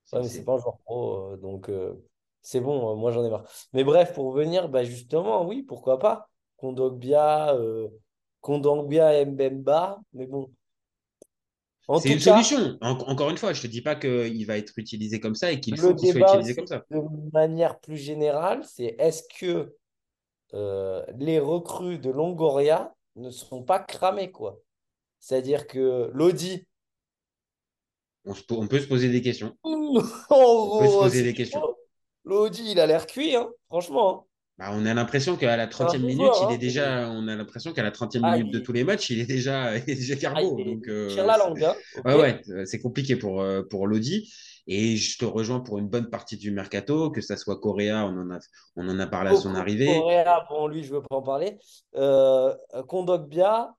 C'est- 0.06 0.46
pas 0.46 0.53
un 0.56 0.58
joueur 0.60 0.77
pro, 0.86 1.34
euh, 1.34 1.38
donc 1.38 1.70
euh, 1.70 1.96
c'est 2.42 2.62
bon, 2.62 2.94
euh, 2.94 2.96
moi 2.96 3.12
j'en 3.12 3.25
ai 3.25 3.30
marre. 3.30 3.46
Mais 3.74 3.84
bref, 3.84 4.13
pour 4.13 4.27
revenir, 4.34 4.70
bah 4.70 4.84
justement, 4.84 5.46
oui, 5.48 5.63
pourquoi 5.63 6.00
pas. 6.00 6.30
Kondogbia, 6.58 7.56
euh, 7.56 7.89
Kondogbia 8.42 9.25
Mbemba, 9.25 10.00
mais 10.13 10.27
bon. 10.27 10.51
C'est 11.96 12.12
une 12.12 12.20
cas, 12.20 12.20
solution. 12.20 12.77
En- 12.82 12.98
encore 13.10 13.30
une 13.32 13.38
fois, 13.38 13.53
je 13.53 13.62
te 13.62 13.68
dis 13.68 13.82
pas 13.82 13.96
qu'il 13.96 14.46
va 14.46 14.58
être 14.58 14.74
utilisé 14.77 15.20
comme 15.20 15.36
ça 15.36 15.51
et 15.51 15.60
qu'il 15.60 15.77
faut 15.80 15.96
qu'il 15.96 16.08
soit 16.10 16.22
utilisé 16.22 16.56
comme 16.56 16.68
ça. 16.68 16.86
de 16.92 17.32
manière 17.32 17.80
plus 17.80 17.98
générale, 17.98 18.63
c'est 18.65 18.96
est-ce 19.00 19.24
que 19.39 19.75
euh, 20.53 21.03
les 21.17 21.39
recrues 21.39 21.98
de 22.00 22.10
Longoria 22.12 22.93
ne 23.15 23.29
sont 23.29 23.63
pas 23.63 23.79
cramées, 23.79 24.31
quoi. 24.31 24.60
C'est-à-dire 25.19 25.67
que 25.67 26.12
Lodi, 26.13 26.65
On, 28.25 28.67
peut 28.67 28.79
se 28.79 28.88
poser 28.88 29.10
des 29.10 29.22
questions. 29.22 29.57
On 29.63 29.93
peut 30.00 30.88
se 30.88 30.98
poser 30.98 31.24
des 31.24 31.33
questions. 31.33 31.62
Lodi, 32.25 32.72
il 32.72 32.79
a 32.79 32.88
l'air 32.88 33.05
cuit, 33.05 33.36
hein, 33.36 33.50
franchement. 33.67 34.19
hein. 34.19 34.24
Bah, 34.57 34.69
on 34.72 34.86
a 34.86 34.93
l'impression 34.93 35.36
qu'à 35.36 35.58
la 35.58 35.69
C'est 35.69 35.84
un 35.84 35.88
30e 35.88 35.99
bon 35.99 36.08
minute, 36.08 36.17
joueur, 36.17 36.43
il 36.43 36.51
est 36.51 36.56
hein. 36.56 36.58
déjà, 36.58 37.10
on 37.10 37.28
a 37.28 37.36
l'impression 37.36 37.73
qu'à 37.73 37.82
la 37.84 37.91
30e 37.91 38.21
Ah, 38.23 38.38
minute 38.38 38.54
de 38.54 38.60
tous 38.60 38.71
les 38.71 38.84
matchs, 38.84 39.10
il 39.10 39.19
est 39.19 39.25
déjà, 39.25 39.75
il 39.78 39.89
est 39.89 39.95
déjà 39.95 40.32
Ah, 40.36 40.41
il 40.41 40.65
Donc, 40.65 40.88
euh, 40.88 41.08
la 41.15 41.34
c'est- 41.34 41.39
langue, 41.39 41.63
hein, 41.63 41.75
ok. 41.97 42.06
Ouais, 42.06 42.15
ouais, 42.15 42.65
c'est 42.65 42.80
compliqué 42.80 43.15
pour, 43.15 43.41
euh, 43.41 43.63
pour 43.63 43.88
Lodi. 43.88 44.32
Et 44.65 44.95
je 44.95 45.17
te 45.17 45.26
rejoins 45.26 45.60
pour 45.60 45.78
une 45.78 45.88
bonne 45.89 46.10
partie 46.10 46.38
du 46.38 46.52
mercato, 46.52 47.12
que 47.12 47.21
ça 47.21 47.36
soit 47.36 47.60
Correa, 47.60 48.06
on 48.06 48.17
en 48.17 48.32
a, 48.32 48.39
on 48.78 48.88
en 48.88 48.99
a 48.99 49.08
parlé 49.08 49.32
à 49.32 49.36
son 49.36 49.54
arrivée. 49.56 49.86
Correa, 49.88 50.45
bon, 50.49 50.67
lui, 50.67 50.84
je 50.84 50.93
veux 50.93 51.02
pas 51.02 51.17
en 51.17 51.21
parler. 51.21 51.58
Euh, 51.95 52.56
Kondogbia. 52.88 53.76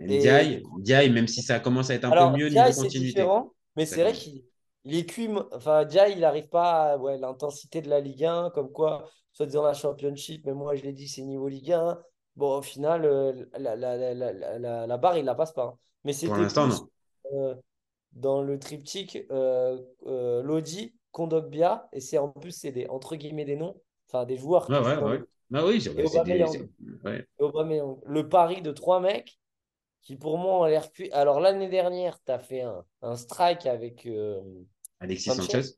Et- 0.00 0.60
Ndiaye, 0.78 1.10
même 1.10 1.28
si 1.28 1.42
ça 1.42 1.60
commence 1.60 1.90
à 1.90 1.94
être 1.94 2.04
un 2.04 2.10
Alors, 2.10 2.32
peu 2.32 2.38
mieux 2.38 2.46
Ndiaye, 2.48 2.70
niveau 2.70 2.82
continuité. 2.82 3.08
différent, 3.10 3.52
mais 3.76 3.86
c'est 3.86 4.02
vrai 4.02 4.12
qu'il 4.12 4.44
il 4.84 4.96
est. 4.96 5.28
Enfin, 5.52 5.84
Ndiaye, 5.84 6.14
il 6.14 6.20
n'arrive 6.20 6.48
pas 6.48 6.92
à 6.94 6.96
ouais, 6.98 7.18
l'intensité 7.18 7.82
de 7.82 7.88
la 7.88 8.00
Ligue 8.00 8.24
1, 8.24 8.50
comme 8.50 8.72
quoi, 8.72 9.08
soit 9.32 9.46
disant 9.46 9.62
la 9.62 9.74
Championship, 9.74 10.44
mais 10.44 10.54
moi, 10.54 10.74
je 10.74 10.82
l'ai 10.82 10.92
dit, 10.92 11.08
c'est 11.08 11.22
niveau 11.22 11.46
Ligue 11.48 11.72
1. 11.72 11.98
Bon, 12.34 12.58
au 12.58 12.62
final, 12.62 13.04
euh, 13.04 13.32
la, 13.58 14.96
barre, 14.96 15.18
il 15.18 15.24
la 15.24 15.34
passe 15.34 15.52
pas. 15.52 15.64
hein. 15.64 15.78
Mais 16.04 16.12
Pour 16.24 16.36
l'instant, 16.36 16.66
non. 16.66 16.88
euh, 17.34 17.54
dans 18.12 18.42
le 18.42 18.58
triptyque 18.58 19.18
euh, 19.30 19.78
euh, 20.06 20.42
Lodi, 20.42 20.94
Kondogbia, 21.12 21.88
et 21.92 22.00
c'est 22.00 22.18
en 22.18 22.28
plus, 22.30 22.52
c'est 22.52 22.72
des, 22.72 22.86
entre 22.88 23.16
guillemets 23.16 23.44
des 23.44 23.56
noms, 23.56 23.80
enfin 24.08 24.24
des 24.26 24.36
joueurs 24.36 24.68
Ouais, 24.68 24.78
ouais, 24.78 24.96
ouais. 24.98 25.20
le- 25.20 25.28
Ah 25.54 25.66
oui, 25.66 25.80
c'est 25.80 25.90
Et 25.96 26.02
des- 26.02 26.06
Aubameyang. 26.06 26.68
Aubameyang. 27.38 28.00
Le 28.06 28.28
pari 28.28 28.62
de 28.62 28.72
trois 28.72 29.00
mecs 29.00 29.38
qui, 30.02 30.16
pour 30.16 30.38
moi, 30.38 30.60
ont 30.60 30.64
l'air 30.66 30.92
cuits. 30.92 31.10
Alors, 31.12 31.40
l'année 31.40 31.68
dernière, 31.70 32.22
tu 32.24 32.32
as 32.32 32.40
fait 32.40 32.62
un, 32.62 32.84
un 33.02 33.16
strike 33.16 33.66
avec 33.66 34.06
euh, 34.06 34.42
Alexis 35.00 35.30
Sanchez. 35.30 35.52
Sanchez. 35.52 35.76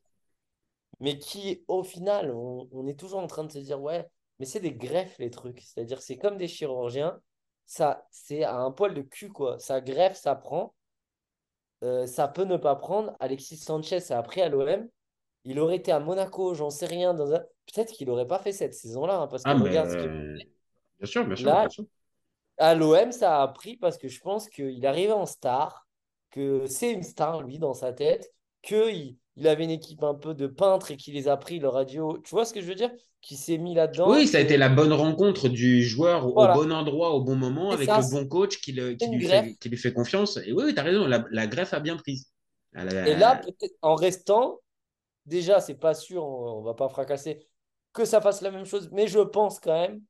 mais 0.99 1.17
qui, 1.19 1.63
au 1.67 1.83
final, 1.83 2.31
on, 2.31 2.67
on 2.71 2.87
est 2.87 2.99
toujours 2.99 3.19
en 3.19 3.27
train 3.27 3.43
de 3.43 3.51
se 3.51 3.59
dire, 3.59 3.81
ouais, 3.81 4.07
mais 4.39 4.45
c'est 4.45 4.59
des 4.59 4.73
greffes, 4.73 5.17
les 5.19 5.29
trucs. 5.29 5.61
C'est-à-dire, 5.61 6.01
c'est 6.01 6.17
comme 6.17 6.37
des 6.37 6.47
chirurgiens. 6.47 7.19
Ça, 7.65 8.07
c'est 8.11 8.43
à 8.43 8.57
un 8.57 8.71
poil 8.71 8.93
de 8.93 9.01
cul, 9.01 9.29
quoi. 9.29 9.59
Ça 9.59 9.81
greffe, 9.81 10.17
ça 10.17 10.35
prend. 10.35 10.74
Euh, 11.83 12.05
ça 12.05 12.27
peut 12.27 12.45
ne 12.45 12.57
pas 12.57 12.75
prendre. 12.75 13.15
Alexis 13.19 13.57
Sanchez, 13.57 14.11
a 14.11 14.21
pris 14.23 14.41
à 14.41 14.49
l'OM. 14.49 14.87
Il 15.43 15.59
aurait 15.59 15.75
été 15.75 15.91
à 15.91 15.99
Monaco, 15.99 16.53
j'en 16.53 16.69
sais 16.69 16.85
rien. 16.85 17.13
Dans 17.13 17.33
un... 17.33 17.39
Peut-être 17.39 17.91
qu'il 17.91 18.07
n'aurait 18.07 18.27
pas 18.27 18.39
fait 18.39 18.51
cette 18.51 18.73
saison-là, 18.73 19.19
hein, 19.19 19.27
parce 19.27 19.43
que 19.43 19.49
Ah, 19.49 19.55
mais 19.55 19.69
regarde 19.69 19.89
ce 19.89 19.97
qu'il 19.97 20.47
bien 20.99 21.05
sûr, 21.05 21.25
bien 21.25 21.35
sûr, 21.35 21.45
Là, 21.45 21.59
bien 21.61 21.69
sûr. 21.69 21.85
À 22.57 22.73
l'OM, 22.73 23.11
ça 23.11 23.41
a 23.41 23.47
pris 23.49 23.75
parce 23.77 23.97
que 23.97 24.07
je 24.07 24.19
pense 24.21 24.49
qu'il 24.49 24.85
arrivait 24.85 25.11
en 25.11 25.25
star, 25.25 25.85
que 26.31 26.65
c'est 26.67 26.91
une 26.91 27.03
star, 27.03 27.41
lui, 27.43 27.59
dans 27.59 27.73
sa 27.73 27.91
tête, 27.91 28.33
qu'il 28.61 29.17
il 29.37 29.47
avait 29.47 29.63
une 29.65 29.69
équipe 29.71 30.03
un 30.03 30.13
peu 30.15 30.33
de 30.33 30.47
peintres 30.47 30.91
et 30.91 30.97
qu'il 30.97 31.13
les 31.13 31.27
a 31.27 31.37
pris, 31.37 31.59
le 31.59 31.67
radio. 31.67 32.17
Tu 32.23 32.29
vois 32.31 32.45
ce 32.45 32.53
que 32.53 32.61
je 32.61 32.65
veux 32.67 32.75
dire? 32.75 32.91
Qui 33.21 33.35
s'est 33.35 33.57
mis 33.57 33.73
là-dedans. 33.73 34.09
Oui, 34.11 34.27
ça 34.27 34.37
a 34.37 34.41
été 34.41 34.55
la 34.55 34.69
bonne 34.69 34.93
rencontre 34.93 35.49
du 35.49 35.83
joueur 35.83 36.27
au 36.27 36.33
bon 36.33 36.71
endroit, 36.71 37.11
au 37.11 37.21
bon 37.21 37.35
moment, 37.35 37.71
avec 37.71 37.89
ça, 37.89 37.99
le 38.01 38.09
bon 38.11 38.27
coach 38.27 38.59
qui, 38.61 38.71
le- 38.71 38.93
qui 38.93 39.07
lui, 39.07 39.25
fait, 39.25 39.55
qui 39.59 39.69
lui 39.69 39.77
fait 39.77 39.93
confiance. 39.93 40.37
Et 40.37 40.51
oui, 40.53 40.63
oui 40.65 40.73
tu 40.73 40.79
as 40.79 40.83
raison, 40.83 41.05
la, 41.05 41.25
la 41.31 41.47
greffe 41.47 41.73
a 41.73 41.79
bien 41.79 41.97
prise. 41.97 42.31
Elle 42.73 42.95
a- 42.97 43.07
Et 43.09 43.15
là, 43.15 43.35
peut-être 43.37 43.75
en 43.81 43.95
restant, 43.95 44.59
déjà, 45.25 45.59
c'est 45.59 45.75
pas 45.75 45.93
sûr, 45.93 46.23
on, 46.23 46.59
on 46.59 46.61
va 46.61 46.73
pas 46.73 46.89
fracasser, 46.89 47.47
que 47.93 48.05
ça 48.05 48.21
fasse 48.21 48.41
la 48.41 48.51
même 48.51 48.65
chose, 48.65 48.89
mais 48.91 49.07
je 49.07 49.19
pense 49.19 49.59
quand 49.59 49.73
même 49.73 50.01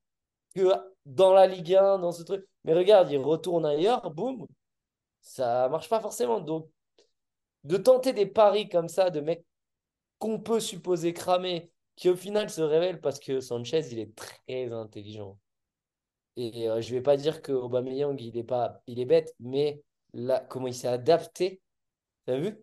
que 0.55 0.69
dans 1.05 1.33
la 1.33 1.47
Ligue 1.47 1.75
1, 1.75 1.99
dans 1.99 2.11
ce 2.11 2.23
truc. 2.23 2.45
Mais 2.63 2.73
regarde, 2.73 3.11
il 3.11 3.17
retourne 3.19 3.65
ailleurs, 3.65 4.09
boum, 4.11 4.47
ça 5.21 5.69
marche 5.69 5.89
pas 5.89 5.99
forcément. 6.01 6.39
Donc, 6.39 6.69
de 7.65 7.77
tenter 7.77 8.13
des 8.13 8.25
paris 8.25 8.69
comme 8.69 8.87
ça, 8.87 9.09
de 9.09 9.19
mecs 9.19 9.43
qu'on 10.19 10.39
peut 10.39 10.59
supposer 10.59 11.13
cramer, 11.13 11.71
qui 11.95 12.09
au 12.09 12.15
final 12.15 12.49
se 12.49 12.61
révèlent 12.61 13.01
parce 13.01 13.19
que 13.19 13.39
Sanchez, 13.39 13.81
il 13.91 13.99
est 13.99 14.15
très 14.15 14.71
intelligent. 14.71 15.37
Et 16.37 16.69
euh, 16.69 16.81
je 16.81 16.93
vais 16.93 17.01
pas 17.01 17.17
dire 17.17 17.41
que 17.41 17.51
Aubameyang, 17.51 18.17
il 18.19 18.37
est 18.37 18.43
pas, 18.43 18.81
il 18.87 18.99
est 18.99 19.05
bête, 19.05 19.33
mais 19.39 19.81
là, 20.13 20.45
comment 20.49 20.67
il 20.67 20.73
s'est 20.73 20.87
adapté, 20.87 21.61
t'as 22.25 22.37
vu? 22.37 22.55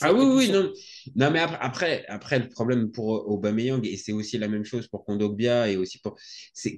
Ah 0.00 0.14
oui, 0.14 0.24
oui, 0.24 0.50
non. 0.50 0.72
Non, 1.16 1.30
mais 1.30 1.40
après, 1.40 1.58
après, 1.60 2.06
après, 2.06 2.38
le 2.38 2.48
problème 2.48 2.90
pour 2.90 3.28
Aubameyang, 3.28 3.84
et 3.84 3.96
c'est 3.96 4.12
aussi 4.12 4.38
la 4.38 4.48
même 4.48 4.64
chose 4.64 4.88
pour 4.88 5.04
Kondogbia, 5.04 5.68
et 5.68 5.76
aussi 5.76 5.98
pour... 5.98 6.16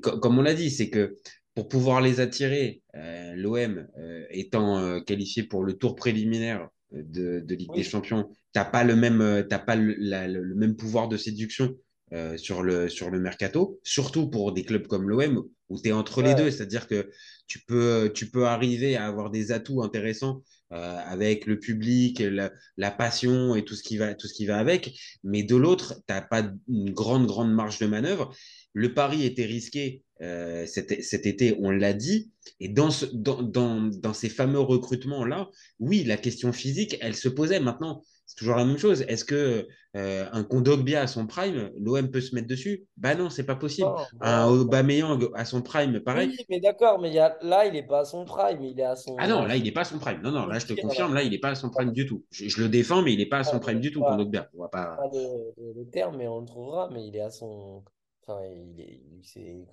Comme 0.02 0.38
on 0.38 0.42
l'a 0.42 0.54
dit, 0.54 0.70
c'est 0.70 0.90
que 0.90 1.16
pour 1.54 1.68
pouvoir 1.68 2.00
les 2.00 2.18
attirer, 2.18 2.82
euh, 2.96 3.34
l'OM 3.36 3.86
euh, 3.98 4.26
étant 4.30 4.78
euh, 4.78 5.00
qualifié 5.00 5.44
pour 5.44 5.62
le 5.62 5.74
tour 5.74 5.94
préliminaire 5.94 6.68
de, 6.94 7.40
de 7.40 7.54
Ligue 7.54 7.70
Oui. 7.70 7.78
des 7.78 7.84
Champions, 7.84 8.28
t'as 8.52 8.64
pas 8.64 8.84
le 8.84 8.96
même, 8.96 9.20
euh, 9.20 9.42
pas 9.42 9.76
le, 9.76 9.94
la- 9.98 10.28
le- 10.28 10.42
le 10.42 10.54
même 10.54 10.76
pouvoir 10.76 11.08
de 11.08 11.16
séduction 11.16 11.74
euh, 12.12 12.36
sur 12.36 12.62
le, 12.62 12.88
sur 12.88 13.10
le 13.10 13.18
mercato, 13.20 13.80
surtout 13.82 14.28
pour 14.28 14.52
des 14.52 14.64
clubs 14.64 14.86
comme 14.86 15.08
l'OM, 15.08 15.44
où 15.68 15.80
tu 15.80 15.88
es 15.88 15.92
entre 15.92 16.22
les 16.22 16.34
deux, 16.34 16.50
c'est-à-dire 16.50 16.86
que 16.86 17.10
tu 17.46 17.60
peux, 17.60 18.12
tu 18.14 18.30
peux 18.30 18.46
arriver 18.46 18.96
à 18.96 19.06
avoir 19.06 19.30
des 19.30 19.52
atouts 19.52 19.82
intéressants 19.82 20.42
euh, 20.72 20.98
avec 21.06 21.46
le 21.46 21.58
public, 21.58 22.20
la, 22.20 22.50
la 22.76 22.90
passion 22.90 23.54
et 23.54 23.64
tout 23.64 23.74
ce 23.74 23.82
qui 23.82 23.96
va, 23.96 24.14
tout 24.14 24.28
ce 24.28 24.34
qui 24.34 24.46
va 24.46 24.58
avec. 24.58 24.98
Mais 25.24 25.42
de 25.42 25.56
l'autre, 25.56 25.94
tu 26.06 26.12
n'as 26.12 26.22
pas 26.22 26.42
une 26.68 26.92
grande, 26.92 27.26
grande 27.26 27.52
marge 27.52 27.78
de 27.78 27.86
manœuvre. 27.86 28.34
Le 28.74 28.92
pari 28.92 29.24
était 29.24 29.46
risqué 29.46 30.02
euh, 30.20 30.66
cet, 30.66 31.02
cet, 31.02 31.26
été, 31.26 31.56
on 31.60 31.70
l'a 31.70 31.92
dit. 31.92 32.30
Et 32.60 32.68
dans, 32.68 32.90
ce, 32.90 33.06
dans, 33.06 33.42
dans, 33.42 33.80
dans, 33.80 34.12
ces 34.12 34.28
fameux 34.28 34.60
recrutements-là, 34.60 35.48
oui, 35.80 36.04
la 36.04 36.16
question 36.16 36.52
physique, 36.52 36.98
elle 37.00 37.14
se 37.14 37.28
posait. 37.28 37.60
Maintenant, 37.60 38.02
c'est 38.26 38.36
toujours 38.36 38.56
la 38.56 38.64
même 38.64 38.78
chose. 38.78 39.02
Est-ce 39.02 39.24
que 39.24 39.68
euh, 39.96 40.26
un 40.32 40.44
Kondogbia 40.44 41.02
à 41.02 41.06
son 41.06 41.26
prime, 41.26 41.70
l'OM 41.78 42.10
peut 42.10 42.20
se 42.20 42.34
mettre 42.34 42.48
dessus? 42.48 42.84
Bah 42.96 43.14
non, 43.14 43.28
c'est 43.28 43.44
pas 43.44 43.56
possible. 43.56 43.88
un 44.20 44.46
Aubameyang 44.46 45.28
à 45.34 45.44
son 45.44 45.62
prime, 45.62 46.00
pareil. 46.00 46.30
Oui, 46.30 46.44
mais 46.48 46.60
d'accord, 46.60 47.00
mais 47.00 47.12
y 47.12 47.18
a... 47.18 47.36
là, 47.42 47.66
il 47.66 47.72
n'est 47.72 47.86
pas 47.86 48.00
à 48.00 48.04
son 48.04 48.24
prime, 48.24 48.62
il 48.62 48.78
est 48.78 48.84
à 48.84 48.96
son. 48.96 49.16
Ah 49.18 49.28
non, 49.28 49.44
là, 49.44 49.56
il 49.56 49.62
n'est 49.62 49.72
pas 49.72 49.82
à 49.82 49.84
son 49.84 49.98
prime. 49.98 50.20
Non, 50.22 50.30
non, 50.30 50.46
là, 50.46 50.58
je 50.58 50.66
te 50.66 50.80
confirme, 50.80 51.12
là, 51.12 51.22
il 51.22 51.30
n'est 51.30 51.38
pas 51.38 51.50
à 51.50 51.54
son 51.54 51.70
prime 51.70 51.92
du 51.92 52.06
tout. 52.06 52.24
Je, 52.30 52.48
je, 52.48 52.62
le 52.62 52.68
défends, 52.68 53.02
mais 53.02 53.12
il 53.12 53.18
n'est 53.18 53.26
pas 53.26 53.38
à 53.38 53.44
son 53.44 53.58
prime 53.58 53.80
du 53.80 53.90
tout, 53.90 54.00
Kondogbia. 54.00 54.48
On 54.54 54.62
va 54.62 54.68
pas. 54.68 54.96
pas 54.96 55.10
le, 55.12 55.72
le, 55.76 55.90
terme, 55.90 56.16
mais 56.16 56.28
on 56.28 56.40
le 56.40 56.46
trouvera, 56.46 56.88
mais 56.92 57.06
il 57.06 57.16
est 57.16 57.20
à 57.20 57.30
son. 57.30 57.82
Enfin, 58.26 58.40
il 58.46 58.80
est, 58.80 59.00
c'est, 59.22 59.66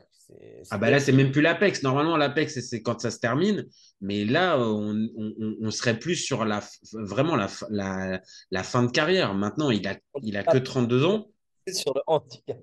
ah 0.70 0.78
bah 0.78 0.90
là, 0.90 1.00
c'est 1.00 1.12
même 1.12 1.32
plus 1.32 1.42
l'Apex. 1.42 1.84
Normalement, 1.84 2.18
l'Apex, 2.18 2.60
c'est 2.60 2.82
quand 2.82 3.00
ça 3.00 3.12
se 3.12 3.20
termine. 3.20 3.68
Mais 4.02 4.26
là, 4.26 4.58
on, 4.60 5.08
on, 5.18 5.56
on 5.62 5.72
serait 5.72 5.98
plus 5.98 6.16
sur 6.16 6.46
la, 6.46 6.62
vraiment 6.94 7.36
la, 7.36 7.48
la, 7.70 8.22
la, 8.50 8.64
fin 8.64 8.84
de 8.84 8.92
carrière. 8.92 9.34
Maintenant, 9.34 9.72
il 9.72 9.88
a, 9.88 9.98
il 10.22 10.38
a 10.38 10.44
que 10.44 10.58
32 10.58 11.06
ans. 11.06 11.28
Sur 11.68 11.94
le 11.94 12.02
handicap. 12.08 12.60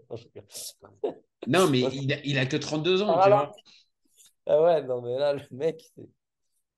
Non, 1.46 1.68
mais 1.68 1.80
il 1.92 2.12
a, 2.12 2.24
il 2.24 2.38
a 2.38 2.46
que 2.46 2.56
32 2.56 3.02
ans, 3.02 3.16
ah, 3.18 3.22
tu 3.24 3.30
vois. 3.30 3.52
Ah 4.46 4.62
ouais, 4.62 4.82
non, 4.82 5.02
mais 5.02 5.18
là, 5.18 5.34
le 5.34 5.42
mec, 5.50 5.82
c'est 5.94 6.08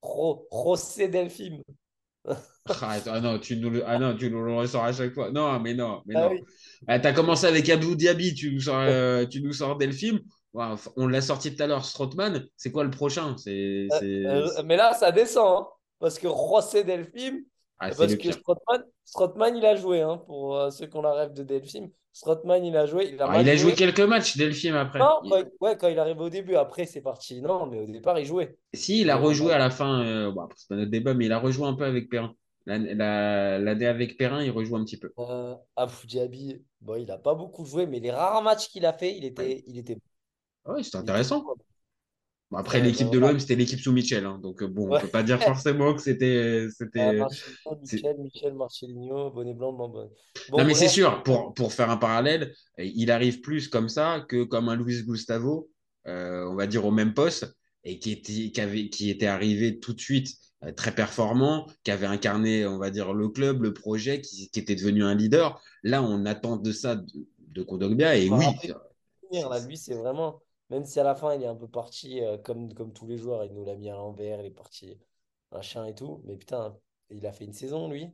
pro, 0.00 0.46
Delphine. 0.98 1.62
ah, 2.68 3.20
non, 3.20 3.38
tu 3.38 3.56
nous 3.56 3.70
le, 3.70 3.82
ah 3.86 3.98
non, 3.98 4.14
tu 4.16 4.30
nous 4.30 4.44
le 4.44 4.54
ressors 4.54 4.84
à 4.84 4.92
chaque 4.92 5.14
fois. 5.14 5.30
Non, 5.30 5.58
mais 5.60 5.74
non, 5.74 6.02
mais 6.06 6.14
ah 6.16 6.28
non. 6.28 6.36
Ah, 6.86 6.98
tu 6.98 7.06
as 7.06 7.12
commencé 7.12 7.46
avec 7.46 7.68
Abou 7.68 7.94
Diaby, 7.94 8.34
tu 8.34 8.52
nous 8.52 8.60
sors, 8.60 8.80
euh, 8.80 9.26
tu 9.26 9.42
nous 9.42 9.52
sors 9.52 9.76
Delphine 9.76 10.20
on 10.52 11.06
l'a 11.06 11.20
sorti 11.20 11.54
tout 11.54 11.62
à 11.62 11.66
l'heure, 11.66 11.84
Strootman. 11.84 12.46
C'est 12.56 12.72
quoi 12.72 12.84
le 12.84 12.90
prochain? 12.90 13.36
C'est, 13.36 13.86
euh, 14.02 14.48
euh, 14.58 14.62
Mais 14.64 14.76
là, 14.76 14.94
ça 14.94 15.12
descend. 15.12 15.62
Hein, 15.62 15.68
parce 15.98 16.18
que 16.18 16.28
José 16.28 16.82
Delphine, 16.82 17.44
ah, 17.78 17.90
parce 17.96 18.16
que 18.16 18.28
Strootman, 19.04 19.56
il 19.56 19.64
a 19.64 19.76
joué. 19.76 20.00
Hein, 20.00 20.18
pour 20.26 20.72
ceux 20.72 20.86
qui 20.86 20.96
ont 20.96 21.02
la 21.02 21.14
rêve 21.14 21.32
de 21.32 21.42
Delphine. 21.42 21.90
Strootman, 22.12 22.64
il 22.64 22.76
a 22.76 22.86
joué. 22.86 23.10
Il 23.12 23.22
a, 23.22 23.30
ah, 23.30 23.56
joué. 23.56 23.74
quelques 23.74 24.00
matchs, 24.00 24.36
Delphine, 24.36 24.74
après. 24.74 24.98
Non, 24.98 25.20
il... 25.24 25.32
ouais, 25.60 25.76
quand 25.78 25.88
il 25.88 25.98
arrivait 25.98 26.20
au 26.20 26.28
début. 26.28 26.56
Après, 26.56 26.86
c'est 26.86 27.00
parti. 27.00 27.40
Non, 27.40 27.66
mais 27.66 27.80
au 27.80 27.86
départ, 27.86 28.18
il 28.18 28.26
jouait. 28.26 28.56
Si, 28.74 29.02
il 29.02 29.10
a 29.10 29.16
rejoué 29.16 29.52
à 29.52 29.58
la 29.58 29.70
fin. 29.70 30.30
bon, 30.30 30.48
c'est 30.56 30.68
pas 30.68 30.76
notre 30.76 30.90
débat, 30.90 31.14
mais 31.14 31.26
il 31.26 31.32
a 31.32 31.38
rejoué 31.38 31.66
un 31.66 31.74
peu 31.74 31.84
avec 31.84 32.08
Perrin. 32.10 32.34
L'année 32.66 32.94
la, 32.94 33.54
avec 33.88 34.16
Perrin, 34.18 34.42
il 34.42 34.50
rejoue 34.50 34.76
un 34.76 34.84
petit 34.84 34.98
peu. 34.98 35.12
Euh, 35.18 35.54
Abou 35.76 35.96
bon, 36.80 36.96
il 36.96 37.06
n'a 37.06 37.18
pas 37.18 37.34
beaucoup 37.34 37.64
joué, 37.64 37.86
mais 37.86 38.00
les 38.00 38.10
rares 38.10 38.42
matchs 38.42 38.68
qu'il 38.68 38.84
a 38.84 38.92
fait, 38.92 39.16
il 39.16 39.24
était, 39.24 39.64
il 39.66 39.78
était 39.78 39.96
ah 40.64 40.74
oui, 40.74 40.84
c'était 40.84 40.98
intéressant. 40.98 41.44
Bon, 42.50 42.58
après, 42.58 42.80
l'équipe 42.80 43.10
de 43.10 43.18
l'OM, 43.18 43.38
c'était 43.38 43.54
l'équipe 43.54 43.78
sous 43.78 43.92
Michel. 43.92 44.26
Hein, 44.26 44.40
donc, 44.42 44.64
bon, 44.64 44.90
on 44.90 44.94
ne 44.96 45.00
peut 45.00 45.08
pas 45.08 45.22
dire 45.22 45.40
forcément 45.42 45.94
que 45.94 46.02
c'était. 46.02 46.66
c'était... 46.76 47.20
Michel, 47.80 48.16
Michel, 48.18 48.54
Marcelinho, 48.54 49.30
Bonnet 49.30 49.54
Blanc, 49.54 49.72
bon, 49.72 49.88
bon. 49.88 50.10
non, 50.58 50.64
mais 50.64 50.74
c'est 50.74 50.88
sûr, 50.88 51.22
pour, 51.22 51.54
pour 51.54 51.72
faire 51.72 51.90
un 51.90 51.96
parallèle, 51.96 52.52
il 52.78 53.10
arrive 53.10 53.40
plus 53.40 53.68
comme 53.68 53.88
ça 53.88 54.24
que 54.28 54.42
comme 54.42 54.68
un 54.68 54.76
Luis 54.76 55.02
Gustavo, 55.04 55.70
euh, 56.08 56.44
on 56.48 56.56
va 56.56 56.66
dire 56.66 56.84
au 56.84 56.90
même 56.90 57.14
poste, 57.14 57.54
et 57.84 57.98
qui 57.98 58.10
était, 58.12 58.50
qui 58.50 58.60
avait, 58.60 58.88
qui 58.88 59.10
était 59.10 59.26
arrivé 59.26 59.78
tout 59.78 59.92
de 59.92 60.00
suite 60.00 60.34
euh, 60.64 60.72
très 60.72 60.92
performant, 60.92 61.66
qui 61.84 61.92
avait 61.92 62.06
incarné, 62.06 62.66
on 62.66 62.78
va 62.78 62.90
dire, 62.90 63.14
le 63.14 63.28
club, 63.28 63.62
le 63.62 63.72
projet, 63.72 64.20
qui, 64.20 64.50
qui 64.50 64.58
était 64.58 64.74
devenu 64.74 65.04
un 65.04 65.14
leader. 65.14 65.62
Là, 65.84 66.02
on 66.02 66.26
attend 66.26 66.56
de 66.56 66.72
ça 66.72 66.96
de, 66.96 67.06
de 67.38 67.62
Kondogbia, 67.62 68.16
et 68.16 68.28
oui. 68.28 68.44
Là, 69.32 69.60
lui, 69.60 69.76
c'est 69.76 69.94
vraiment 69.94 70.42
même 70.70 70.84
si 70.84 71.00
à 71.00 71.04
la 71.04 71.14
fin, 71.14 71.34
il 71.34 71.42
est 71.42 71.46
un 71.46 71.56
peu 71.56 71.68
parti 71.68 72.22
euh, 72.22 72.38
comme, 72.38 72.72
comme 72.74 72.92
tous 72.92 73.06
les 73.06 73.18
joueurs, 73.18 73.44
il 73.44 73.52
nous 73.52 73.64
l'a 73.64 73.74
mis 73.74 73.90
à 73.90 73.94
l'envers, 73.94 74.40
il 74.40 74.46
est 74.46 74.50
parti 74.50 74.98
machin 75.52 75.86
et 75.86 75.94
tout. 75.94 76.22
Mais 76.24 76.36
putain, 76.36 76.76
il 77.10 77.26
a 77.26 77.32
fait 77.32 77.44
une 77.44 77.52
saison, 77.52 77.88
lui. 77.88 78.06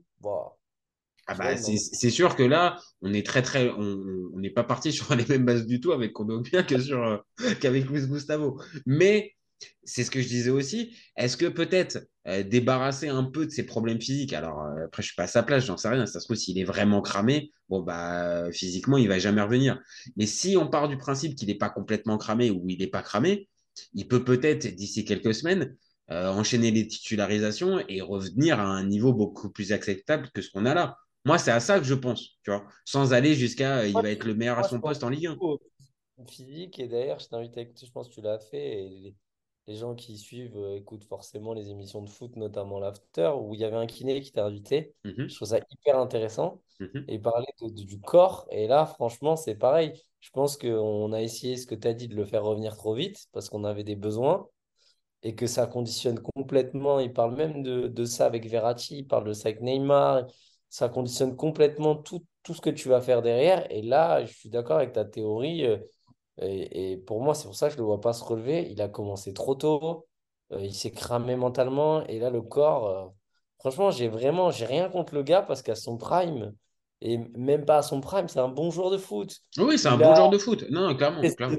Ah 1.29 1.35
bah, 1.35 1.57
c'est 1.57 2.11
sûr 2.11 2.37
que 2.37 2.43
là, 2.43 2.79
on 3.03 3.13
est 3.13 3.27
très 3.27 3.43
très, 3.43 3.69
on 3.71 4.39
n'est 4.39 4.51
pas 4.51 4.65
parti 4.65 4.93
sur 4.93 5.15
les 5.15 5.27
mêmes 5.27 5.45
bases 5.45 5.67
du 5.67 5.81
tout 5.81 5.93
avec 5.93 6.13
Kondogbia 6.13 6.63
que 6.63 6.81
sur 6.81 7.03
euh, 7.05 7.19
qu'avec 7.61 7.85
Luis 7.85 8.07
Gustavo. 8.07 8.61
Mais 8.87 9.36
c'est 9.85 10.05
ce 10.05 10.11
que 10.11 10.21
je 10.21 10.29
disais 10.29 10.51
aussi. 10.51 10.97
Est-ce 11.17 11.37
que 11.37 11.47
peut-être 11.47 12.07
euh, 12.27 12.43
débarrasser 12.43 13.09
un 13.09 13.25
peu 13.25 13.47
de 13.47 13.51
ses 13.51 13.65
problèmes 13.65 14.01
physiques 14.01 14.33
Alors, 14.33 14.63
euh, 14.63 14.87
après, 14.87 15.03
je 15.03 15.09
suis 15.09 15.17
pas 15.17 15.25
à 15.25 15.29
sa 15.29 15.43
place, 15.43 15.65
j'en 15.65 15.77
sais 15.77 15.89
rien. 15.89 16.07
Ça 16.07 16.21
se 16.21 16.25
trouve, 16.25 16.37
s'il 16.37 16.59
est 16.59 16.65
vraiment 16.65 17.03
cramé, 17.03 17.53
bon, 17.69 17.81
bah, 17.81 18.51
physiquement, 18.53 18.99
il 18.99 19.09
va 19.09 19.19
jamais 19.19 19.43
revenir. 19.43 19.81
Mais 20.17 20.27
si 20.27 20.57
on 20.57 20.69
part 20.69 20.89
du 20.89 20.99
principe 20.99 21.37
qu'il 21.37 21.49
n'est 21.49 21.55
pas 21.55 21.71
complètement 21.71 22.19
cramé 22.19 22.51
ou 22.51 22.69
il 22.69 22.79
n'est 22.79 22.87
pas 22.87 23.03
cramé, 23.03 23.49
il 23.95 24.09
peut 24.09 24.25
peut-être, 24.25 24.67
d'ici 24.67 25.05
quelques 25.05 25.35
semaines, 25.35 25.77
euh, 26.11 26.29
enchaîner 26.29 26.71
les 26.71 26.87
titularisations 26.87 27.83
et 27.89 28.01
revenir 28.01 28.61
à 28.61 28.65
un 28.65 28.87
niveau 28.87 29.13
beaucoup 29.13 29.51
plus 29.51 29.73
acceptable 29.73 30.31
que 30.33 30.41
ce 30.41 30.51
qu'on 30.51 30.65
a 30.67 30.75
là. 30.75 30.97
Moi, 31.25 31.39
c'est 31.39 31.51
à 31.51 31.59
ça 31.59 31.81
que 31.81 31.85
je 31.85 31.95
pense, 31.95 32.37
tu 32.45 32.53
vois, 32.53 32.65
sans 32.85 33.13
aller 33.13 33.35
jusqu'à 33.35 33.87
il 33.87 33.93
va 33.93 34.09
être 34.11 34.25
le 34.25 34.37
meilleur 34.37 34.59
à 34.59 34.63
son 34.63 34.81
poste 34.81 35.03
en 35.03 35.09
Ligue 35.09 35.27
1. 35.27 35.37
Physique, 36.29 36.79
et 36.79 36.87
d'ailleurs, 36.87 37.19
je 37.19 37.27
t'invite 37.27 37.59
à 37.59 37.63
écouter, 37.63 37.85
je 37.85 37.91
pense 37.91 38.09
que 38.09 38.15
tu 38.15 38.23
l'as 38.23 38.39
fait, 38.39 38.85
et 38.85 39.15
les 39.67 39.75
gens 39.77 39.95
qui 39.95 40.17
suivent 40.17 40.57
euh, 40.57 40.77
écoutent 40.77 41.05
forcément 41.05 41.53
les 41.53 41.71
émissions 41.71 42.03
de 42.03 42.09
foot, 42.09 42.37
notamment 42.37 42.79
l'After, 42.79 43.33
où 43.41 43.55
il 43.55 43.61
y 43.61 43.65
avait 43.65 43.77
un 43.77 43.87
kiné 43.87 44.21
qui 44.21 44.33
t'a 44.33 44.45
invité. 44.47 44.95
Mhm. 45.05 45.29
Je 45.29 45.35
trouve 45.35 45.49
ça 45.49 45.59
hyper 45.71 45.99
intéressant. 45.99 46.63
Mhm. 46.81 47.05
Et 47.09 47.19
parler 47.19 47.47
du 47.61 48.01
corps. 48.01 48.47
Et 48.51 48.67
là, 48.67 48.87
franchement, 48.87 49.37
c'est 49.37 49.55
pareil. 49.55 49.93
Je 50.21 50.31
pense 50.31 50.57
qu'on 50.57 51.13
a 51.13 51.23
essayé 51.23 51.57
ce 51.57 51.67
que 51.67 51.75
tu 51.75 51.89
as 51.89 51.95
dit 51.95 52.09
de 52.09 52.15
le 52.15 52.25
faire 52.25 52.45
revenir 52.45 52.77
trop 52.77 52.95
vite 52.95 53.27
parce 53.33 53.49
qu'on 53.49 53.65
avait 53.65 53.85
des 53.85 53.97
besoins 53.97 54.49
et 55.23 55.35
que 55.35 55.47
ça 55.47 55.67
conditionne 55.67 56.21
complètement. 56.21 57.01
Il 57.01 57.13
parle 57.13 57.35
même 57.35 57.63
de, 57.63 57.89
de 57.89 58.05
ça 58.05 58.27
avec 58.27 58.47
Verratti, 58.47 58.99
il 58.99 59.07
parle 59.07 59.25
de 59.25 59.33
ça 59.33 59.49
avec 59.49 59.61
Neymar. 59.61 60.27
Ça 60.69 60.89
conditionne 60.89 61.37
complètement 61.37 61.97
tout, 61.97 62.25
tout 62.43 62.55
ce 62.55 62.61
que 62.61 62.71
tu 62.71 62.89
vas 62.89 63.01
faire 63.01 63.23
derrière. 63.23 63.71
Et 63.73 63.83
là, 63.83 64.25
je 64.25 64.33
suis 64.33 64.51
d'accord 64.51 64.77
avec 64.77 64.93
ta 64.93 65.05
théorie. 65.05 65.65
Euh, 65.65 65.79
et, 66.39 66.99
pour 67.07 67.23
moi, 67.23 67.35
c'est 67.35 67.47
pour 67.47 67.55
ça 67.55 67.69
que 67.69 67.73
je 67.73 67.79
ne 67.79 67.83
le 67.83 67.87
vois 67.87 68.01
pas 68.01 68.13
se 68.13 68.23
relever. 68.25 68.69
Il 68.71 68.81
a 68.83 68.89
commencé 68.89 69.33
trop 69.33 69.55
tôt. 69.55 70.07
Euh, 70.53 70.61
il 70.61 70.75
s'est 70.75 70.91
cramé 70.91 71.37
mentalement. 71.37 72.05
Et 72.07 72.19
là, 72.19 72.31
le 72.31 72.43
corps, 72.43 72.89
euh, 72.89 73.07
franchement, 73.59 73.91
j'ai 73.91 74.09
vraiment, 74.09 74.51
j'ai 74.51 74.67
rien 74.67 74.89
contre 74.89 75.15
le 75.15 75.23
gars 75.23 75.43
parce 75.43 75.63
qu'à 75.63 75.75
son 75.75 75.97
prime, 75.97 76.53
et 77.01 77.19
même 77.37 77.65
pas 77.65 77.79
à 77.79 77.83
son 77.83 78.01
prime, 78.01 78.29
c'est 78.29 78.39
un 78.39 78.49
bon 78.49 78.71
joueur 78.71 78.91
de 78.91 78.99
foot. 78.99 79.41
Oui, 79.59 79.79
c'est 79.79 79.89
un 79.89 79.97
bon 79.97 80.15
joueur 80.15 80.31
de 80.31 80.39
foot. 80.39 80.65
Non, 80.71 80.95
clairement. 80.95 81.23
clairement. 81.23 81.57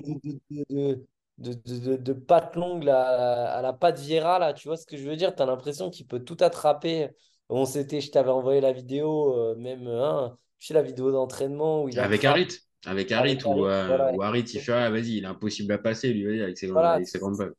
De, 0.49 1.05
de, 1.39 1.53
de, 1.53 1.95
de, 1.97 2.13
patte 2.13 2.55
longue 2.55 2.89
à, 2.89 3.61
la 3.61 3.73
patte 3.73 3.99
Viera, 3.99 4.39
là, 4.39 4.53
tu 4.53 4.67
vois 4.67 4.77
ce 4.77 4.87
que 4.87 4.97
je 4.97 5.07
veux 5.07 5.15
dire? 5.15 5.35
Tu 5.35 5.41
as 5.43 5.45
l'impression 5.45 5.89
qu'il 5.89 6.07
peut 6.07 6.23
tout 6.23 6.37
attraper. 6.39 7.09
On 7.49 7.65
s'était, 7.65 8.01
je 8.01 8.11
t'avais 8.11 8.31
envoyé 8.31 8.59
la 8.59 8.73
vidéo, 8.73 9.37
euh, 9.37 9.55
même, 9.55 9.87
hein, 9.87 10.35
tu 10.59 10.67
sais, 10.67 10.73
la 10.73 10.81
vidéo 10.81 11.11
d'entraînement 11.11 11.83
où 11.83 11.89
il 11.89 11.99
Avec 11.99 12.25
Harit. 12.25 12.66
Avec 12.85 13.11
Harit, 13.11 13.37
ou 13.45 13.65
euh, 13.65 14.13
Harit, 14.21 14.41
il 14.41 14.59
fait 14.59 14.71
ah, 14.71 14.89
vas-y, 14.89 15.17
il 15.17 15.23
est 15.23 15.27
impossible 15.27 15.73
à 15.73 15.77
passer, 15.77 16.13
lui, 16.13 16.41
avec 16.41 16.57
ses, 16.57 16.67
voilà, 16.67 16.91
avec 16.93 17.07
ses 17.07 17.19
grandes 17.19 17.37
balles. 17.37 17.53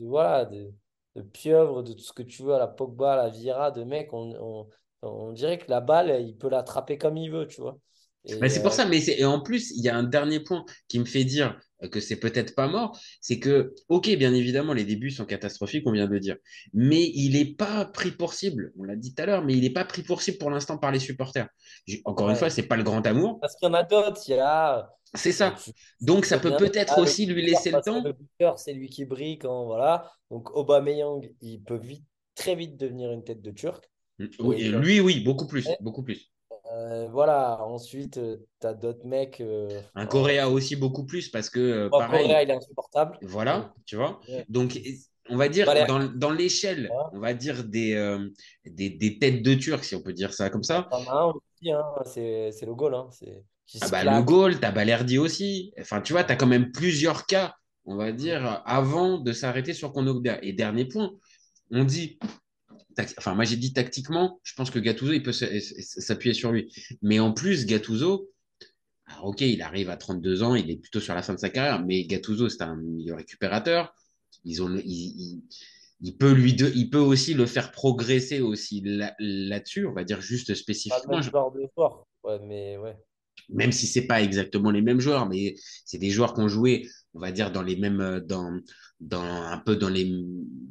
voilà, 0.00 0.44
de, 0.44 0.72
de, 1.16 1.22
pieuvre, 1.22 1.82
de 1.82 1.92
tout 1.92 2.04
ce 2.04 2.12
que 2.12 2.22
tu 2.22 2.42
veux, 2.42 2.54
à 2.54 2.58
la 2.58 2.68
Pogba, 2.68 3.14
à 3.14 3.16
la 3.16 3.28
Vira, 3.28 3.70
de 3.70 3.84
mec, 3.84 4.12
on, 4.12 4.34
on, 4.38 4.68
on 5.02 5.32
dirait 5.32 5.58
que 5.58 5.70
la 5.70 5.80
balle, 5.80 6.22
il 6.22 6.36
peut 6.36 6.48
l'attraper 6.48 6.98
comme 6.98 7.16
il 7.16 7.30
veut, 7.30 7.46
tu 7.46 7.60
vois. 7.60 7.78
Mais 8.40 8.48
c'est 8.48 8.62
pour 8.62 8.72
ça, 8.72 8.86
mais 8.86 9.02
et 9.06 9.24
en 9.24 9.40
plus, 9.40 9.72
il 9.76 9.84
y 9.84 9.88
a 9.88 9.96
un 9.96 10.02
dernier 10.02 10.40
point 10.40 10.64
qui 10.88 10.98
me 10.98 11.04
fait 11.04 11.24
dire 11.24 11.58
que 11.90 12.00
c'est 12.00 12.16
peut-être 12.16 12.54
pas 12.54 12.68
mort, 12.68 12.98
c'est 13.20 13.38
que, 13.38 13.74
ok, 13.88 14.08
bien 14.16 14.32
évidemment, 14.32 14.72
les 14.72 14.84
débuts 14.84 15.10
sont 15.10 15.26
catastrophiques, 15.26 15.86
on 15.86 15.92
vient 15.92 16.08
de 16.08 16.18
dire, 16.18 16.36
mais 16.72 17.10
il 17.14 17.34
n'est 17.34 17.54
pas 17.54 17.84
pris 17.84 18.10
pour 18.10 18.32
cible, 18.32 18.72
on 18.78 18.84
l'a 18.84 18.96
dit 18.96 19.14
tout 19.14 19.22
à 19.22 19.26
l'heure, 19.26 19.44
mais 19.44 19.52
il 19.52 19.60
n'est 19.60 19.70
pas 19.70 19.84
pris 19.84 20.02
pour 20.02 20.22
cible 20.22 20.38
pour 20.38 20.50
l'instant 20.50 20.78
par 20.78 20.90
les 20.90 20.98
supporters. 20.98 21.48
Encore 22.04 22.30
une 22.30 22.36
fois, 22.36 22.50
c'est 22.50 22.62
pas 22.62 22.76
le 22.76 22.82
grand 22.82 23.06
amour. 23.06 23.38
Parce 23.40 23.56
qu'il 23.56 23.68
y 23.68 23.70
en 23.70 23.74
a 23.74 23.82
d'autres, 23.82 24.22
il 24.28 24.36
y 24.36 24.38
a. 24.38 24.90
C'est 25.14 25.32
ça. 25.32 25.54
Donc 26.00 26.24
ça 26.24 26.38
peut 26.38 26.56
peut-être 26.56 26.98
aussi 26.98 27.26
lui 27.26 27.44
laisser 27.44 27.70
le 27.70 27.80
temps. 27.80 28.02
Le 28.04 28.14
c'est 28.56 28.72
lui 28.72 28.88
qui 28.88 29.04
brille 29.04 29.38
quand 29.38 29.66
voilà. 29.66 30.10
Donc 30.30 30.54
Aubameyang, 30.56 31.30
il 31.42 31.62
peut 31.62 31.78
vite, 31.78 32.04
très 32.34 32.54
vite 32.54 32.76
devenir 32.76 33.12
une 33.12 33.22
tête 33.22 33.42
de 33.42 33.50
Turc. 33.50 33.88
Oui, 34.40 34.62
et 34.62 34.68
lui, 34.70 35.00
oui, 35.00 35.20
beaucoup 35.20 35.46
plus, 35.46 35.68
beaucoup 35.80 36.02
plus. 36.02 36.32
Euh, 36.72 37.08
voilà, 37.10 37.62
ensuite, 37.62 38.18
euh, 38.18 38.38
tu 38.60 38.66
as 38.66 38.74
d'autres 38.74 39.06
mecs. 39.06 39.40
Euh, 39.40 39.80
un 39.94 40.06
Coréa 40.06 40.48
aussi 40.48 40.76
beaucoup 40.76 41.04
plus 41.04 41.28
parce 41.28 41.50
que. 41.50 41.88
Oh, 41.90 41.98
pareil, 41.98 42.22
Coréa, 42.22 42.42
il 42.42 42.50
est 42.50 42.54
insupportable. 42.54 43.18
Voilà, 43.22 43.72
tu 43.84 43.96
vois. 43.96 44.20
Donc, 44.48 44.78
on 45.28 45.36
va 45.36 45.48
dire, 45.48 45.66
dans, 45.86 46.04
dans 46.04 46.32
l'échelle, 46.32 46.90
on 47.12 47.20
va 47.20 47.34
dire 47.34 47.64
des, 47.64 48.18
des, 48.64 48.90
des, 48.90 49.18
têtes 49.18 49.42
de 49.42 49.54
Turcs, 49.54 49.84
si 49.84 49.94
on 49.94 50.02
peut 50.02 50.12
dire 50.12 50.32
ça 50.32 50.50
comme 50.50 50.62
ça. 50.62 50.88
Hein, 50.92 51.32
c'est 52.04 52.52
le 52.62 52.74
goal. 52.74 52.94
Hein, 52.94 53.10
ah 53.80 53.88
bah, 53.90 54.04
le 54.04 54.22
goal, 54.22 54.58
tu 54.60 54.64
as 54.64 54.70
Balerdi 54.70 55.18
aussi. 55.18 55.72
Enfin, 55.80 56.00
tu 56.00 56.12
vois, 56.12 56.24
tu 56.24 56.32
as 56.32 56.36
quand 56.36 56.46
même 56.46 56.70
plusieurs 56.72 57.26
cas, 57.26 57.54
on 57.84 57.96
va 57.96 58.12
dire, 58.12 58.62
avant 58.64 59.18
de 59.18 59.32
s'arrêter 59.32 59.72
sur 59.72 59.92
Konogda. 59.92 60.38
Et 60.42 60.52
dernier 60.52 60.84
point, 60.84 61.10
on 61.70 61.84
dit 61.84 62.18
enfin, 63.18 63.34
moi 63.34 63.44
j'ai 63.44 63.56
dit 63.56 63.72
tactiquement, 63.72 64.40
je 64.42 64.54
pense 64.54 64.70
que 64.70 64.78
Gattuso 64.78 65.12
il 65.12 65.22
peut 65.22 65.32
s'appuyer 65.32 66.34
sur 66.34 66.52
lui. 66.52 66.72
Mais 67.02 67.18
en 67.18 67.32
plus, 67.32 67.66
Gattuso, 67.66 68.30
Alors, 69.06 69.26
ok, 69.26 69.40
il 69.42 69.62
arrive 69.62 69.90
à 69.90 69.96
32 69.96 70.42
ans, 70.42 70.54
il 70.54 70.70
est 70.70 70.76
plutôt 70.76 71.00
sur 71.00 71.14
la 71.14 71.22
fin 71.22 71.34
de 71.34 71.38
sa 71.38 71.50
carrière, 71.50 71.84
mais 71.84 72.04
Gattuso, 72.04 72.48
c'est 72.48 72.62
un 72.62 72.76
milieu 72.76 73.14
récupérateur. 73.14 73.94
Ils 74.44 74.62
ont, 74.62 74.74
il, 74.84 76.16
peut 76.18 76.32
lui 76.32 76.52
il 76.52 76.90
peut 76.90 76.98
aussi 76.98 77.34
le 77.34 77.46
faire 77.46 77.72
progresser 77.72 78.40
aussi 78.40 78.82
là-dessus, 79.18 79.86
on 79.86 79.92
va 79.92 80.04
dire 80.04 80.20
juste 80.20 80.54
spécifiquement. 80.54 81.20
ouais, 82.24 82.38
mais 82.46 82.76
ouais. 82.76 82.96
Même 83.48 83.72
si 83.72 83.86
c'est 83.86 84.06
pas 84.06 84.22
exactement 84.22 84.70
les 84.70 84.82
mêmes 84.82 85.00
joueurs, 85.00 85.28
mais 85.28 85.54
c'est 85.84 85.98
des 85.98 86.10
joueurs 86.10 86.34
qui 86.34 86.40
ont 86.40 86.48
joué, 86.48 86.88
on 87.14 87.20
va 87.20 87.30
dire, 87.30 87.52
dans 87.52 87.62
les 87.62 87.76
mêmes, 87.76 88.20
dans, 88.26 88.60
dans 89.00 89.22
un 89.22 89.58
peu 89.58 89.76
dans 89.76 89.88
les, 89.88 90.10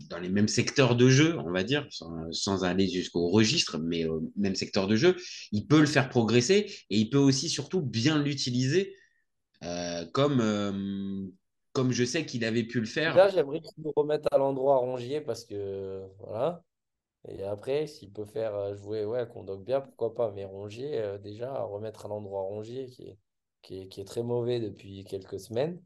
dans 0.09 0.19
les 0.19 0.29
mêmes 0.29 0.47
secteurs 0.47 0.95
de 0.95 1.09
jeu, 1.09 1.37
on 1.39 1.51
va 1.51 1.63
dire, 1.63 1.87
sans, 2.31 2.63
aller 2.63 2.87
jusqu'au 2.87 3.29
registre, 3.29 3.77
mais 3.77 4.05
au 4.05 4.31
même 4.35 4.55
secteur 4.55 4.87
de 4.87 4.95
jeu, 4.95 5.15
il 5.51 5.67
peut 5.67 5.79
le 5.79 5.85
faire 5.85 6.09
progresser 6.09 6.71
et 6.89 6.97
il 6.97 7.09
peut 7.09 7.19
aussi 7.19 7.49
surtout 7.49 7.81
bien 7.81 8.21
l'utiliser 8.21 8.95
euh, 9.63 10.05
comme, 10.11 10.41
euh, 10.41 11.27
comme 11.73 11.91
je 11.91 12.03
sais 12.03 12.25
qu'il 12.25 12.45
avait 12.45 12.63
pu 12.63 12.79
le 12.79 12.85
faire. 12.85 13.15
Là, 13.15 13.29
j'aimerais 13.29 13.61
qu'il 13.61 13.83
nous 13.83 13.93
remette 13.95 14.25
à 14.31 14.37
l'endroit 14.37 14.77
Rongier 14.77 15.21
parce 15.21 15.45
que 15.45 16.03
voilà. 16.19 16.63
Et 17.27 17.43
après, 17.43 17.87
s'il 17.87 18.11
peut 18.11 18.25
faire 18.25 18.53
euh, 18.53 18.75
jouer 18.75 19.03
ouais, 19.05 19.27
bien, 19.59 19.81
pourquoi 19.81 20.13
pas. 20.13 20.31
Mais 20.31 20.45
Rongier, 20.45 21.17
déjà, 21.23 21.61
remettre 21.63 22.05
à 22.05 22.09
l'endroit 22.09 22.41
Rongier 22.41 22.87
qui 22.87 23.03
est, 23.03 23.17
qui 23.61 23.81
est, 23.81 23.87
qui 23.87 24.01
est 24.01 24.05
très 24.05 24.23
mauvais 24.23 24.59
depuis 24.59 25.03
quelques 25.05 25.39
semaines. 25.39 25.79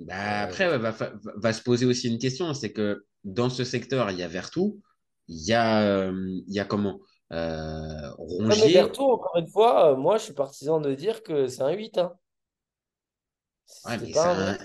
Bah, 0.00 0.40
après, 0.40 0.78
va, 0.78 0.94
va, 1.36 1.52
se 1.52 1.62
poser 1.62 1.84
aussi 1.84 2.08
une 2.08 2.18
question, 2.18 2.54
c'est 2.54 2.72
que 2.72 3.04
dans 3.24 3.50
ce 3.50 3.64
secteur, 3.64 4.10
il 4.10 4.18
y 4.18 4.22
a 4.22 4.28
Vertou, 4.28 4.80
il 5.28 5.46
y 5.46 5.52
a, 5.52 5.82
euh, 5.82 6.40
il 6.46 6.54
y 6.54 6.58
a 6.58 6.64
comment 6.64 7.00
euh, 7.32 8.10
Rongier. 8.16 8.72
Vertou, 8.72 9.04
encore 9.04 9.36
une 9.36 9.48
fois, 9.48 9.92
euh, 9.92 9.96
moi, 9.96 10.16
je 10.16 10.24
suis 10.24 10.32
partisan 10.32 10.80
de 10.80 10.94
dire 10.94 11.22
que 11.22 11.46
c'est 11.46 11.62
un 11.62 11.70
8. 11.70 11.98
Hein. 11.98 12.12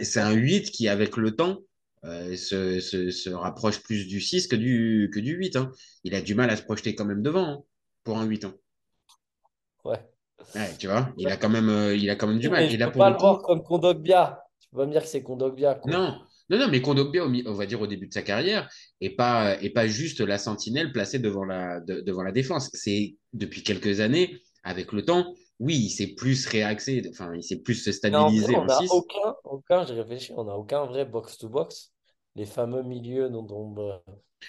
c'est 0.01 0.21
un, 0.21 0.31
8 0.31 0.71
qui, 0.71 0.87
avec 0.87 1.17
le 1.17 1.35
temps, 1.35 1.59
se, 2.03 2.79
se, 2.79 3.29
rapproche 3.29 3.81
plus 3.81 4.07
du 4.07 4.21
6 4.21 4.47
que 4.47 4.55
du, 4.55 5.11
que 5.13 5.19
du 5.19 5.33
8. 5.33 5.57
Hein. 5.57 5.71
Il 6.05 6.15
a 6.15 6.21
du 6.21 6.33
mal 6.33 6.49
à 6.49 6.55
se 6.55 6.63
projeter 6.63 6.95
quand 6.95 7.05
même 7.05 7.21
devant 7.21 7.45
hein, 7.45 7.63
pour 8.05 8.17
un 8.19 8.25
8 8.25 8.45
ans. 8.45 8.53
Ouais. 9.83 9.99
ouais. 10.55 10.75
tu 10.79 10.87
vois, 10.87 11.13
il 11.17 11.27
a 11.27 11.35
quand 11.35 11.49
même, 11.49 11.93
il 11.93 12.09
a 12.09 12.15
quand 12.15 12.27
même 12.27 12.39
du 12.39 12.49
mal. 12.49 12.71
Il 12.71 12.81
a 12.81 12.89
pas 12.89 13.09
le 13.09 13.17
voir 13.17 13.41
comme 13.41 13.63
Kondogbia 13.63 14.44
va 14.71 14.85
me 14.85 14.91
dire 14.91 15.01
que 15.01 15.07
c'est 15.07 15.23
Kondogbia. 15.23 15.79
Non, 15.85 16.19
non, 16.49 16.57
non, 16.57 16.67
mais 16.69 16.81
Kondogbia, 16.81 17.25
on 17.25 17.53
va 17.53 17.65
dire 17.65 17.81
au 17.81 17.87
début 17.87 18.07
de 18.07 18.13
sa 18.13 18.21
carrière, 18.21 18.69
et 19.01 19.15
pas, 19.15 19.61
et 19.61 19.69
pas 19.69 19.87
juste 19.87 20.21
la 20.21 20.37
sentinelle 20.37 20.91
placée 20.91 21.19
devant 21.19 21.45
la, 21.45 21.79
devant 21.79 22.23
la 22.23 22.31
défense. 22.31 22.69
C'est 22.73 23.15
depuis 23.33 23.63
quelques 23.63 23.99
années, 23.99 24.41
avec 24.63 24.91
le 24.91 25.03
temps, 25.03 25.33
oui, 25.59 25.75
il 25.75 25.89
s'est 25.89 26.13
plus 26.15 26.45
réaxé, 26.47 27.03
enfin, 27.09 27.33
il 27.35 27.43
s'est 27.43 27.61
plus 27.61 27.89
stabilisé. 27.89 28.55
on 28.55 28.65
n'a 28.65 28.79
aucun, 28.89 29.35
aucun, 29.43 29.85
j'ai 29.85 29.93
réfléchi, 29.93 30.33
on 30.35 30.43
n'a 30.43 30.55
aucun 30.55 30.85
vrai 30.85 31.05
box-to-box. 31.05 31.93
Les 32.35 32.45
fameux 32.45 32.83
milieux 32.83 33.29
dont, 33.29 33.43
dont 33.43 33.73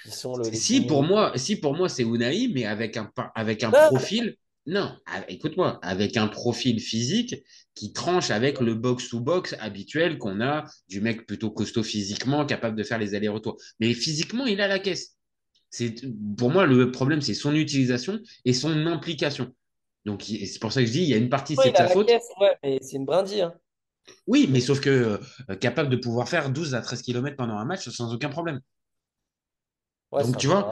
qui 0.02 0.10
sont 0.10 0.36
le. 0.36 0.44
Si 0.44 0.80
pour 0.86 1.04
moi, 1.04 1.32
si 1.36 1.60
pour 1.60 1.74
moi 1.74 1.88
c'est 1.88 2.02
Unai, 2.02 2.48
mais 2.52 2.64
avec 2.64 2.96
un, 2.96 3.10
avec 3.34 3.62
un 3.62 3.70
profil 3.70 4.36
non, 4.66 4.96
écoute-moi, 5.28 5.78
avec 5.82 6.16
un 6.16 6.26
profil 6.26 6.80
physique 6.80 7.36
qui 7.74 7.92
tranche 7.92 8.30
avec 8.30 8.60
le 8.60 8.74
box-to-box 8.74 9.54
habituel 9.60 10.18
qu'on 10.18 10.40
a 10.40 10.64
du 10.88 11.00
mec 11.00 11.24
plutôt 11.26 11.50
costaud 11.50 11.84
physiquement, 11.84 12.44
capable 12.44 12.76
de 12.76 12.82
faire 12.82 12.98
les 12.98 13.14
allers-retours. 13.14 13.56
Mais 13.78 13.94
physiquement, 13.94 14.44
il 14.44 14.60
a 14.60 14.66
la 14.66 14.80
caisse. 14.80 15.16
C'est, 15.70 15.94
pour 16.36 16.50
moi, 16.50 16.66
le 16.66 16.90
problème, 16.90 17.20
c'est 17.20 17.34
son 17.34 17.54
utilisation 17.54 18.18
et 18.44 18.52
son 18.52 18.86
implication. 18.86 19.54
Donc, 20.04 20.22
c'est 20.22 20.60
pour 20.60 20.72
ça 20.72 20.80
que 20.80 20.86
je 20.86 20.92
dis, 20.92 21.02
il 21.02 21.08
y 21.08 21.14
a 21.14 21.18
une 21.18 21.28
partie, 21.28 21.54
c'est 21.56 21.70
de 21.70 21.76
sa 21.76 21.88
faute. 21.88 22.10
mais 22.62 22.78
c'est 22.82 22.96
une 22.96 23.04
brindille. 23.04 23.42
Hein. 23.42 23.54
Oui, 24.26 24.48
mais 24.50 24.60
sauf 24.60 24.80
que 24.80 25.20
euh, 25.50 25.56
capable 25.56 25.90
de 25.90 25.96
pouvoir 25.96 26.28
faire 26.28 26.50
12 26.50 26.74
à 26.74 26.80
13 26.80 27.02
km 27.02 27.36
pendant 27.36 27.56
un 27.56 27.64
match 27.64 27.88
sans 27.88 28.12
aucun 28.12 28.30
problème. 28.30 28.60
Donc, 30.12 30.38
tu 30.38 30.48
vois. 30.48 30.70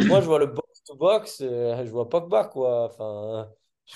Moi, 0.00 0.20
je 0.20 0.26
vois 0.26 0.38
le 0.38 0.46
box 0.46 0.73
euh, 0.90 1.84
je 1.84 1.90
vois 1.90 2.08
Pogba, 2.08 2.44
quoi. 2.44 2.86
Enfin, 2.86 3.48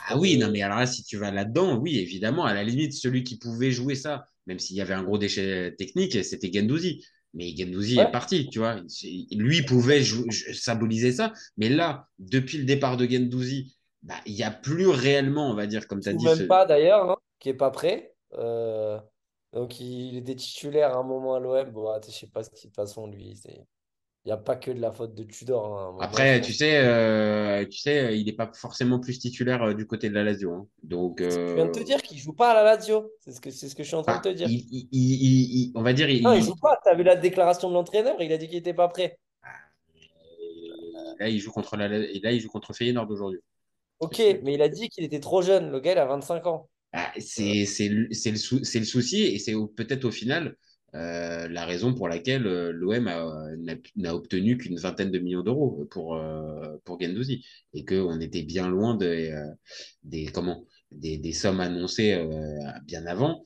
ah 0.09 0.19
oui, 0.19 0.37
non, 0.37 0.51
mais 0.51 0.63
alors 0.63 0.79
là, 0.79 0.87
si 0.87 1.03
tu 1.05 1.17
vas 1.17 1.31
là-dedans, 1.31 1.79
oui, 1.79 1.99
évidemment, 1.99 2.45
à 2.45 2.55
la 2.55 2.63
limite, 2.63 2.93
celui 2.93 3.25
qui 3.25 3.39
pouvait 3.39 3.71
jouer 3.71 3.95
ça, 3.95 4.29
même 4.47 4.59
s'il 4.59 4.77
y 4.77 4.81
avait 4.81 4.95
un 4.95 5.03
gros 5.03 5.19
déchet 5.19 5.75
technique, 5.77 6.25
c'était 6.25 6.51
Gendouzi. 6.53 7.05
Mais 7.35 7.55
Gendouzi 7.57 7.99
est 7.99 8.11
parti, 8.11 8.49
tu 8.49 8.59
vois. 8.59 8.81
Lui 9.33 9.63
pouvait 9.63 10.03
symboliser 10.03 11.13
ça. 11.13 11.33
Mais 11.57 11.69
là, 11.69 12.07
depuis 12.19 12.59
le 12.59 12.65
départ 12.65 12.97
de 12.97 13.07
Gendouzi, 13.07 13.77
bah, 14.03 14.15
il 14.27 14.35
n'y 14.35 14.43
a 14.43 14.51
plus 14.51 14.89
réellement, 14.89 15.51
on 15.51 15.55
va 15.55 15.67
dire, 15.67 15.87
comme 15.87 16.01
tu 16.01 16.09
as 16.09 16.15
dit. 16.15 16.25
Même 16.25 16.47
pas 16.47 16.65
d'ailleurs, 16.65 17.11
hein, 17.11 17.17
qui 17.39 17.49
n'est 17.49 17.55
pas 17.55 17.71
prêt. 17.71 18.15
Euh, 18.35 18.99
donc 19.53 19.81
il 19.81 20.17
était 20.17 20.37
titulaire 20.37 20.97
à 20.97 21.01
un 21.01 21.03
moment 21.03 21.35
à 21.35 21.41
l'OM. 21.41 21.71
Bon, 21.71 21.89
je 22.07 22.11
sais 22.11 22.27
pas 22.27 22.43
ce 22.43 22.51
qui, 22.51 22.57
de 22.57 22.61
toute 22.69 22.77
façon, 22.77 23.07
lui, 23.07 23.39
n'y 24.27 24.33
a 24.33 24.37
pas 24.37 24.57
que 24.57 24.71
de 24.71 24.81
la 24.81 24.93
faute 24.93 25.15
de 25.15 25.25
Tudor. 25.25 25.79
Hein, 25.79 25.97
Après, 26.01 26.41
tu 26.41 26.53
sais, 26.53 26.79
euh, 26.79 27.65
tu 27.67 27.79
sais, 27.79 28.19
il 28.19 28.27
n'est 28.27 28.33
pas 28.33 28.51
forcément 28.55 29.01
plus 29.01 29.19
titulaire 29.19 29.63
euh, 29.63 29.75
du 29.75 29.87
côté 29.87 30.09
de 30.09 30.15
la 30.15 30.25
Lazio. 30.25 30.53
Hein. 30.53 30.67
Donc, 30.83 31.23
Je 31.23 31.55
viens 31.55 31.67
de 31.67 31.71
te 31.71 31.81
euh, 31.81 31.85
dire 31.85 32.03
qu'il 32.03 32.19
ne 32.19 32.23
joue 32.23 32.33
pas 32.35 32.51
à 32.51 32.55
la 32.55 32.63
Lazio. 32.63 33.11
C'est 33.21 33.33
ce 33.33 33.41
que, 33.41 33.51
c'est 33.51 33.69
ce 33.69 33.75
que 33.75 33.83
je 33.83 33.89
suis 33.89 33.97
en 33.97 34.03
train 34.03 34.19
de 34.19 34.23
te 34.23 34.29
dire. 34.29 34.49
on 35.75 35.83
va 35.83 35.93
dire. 35.93 36.09
non, 36.23 36.33
il 36.35 36.41
ne 36.41 36.45
joue 36.45 36.57
pas. 36.57 36.79
Tu 36.83 36.91
as 36.91 36.95
vu 36.95 37.03
la 37.03 37.17
déclaration 37.17 37.69
de 37.69 37.75
l'entraîneur? 37.75 38.17
Il 38.21 38.33
a 38.33 38.37
dit 38.37 38.47
qu'il 38.47 38.57
n'était 38.57 38.75
pas 38.75 38.89
prêt. 38.89 39.19
Là, 41.19 41.29
il 41.29 41.39
joue 41.41 41.51
contre, 41.51 41.77
la... 41.77 41.87
Et 41.87 42.21
là, 42.21 42.33
il 42.33 42.41
joue 42.41 42.49
contre 42.49 42.73
Feyenoord 42.73 43.11
aujourd'hui. 43.11 43.41
Ok, 43.99 44.19
mais 44.45 44.55
il 44.55 44.63
a 44.63 44.69
dit 44.69 44.89
qu'il 44.89 45.05
était 45.05 45.21
trop 45.21 45.43
jeune. 45.43 45.71
Le 45.71 45.81
gars, 45.81 45.93
il 45.93 45.99
a 45.99 46.07
25 46.07 46.47
ans. 46.47 46.69
Ah, 46.93 47.13
c'est, 47.19 47.67
c'est, 47.67 47.89
le, 47.89 48.09
c'est, 48.13 48.31
le, 48.31 48.37
c'est 48.37 48.79
le 48.79 48.85
souci. 48.85 49.23
Et 49.23 49.39
c'est 49.39 49.55
peut-être 49.77 50.05
au 50.05 50.11
final 50.11 50.57
euh, 50.95 51.49
la 51.49 51.67
raison 51.67 51.93
pour 51.93 52.09
laquelle 52.09 52.47
euh, 52.47 52.73
l'OM 52.73 53.11
n'a 53.97 54.15
obtenu 54.15 54.57
qu'une 54.57 54.79
vingtaine 54.79 55.11
de 55.11 55.19
millions 55.19 55.43
d'euros 55.43 55.87
pour, 55.91 56.17
euh, 56.17 56.79
pour 56.85 56.99
et 57.75 57.85
qu'on 57.85 58.21
était 58.21 58.43
bien 58.43 58.69
loin 58.69 58.95
des, 58.95 59.39
des, 60.03 60.27
comment, 60.27 60.65
des 60.91 61.33
sommes 61.33 61.61
annoncées 61.61 62.27
bien 62.85 63.07
avant. 63.07 63.43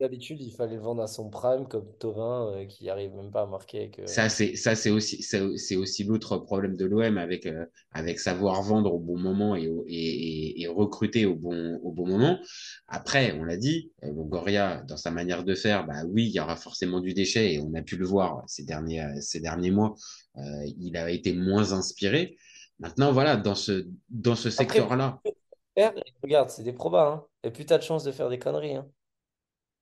D'habitude, 0.00 0.40
il 0.40 0.52
fallait 0.52 0.76
le 0.76 0.80
vendre 0.80 1.02
à 1.02 1.08
son 1.08 1.28
prime 1.28 1.66
comme 1.66 1.92
Tovin 1.98 2.52
euh, 2.52 2.66
qui 2.66 2.84
n'arrive 2.84 3.16
même 3.16 3.32
pas 3.32 3.42
à 3.42 3.46
marquer. 3.46 3.90
Que... 3.90 4.06
Ça, 4.06 4.28
c'est 4.28 4.54
ça, 4.54 4.76
c'est 4.76 4.90
aussi 4.90 5.22
c'est 5.22 5.74
aussi 5.74 6.04
l'autre 6.04 6.36
problème 6.36 6.76
de 6.76 6.84
l'OM 6.84 7.18
avec 7.18 7.46
euh, 7.46 7.66
avec 7.90 8.20
savoir 8.20 8.62
vendre 8.62 8.94
au 8.94 9.00
bon 9.00 9.18
moment 9.18 9.56
et, 9.56 9.64
et, 9.88 10.62
et, 10.62 10.68
recruter 10.68 11.26
au 11.26 11.34
bon 11.34 11.80
au 11.82 11.90
bon 11.90 12.06
moment. 12.06 12.38
Après, 12.86 13.32
on 13.40 13.42
l'a 13.42 13.56
dit, 13.56 13.90
euh, 14.04 14.12
Goria 14.12 14.84
dans 14.86 14.96
sa 14.96 15.10
manière 15.10 15.42
de 15.42 15.56
faire, 15.56 15.84
bah 15.84 16.04
oui, 16.06 16.26
il 16.26 16.32
y 16.32 16.38
aura 16.38 16.54
forcément 16.54 17.00
du 17.00 17.12
déchet 17.12 17.54
et 17.54 17.58
on 17.58 17.74
a 17.74 17.82
pu 17.82 17.96
le 17.96 18.06
voir 18.06 18.44
ces 18.46 18.64
derniers 18.64 19.04
ces 19.20 19.40
derniers 19.40 19.72
mois. 19.72 19.96
il 20.36 20.96
a 20.96 21.10
été 21.10 21.32
moins 21.32 21.72
inspiré. 21.72 22.36
Maintenant, 22.78 23.10
voilà, 23.10 23.36
dans 23.36 23.56
ce 23.56 23.88
dans 24.10 24.36
ce 24.36 24.48
secteur-là. 24.48 25.20
Regarde, 26.22 26.50
c'est 26.50 26.62
des 26.62 26.72
probas. 26.72 27.08
Hein. 27.08 27.24
Et 27.42 27.50
plus 27.50 27.66
tu 27.66 27.72
as 27.72 27.78
de 27.78 27.82
chances 27.82 28.04
de 28.04 28.12
faire 28.12 28.28
des 28.28 28.38
conneries. 28.38 28.76
Hein. 28.76 28.86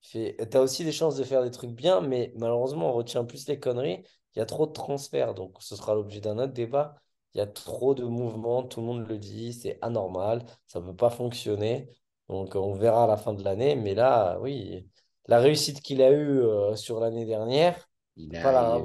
Tu 0.02 0.36
as 0.38 0.60
aussi 0.60 0.84
des 0.84 0.92
chances 0.92 1.16
de 1.16 1.24
faire 1.24 1.42
des 1.42 1.50
trucs 1.50 1.72
bien, 1.72 2.00
mais 2.00 2.32
malheureusement, 2.36 2.90
on 2.90 2.92
retient 2.92 3.24
plus 3.24 3.48
les 3.48 3.58
conneries. 3.58 4.04
Il 4.34 4.38
y 4.38 4.42
a 4.42 4.46
trop 4.46 4.66
de 4.66 4.72
transferts, 4.72 5.34
donc 5.34 5.56
ce 5.60 5.76
sera 5.76 5.94
l'objet 5.94 6.20
d'un 6.20 6.38
autre 6.38 6.52
débat. 6.52 6.94
Il 7.34 7.38
y 7.38 7.40
a 7.40 7.46
trop 7.46 7.94
de 7.94 8.04
mouvements, 8.04 8.62
tout 8.62 8.80
le 8.80 8.86
monde 8.86 9.08
le 9.08 9.18
dit, 9.18 9.52
c'est 9.52 9.78
anormal, 9.82 10.44
ça 10.66 10.80
ne 10.80 10.86
peut 10.86 10.96
pas 10.96 11.10
fonctionner. 11.10 11.88
Donc 12.28 12.54
on 12.54 12.72
verra 12.72 13.04
à 13.04 13.06
la 13.06 13.16
fin 13.16 13.34
de 13.34 13.42
l'année, 13.42 13.76
mais 13.76 13.94
là, 13.94 14.38
oui, 14.40 14.88
la 15.26 15.38
réussite 15.38 15.80
qu'il 15.80 16.02
a 16.02 16.10
eue 16.10 16.40
euh, 16.40 16.76
sur 16.76 17.00
l'année 17.00 17.26
dernière, 17.26 17.88
il 18.16 18.34
a, 18.36 18.78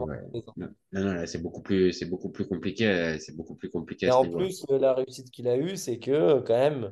non, 0.57 0.69
non, 0.91 1.25
c'est 1.25 1.41
beaucoup 1.41 1.61
plus, 1.61 1.93
c'est 1.93 2.05
beaucoup 2.05 2.29
plus 2.29 2.45
compliqué, 2.45 2.87
euh, 2.87 3.17
c'est 3.19 3.35
beaucoup 3.35 3.55
plus 3.55 3.69
compliqué. 3.69 4.07
Et 4.07 4.11
en 4.11 4.25
plus, 4.29 4.65
la 4.69 4.93
réussite 4.93 5.31
qu'il 5.31 5.47
a 5.47 5.55
eue, 5.55 5.77
c'est 5.77 5.99
que 5.99 6.39
quand 6.41 6.57
même, 6.57 6.91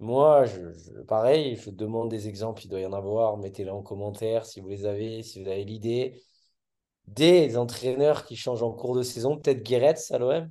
moi, 0.00 0.44
je, 0.44 1.00
pareil, 1.02 1.56
je 1.56 1.70
demande 1.70 2.10
des 2.10 2.28
exemples, 2.28 2.64
il 2.64 2.68
doit 2.68 2.80
y 2.80 2.86
en 2.86 2.92
avoir, 2.92 3.36
mettez-les 3.36 3.70
en 3.70 3.82
commentaire 3.82 4.44
si 4.44 4.60
vous 4.60 4.68
les 4.68 4.86
avez, 4.86 5.22
si 5.22 5.42
vous 5.42 5.48
avez 5.48 5.64
l'idée. 5.64 6.22
Des 7.06 7.56
entraîneurs 7.58 8.24
qui 8.24 8.34
changent 8.34 8.62
en 8.62 8.72
cours 8.72 8.96
de 8.96 9.02
saison, 9.02 9.36
peut-être 9.36 9.62
Guéret 9.62 9.94
à 10.10 10.18
l'OM, 10.18 10.50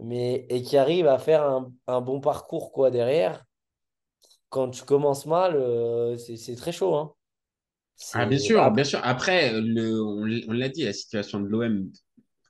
mais 0.00 0.46
et 0.48 0.62
qui 0.62 0.76
arrivent 0.76 1.08
à 1.08 1.18
faire 1.18 1.42
un, 1.86 2.00
bon 2.00 2.20
parcours 2.20 2.72
quoi 2.72 2.90
derrière. 2.90 3.44
Quand 4.48 4.70
tu 4.70 4.84
commences 4.84 5.26
mal, 5.26 5.56
euh, 5.56 6.16
c'est 6.16 6.54
très 6.54 6.72
chaud. 6.72 6.94
Hein. 6.94 7.12
Ah, 8.14 8.26
bien 8.26 8.38
sûr, 8.38 8.70
bien 8.70 8.84
sûr. 8.84 9.00
Après, 9.02 9.52
le, 9.60 10.00
on, 10.00 10.52
l'a 10.52 10.68
dit, 10.68 10.84
la 10.84 10.92
situation 10.92 11.40
de 11.40 11.48
l'OM 11.48 11.90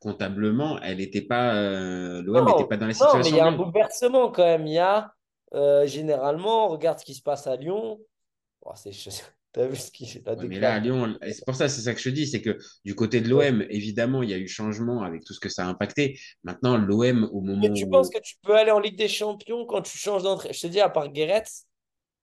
comptablement, 0.00 0.78
elle 0.80 0.98
n'était 0.98 1.22
pas. 1.22 1.54
Euh, 1.54 2.22
L'OM 2.22 2.46
n'était 2.46 2.68
pas 2.68 2.76
dans 2.76 2.86
la 2.86 2.92
situation. 2.92 3.18
Non, 3.18 3.24
mais 3.24 3.30
il 3.30 3.36
y 3.36 3.40
a 3.40 3.46
un 3.46 3.56
bouleversement 3.56 4.30
quand 4.30 4.44
même. 4.44 4.66
Il 4.66 4.74
y 4.74 4.78
a 4.78 5.12
euh, 5.54 5.86
généralement, 5.86 6.68
regarde 6.68 6.98
ce 6.98 7.04
qui 7.04 7.14
se 7.14 7.22
passe 7.22 7.46
à 7.46 7.56
Lyon. 7.56 7.98
Oh, 8.62 8.72
c'est 8.74 8.92
T'as 9.52 9.66
vu 9.66 9.76
ce 9.76 9.90
qui 9.90 10.22
Mais 10.46 10.60
là, 10.60 10.74
à 10.74 10.78
Lyon, 10.78 11.16
c'est 11.22 11.44
pour 11.46 11.54
ça, 11.54 11.70
c'est 11.70 11.80
ça 11.80 11.94
que 11.94 11.98
je 11.98 12.10
te 12.10 12.14
dis, 12.14 12.26
c'est 12.26 12.42
que 12.42 12.58
du 12.84 12.94
côté 12.94 13.22
de 13.22 13.30
l'OM, 13.30 13.64
évidemment, 13.70 14.22
il 14.22 14.28
y 14.28 14.34
a 14.34 14.36
eu 14.36 14.46
changement 14.46 15.02
avec 15.02 15.24
tout 15.24 15.32
ce 15.32 15.40
que 15.40 15.48
ça 15.48 15.64
a 15.64 15.68
impacté. 15.68 16.20
Maintenant, 16.44 16.76
l'OM, 16.76 17.28
au 17.32 17.40
moment. 17.40 17.62
Mais 17.62 17.72
tu 17.72 17.88
penses 17.88 18.10
que 18.10 18.20
tu 18.20 18.34
peux 18.42 18.54
aller 18.54 18.70
en 18.70 18.78
Ligue 18.78 18.98
des 18.98 19.08
Champions 19.08 19.64
quand 19.64 19.80
tu 19.80 19.96
changes 19.96 20.22
d'entrée 20.22 20.52
Je 20.52 20.60
te 20.60 20.66
dis, 20.66 20.80
à 20.80 20.90
part 20.90 21.08
Guéret, 21.08 21.44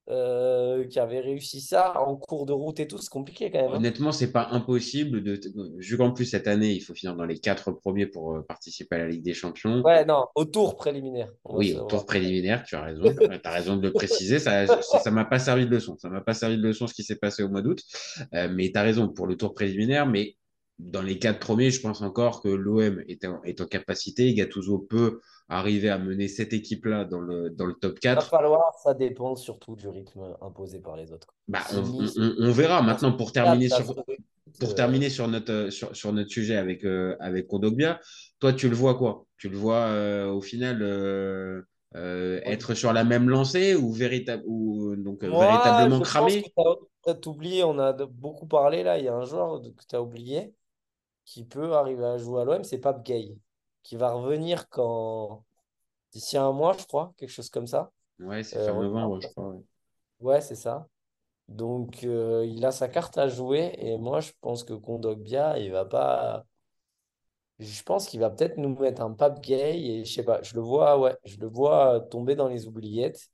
euh, 0.07 0.85
qui 0.85 0.99
avait 0.99 1.19
réussi 1.19 1.61
ça 1.61 1.99
en 1.99 2.15
cours 2.15 2.45
de 2.45 2.53
route 2.53 2.79
et 2.79 2.87
tout, 2.87 2.99
c'est 2.99 3.09
compliqué 3.09 3.49
quand 3.49 3.59
même. 3.59 3.71
Hein. 3.71 3.77
Honnêtement, 3.77 4.11
c'est 4.11 4.31
pas 4.31 4.49
impossible. 4.51 5.23
De... 5.23 5.39
Vu 5.77 5.97
qu'en 5.97 6.11
plus, 6.11 6.25
cette 6.25 6.47
année, 6.47 6.73
il 6.73 6.81
faut 6.81 6.93
finir 6.93 7.15
dans 7.15 7.25
les 7.25 7.39
quatre 7.39 7.71
premiers 7.71 8.05
pour 8.05 8.35
euh, 8.35 8.41
participer 8.43 8.95
à 8.95 8.99
la 8.99 9.07
Ligue 9.07 9.23
des 9.23 9.33
Champions. 9.33 9.81
Ouais, 9.81 10.05
non, 10.05 10.25
au 10.35 10.45
tour 10.45 10.75
préliminaire. 10.75 11.31
Oui, 11.45 11.73
au 11.73 11.85
tour 11.85 12.05
préliminaire, 12.05 12.63
tu 12.63 12.75
as 12.75 12.83
raison. 12.83 13.01
tu 13.19 13.39
as 13.43 13.51
raison 13.51 13.77
de 13.77 13.87
le 13.87 13.93
préciser. 13.93 14.37
Ça 14.37 14.65
ne 14.65 15.09
m'a 15.09 15.25
pas 15.25 15.39
servi 15.39 15.65
de 15.65 15.71
leçon. 15.71 15.97
Ça 15.97 16.09
m'a 16.09 16.21
pas 16.21 16.35
servi 16.35 16.57
de 16.57 16.61
leçon 16.61 16.85
ce 16.85 16.93
qui 16.93 17.03
s'est 17.03 17.15
passé 17.15 17.41
au 17.41 17.49
mois 17.49 17.63
d'août. 17.63 17.81
Euh, 18.35 18.47
mais 18.51 18.71
tu 18.71 18.77
as 18.77 18.83
raison 18.83 19.09
pour 19.09 19.25
le 19.25 19.35
tour 19.35 19.55
préliminaire. 19.55 20.05
Mais 20.05 20.35
dans 20.77 21.01
les 21.01 21.17
quatre 21.17 21.39
premiers, 21.39 21.71
je 21.71 21.81
pense 21.81 22.03
encore 22.03 22.41
que 22.41 22.49
l'OM 22.49 23.03
est 23.07 23.25
en, 23.25 23.41
est 23.43 23.59
en 23.59 23.65
capacité. 23.65 24.33
Gattuso 24.35 24.77
peut 24.77 25.19
arriver 25.49 25.89
à 25.89 25.97
mener 25.97 26.27
cette 26.27 26.53
équipe-là 26.53 27.05
dans 27.05 27.19
le, 27.19 27.49
dans 27.49 27.65
le 27.65 27.73
top 27.73 27.99
4. 27.99 28.11
Il 28.11 28.15
va 28.15 28.21
falloir, 28.21 28.73
ça 28.83 28.93
dépend 28.93 29.35
surtout 29.35 29.75
du 29.75 29.87
rythme 29.87 30.35
imposé 30.41 30.79
par 30.79 30.95
les 30.95 31.11
autres. 31.11 31.27
Bah, 31.47 31.59
on, 31.73 32.51
verra 32.51 32.81
maintenant 32.81 33.11
pour 33.11 33.31
terminer 33.31 33.69
sur, 33.69 33.95
pour 34.59 34.75
terminer 34.75 35.09
sur 35.09 35.27
notre, 35.27 35.69
sur, 35.69 35.95
sur 35.95 36.13
notre 36.13 36.29
sujet 36.29 36.57
avec, 36.57 36.83
euh, 36.83 37.15
avec 37.19 37.47
Kondogbia. 37.47 37.99
Toi, 38.39 38.53
tu 38.53 38.69
le 38.69 38.75
vois 38.75 38.95
quoi? 38.95 39.25
Tu 39.37 39.49
le 39.49 39.57
vois 39.57 39.87
euh, 39.87 40.31
au 40.31 40.41
final 40.41 40.79
euh, 40.81 41.61
être 41.93 42.73
sur 42.73 42.91
la 42.91 43.03
même 43.03 43.29
lancée 43.29 43.75
ou, 43.75 43.95
ou 44.45 44.95
donc, 44.95 45.23
véritablement 45.23 45.99
cramé? 45.99 46.43
Tu 46.43 47.11
as 47.11 47.27
oublié, 47.27 47.63
on 47.63 47.77
a 47.77 47.93
beaucoup 47.93 48.47
parlé 48.47 48.81
là. 48.81 48.97
Il 48.97 49.05
y 49.05 49.07
a 49.07 49.13
un 49.13 49.25
joueur 49.25 49.61
que 49.61 49.85
tu 49.87 49.95
as 49.95 50.01
oublié 50.01 50.53
qui 51.25 51.43
peut 51.43 51.73
arriver 51.73 52.05
à 52.05 52.17
jouer 52.17 52.41
à 52.41 52.45
l'OM, 52.45 52.63
c'est 52.63 52.77
Pape 52.77 53.03
Gay 53.03 53.35
qui 53.85 53.97
va 53.97 54.11
revenir 54.11 54.67
quand 54.69 55.45
d'ici 56.11 56.37
un 56.37 56.51
mois, 56.51 56.75
je 56.77 56.85
crois, 56.85 57.13
quelque 57.17 57.29
chose 57.29 57.51
comme 57.51 57.67
ça. 57.67 57.91
Ouais, 58.19 58.43
c'est 58.43 58.55
fin 58.55 58.75
euh, 58.75 58.81
novembre, 58.81 59.21
je 59.21 59.27
crois. 59.27 59.55
Ouais, 60.19 60.41
c'est 60.41 60.55
ça. 60.55 60.87
Donc, 61.47 62.03
euh, 62.03 62.43
il 62.47 62.65
a 62.65 62.71
sa 62.71 62.87
carte 62.87 63.15
à 63.19 63.27
jouer 63.27 63.75
et 63.77 63.97
moi, 63.99 64.21
je 64.21 64.31
pense 64.41 64.63
que 64.63 64.73
Kondogbia, 64.73 65.59
il 65.59 65.71
va 65.71 65.85
pas. 65.85 66.45
Je 67.59 67.83
pense 67.83 68.07
qu'il 68.07 68.19
va 68.19 68.31
peut-être 68.31 68.57
nous 68.57 68.75
mettre 68.75 69.03
un 69.03 69.11
pape 69.11 69.39
gay 69.41 69.79
et 69.79 70.03
je 70.03 70.11
sais 70.11 70.23
pas, 70.23 70.41
je 70.41 70.55
le 70.55 70.61
vois, 70.61 70.99
ouais, 70.99 71.15
je 71.23 71.37
le 71.37 71.47
vois 71.47 72.01
tomber 72.09 72.35
dans 72.35 72.47
les 72.47 72.65
oubliettes. 72.65 73.27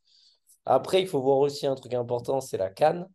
Après, 0.65 1.01
il 1.01 1.07
faut 1.07 1.21
voir 1.21 1.37
aussi 1.37 1.65
un 1.65 1.75
truc 1.75 1.93
important, 1.93 2.41
c'est 2.41 2.57
la 2.57 2.69
canne. 2.69 3.07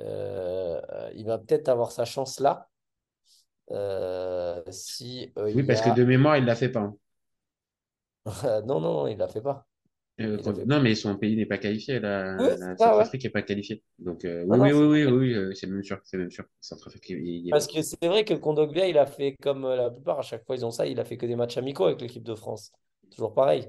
Euh, 0.00 0.80
il 1.14 1.24
va 1.24 1.38
peut-être 1.38 1.68
avoir 1.68 1.92
sa 1.92 2.04
chance 2.04 2.40
là. 2.40 2.68
Euh, 3.72 4.62
si, 4.70 5.32
euh, 5.38 5.50
oui, 5.54 5.62
parce 5.62 5.80
que 5.80 5.94
de 5.94 6.04
mémoire, 6.04 6.36
il 6.36 6.42
ne 6.42 6.46
l'a 6.46 6.54
fait 6.54 6.68
pas. 6.68 6.80
Hein. 6.80 6.96
non, 8.66 8.80
non, 8.80 9.06
il 9.06 9.14
ne 9.14 9.18
l'a 9.18 9.28
fait 9.28 9.40
pas. 9.40 9.66
Euh, 10.20 10.38
non, 10.66 10.80
mais 10.80 10.94
son 10.94 11.16
pays 11.16 11.36
n'est 11.36 11.46
pas 11.46 11.56
qualifié. 11.58 11.98
La, 11.98 12.38
Centrafrique 12.76 13.24
n'est 13.24 13.30
pas 13.30 13.42
qualifiée. 13.42 13.82
Donc, 13.98 14.20
oui, 14.24 14.42
oui, 14.46 14.72
oui, 14.72 15.04
oui, 15.04 15.36
oui, 15.36 15.56
c'est 15.56 15.66
même 15.66 15.82
sûr. 15.82 15.98
C'est 16.04 16.18
même 16.18 16.30
sûr. 16.30 16.44
Parce 17.50 17.66
que 17.66 17.82
c'est 17.82 18.06
vrai 18.06 18.24
que 18.24 18.34
Kondogbia, 18.34 18.86
il 18.86 18.98
a 18.98 19.06
fait 19.06 19.36
comme 19.40 19.62
la 19.62 19.90
plupart, 19.90 20.18
à 20.18 20.22
chaque 20.22 20.44
fois, 20.44 20.54
ils 20.54 20.66
ont 20.66 20.70
ça, 20.70 20.86
il 20.86 21.00
a 21.00 21.04
fait 21.04 21.16
que 21.16 21.26
des 21.26 21.36
matchs 21.36 21.56
amicaux 21.56 21.86
avec 21.86 22.00
l'équipe 22.02 22.22
de 22.22 22.34
France. 22.34 22.72
Toujours 23.10 23.34
pareil. 23.34 23.68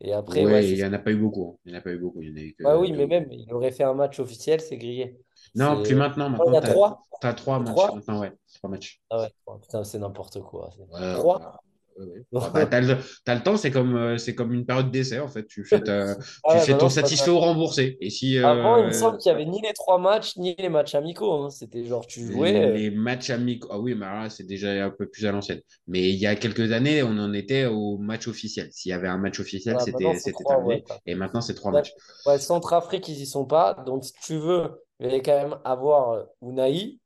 Et 0.00 0.12
après, 0.12 0.44
ouais, 0.44 0.68
il 0.68 0.76
n'y 0.76 0.84
en 0.84 0.92
a 0.92 0.98
pas 0.98 1.10
eu 1.10 1.16
beaucoup. 1.16 1.54
Hein. 1.54 1.58
Il 1.64 1.72
n'y 1.72 1.76
en 1.76 1.80
a 1.80 1.82
pas 1.82 1.90
eu 1.90 1.98
beaucoup. 1.98 2.22
Il 2.22 2.38
y 2.38 2.54
oui, 2.64 2.92
mais 2.92 3.06
même, 3.06 3.32
il 3.32 3.52
aurait 3.52 3.72
fait 3.72 3.82
un 3.82 3.94
match 3.94 4.20
officiel, 4.20 4.60
c'est 4.60 4.76
grillé. 4.76 5.18
Non, 5.54 5.82
plus 5.82 5.94
maintenant. 5.94 6.30
maintenant 6.30 6.46
il 6.48 6.54
y 6.54 6.56
a 6.56 6.60
trois. 6.60 7.02
Tu 7.20 7.26
as 7.26 7.34
trois 7.34 7.58
matchs 7.58 7.94
maintenant, 7.94 8.20
ouais. 8.20 8.32
Trois 8.54 8.70
matchs. 8.70 9.00
Ah 9.10 9.22
ouais, 9.22 9.32
putain, 9.60 9.84
c'est 9.84 9.98
n'importe 9.98 10.40
quoi. 10.40 10.70
trois 11.16 11.60
ah 12.34 12.50
bah, 12.52 12.66
t'as, 12.66 12.80
le, 12.80 12.96
le, 12.96 13.42
temps, 13.42 13.56
c'est 13.56 13.70
comme, 13.70 13.96
euh, 13.96 14.18
c'est 14.18 14.34
comme 14.34 14.52
une 14.52 14.64
période 14.64 14.90
d'essai 14.90 15.18
en 15.18 15.28
fait. 15.28 15.46
Tu 15.46 15.64
fais, 15.64 15.80
ta, 15.80 16.12
ah 16.44 16.52
tu 16.52 16.66
fais 16.66 16.72
bah 16.72 16.78
ton 16.78 16.88
satisfait 16.88 17.30
ou 17.30 17.38
remboursé. 17.38 17.96
Et 18.00 18.10
si, 18.10 18.38
Avant, 18.38 18.76
il 18.78 18.84
me 18.84 18.88
euh, 18.88 18.92
semble 18.92 19.18
qu'il 19.18 19.32
n'y 19.32 19.40
avait 19.40 19.50
ni 19.50 19.60
les 19.60 19.72
trois 19.72 19.98
matchs, 19.98 20.36
ni 20.36 20.54
les 20.58 20.68
matchs 20.68 20.94
amicaux. 20.94 21.32
Hein. 21.32 21.50
C'était 21.50 21.84
genre 21.84 22.06
tu 22.06 22.24
jouais. 22.26 22.72
Les, 22.72 22.90
matchs 22.90 23.30
amicaux, 23.30 23.68
ah 23.70 23.78
oui, 23.78 23.94
mais 23.94 24.06
là, 24.06 24.30
c'est 24.30 24.46
déjà 24.46 24.84
un 24.84 24.90
peu 24.90 25.08
plus 25.08 25.26
à 25.26 25.32
l'ancienne. 25.32 25.60
Mais 25.86 26.10
il 26.10 26.16
y 26.16 26.26
a 26.26 26.36
quelques 26.36 26.72
années, 26.72 27.02
on 27.02 27.18
en 27.18 27.32
était 27.32 27.66
au 27.66 27.98
match 27.98 28.28
officiel. 28.28 28.68
S'il 28.70 28.90
y 28.90 28.92
avait 28.92 29.08
un 29.08 29.18
match 29.18 29.40
officiel, 29.40 29.76
c'était, 29.80 30.14
c'était 30.18 30.44
terminé. 30.44 30.84
et 31.06 31.14
maintenant, 31.14 31.40
c'est 31.40 31.54
trois 31.54 31.72
matchs. 31.72 31.92
Ouais, 32.26 32.38
Centrafrique, 32.38 33.08
ils 33.08 33.20
y 33.20 33.26
sont 33.26 33.44
pas. 33.44 33.74
Donc, 33.86 34.04
si 34.04 34.12
tu 34.22 34.36
veux, 34.36 34.70
il 35.00 35.08
va 35.08 35.20
quand 35.20 35.42
même 35.42 35.58
avoir 35.64 36.10
euh, 36.10 36.24
Unai. 36.42 36.98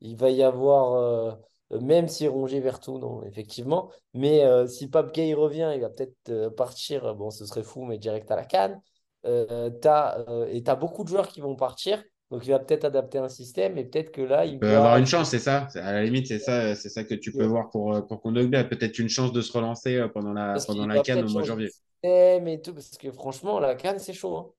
Il 0.00 0.16
va 0.16 0.30
y 0.30 0.42
avoir, 0.42 0.94
euh, 0.94 1.32
même 1.80 2.08
si 2.08 2.26
Rongé 2.26 2.62
tout 2.82 2.98
non, 2.98 3.22
effectivement. 3.24 3.90
Mais 4.14 4.44
euh, 4.44 4.66
si 4.66 4.88
Pape 4.88 5.12
Gay 5.12 5.34
revient, 5.34 5.72
il 5.74 5.80
va 5.80 5.90
peut-être 5.90 6.48
partir. 6.56 7.14
Bon, 7.14 7.30
ce 7.30 7.44
serait 7.44 7.62
fou, 7.62 7.84
mais 7.84 7.98
direct 7.98 8.30
à 8.30 8.36
la 8.36 8.44
canne. 8.44 8.80
as, 9.24 10.24
et 10.48 10.62
tu 10.62 10.70
as 10.70 10.76
beaucoup 10.76 11.04
de 11.04 11.08
joueurs 11.08 11.28
qui 11.28 11.40
vont 11.40 11.56
partir. 11.56 12.02
Donc, 12.30 12.46
il 12.46 12.50
va 12.50 12.60
peut-être 12.60 12.84
adapter 12.84 13.18
un 13.18 13.28
système 13.28 13.76
et 13.76 13.84
peut-être 13.84 14.12
que 14.12 14.22
là, 14.22 14.46
il 14.46 14.58
peut 14.60 14.74
avoir 14.74 14.96
une 14.96 15.06
chance, 15.06 15.30
c'est 15.30 15.40
ça. 15.40 15.66
À 15.74 15.92
la 15.92 16.04
limite, 16.04 16.28
c'est 16.28 16.38
ça, 16.38 16.76
c'est 16.76 16.88
ça 16.88 17.02
que 17.02 17.14
tu 17.14 17.32
peux 17.32 17.44
voir 17.44 17.68
pour, 17.70 18.06
pour 18.06 18.22
Kondogbia. 18.22 18.62
Peut-être 18.64 19.00
une 19.00 19.08
chance 19.08 19.32
de 19.32 19.40
se 19.40 19.52
relancer 19.52 20.06
pendant 20.14 20.32
la, 20.32 20.56
pendant 20.64 20.86
la 20.86 21.02
canne 21.02 21.24
au 21.24 21.28
mois 21.28 21.42
de 21.42 21.46
janvier. 21.46 21.70
Mais 22.04 22.60
tout, 22.62 22.72
parce 22.72 22.96
que 22.96 23.10
franchement, 23.10 23.58
la 23.58 23.74
canne, 23.74 23.98
c'est 23.98 24.12
chaud. 24.12 24.36
Hein 24.36 24.50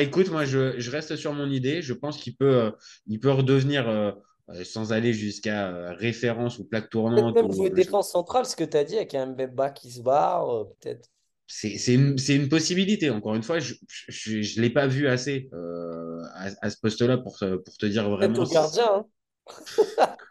écoute, 0.00 0.30
moi, 0.30 0.44
je, 0.44 0.90
reste 0.90 1.16
sur 1.16 1.32
mon 1.32 1.50
idée. 1.50 1.82
Je 1.82 1.94
pense 1.94 2.18
qu'il 2.18 2.36
peut, 2.36 2.56
euh, 2.56 2.70
il 3.06 3.20
peut 3.20 3.30
redevenir, 3.30 3.88
euh, 3.88 4.12
euh, 4.50 4.64
sans 4.64 4.92
aller 4.92 5.12
jusqu'à 5.12 5.92
référence 5.92 6.58
ou 6.58 6.64
plaque 6.64 6.90
tournante. 6.90 7.34
Même 7.34 7.52
jouer 7.52 7.70
défense 7.70 8.12
centrale, 8.12 8.46
ce 8.46 8.56
que 8.56 8.64
tu 8.64 8.76
as 8.76 8.84
dit, 8.84 8.96
avec 8.96 9.14
un 9.14 9.26
Mbemba 9.26 9.70
qui 9.70 9.90
se 9.90 10.02
barre, 10.02 10.66
peut-être. 10.80 11.08
C'est 11.46 11.94
une, 11.94 12.16
une, 12.28 12.48
possibilité. 12.50 13.08
Encore 13.08 13.34
une 13.34 13.42
fois, 13.42 13.58
je 13.58 13.72
ne 14.36 14.60
l'ai 14.60 14.68
pas 14.68 14.86
vu 14.86 15.08
assez 15.08 15.48
à, 16.34 16.68
ce 16.68 16.76
poste-là 16.78 17.16
pour, 17.16 17.38
pour 17.38 17.76
te 17.78 17.86
dire 17.86 18.10
vraiment. 18.10 18.34
Peut-être 18.34 18.50
au 18.50 18.52
gardien. 18.52 19.06
Hein. 19.96 20.16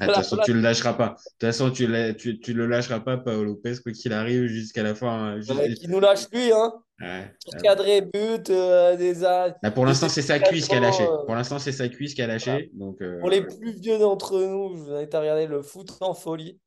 Ah, 0.00 0.06
de 0.06 0.12
toute 0.12 0.16
façon, 0.16 0.38
tu 0.44 0.50
ne 0.50 0.56
le 0.56 0.62
lâcheras 0.62 0.94
pas. 0.94 1.08
De 1.08 1.14
toute 1.14 1.40
façon, 1.40 1.70
tu 1.70 1.86
ne 1.86 2.12
tu, 2.12 2.40
tu 2.40 2.52
le 2.52 2.66
lâcheras 2.66 3.00
pas, 3.00 3.16
Paolo 3.16 3.44
Lopez, 3.44 3.74
quoi 3.82 3.92
qu'il 3.92 4.12
arrive 4.12 4.46
jusqu'à 4.46 4.82
la 4.82 4.94
fin. 4.94 5.36
Hein, 5.36 5.40
qui 5.40 5.88
nous 5.88 6.00
lâche 6.00 6.28
lui, 6.32 6.52
hein. 6.52 6.72
Ouais, 7.00 7.34
Cadré, 7.62 8.00
but, 8.00 8.50
euh, 8.50 8.96
des 8.96 9.14
bah, 9.14 9.70
Pour 9.72 9.86
l'instant, 9.86 10.08
c'est 10.08 10.22
sa 10.22 10.38
cuisse 10.38 10.68
qui 10.68 10.74
a 10.74 10.80
lâché. 10.80 11.04
Euh, 11.04 11.24
pour 11.24 11.34
l'instant, 11.34 11.58
c'est 11.58 11.72
sa 11.72 11.88
cuisse 11.88 12.14
qui 12.14 12.22
a 12.22 12.26
lâché. 12.26 12.70
Donc, 12.74 13.00
euh, 13.02 13.18
Pour 13.18 13.30
les 13.30 13.44
plus 13.44 13.72
vieux 13.72 13.98
d'entre 13.98 14.40
nous, 14.40 14.76
je 14.76 14.82
vous 14.82 14.92
invite 14.92 15.14
à 15.14 15.20
regarder 15.20 15.46
le 15.46 15.62
foot 15.62 15.90
en 16.00 16.14
folie. 16.14 16.60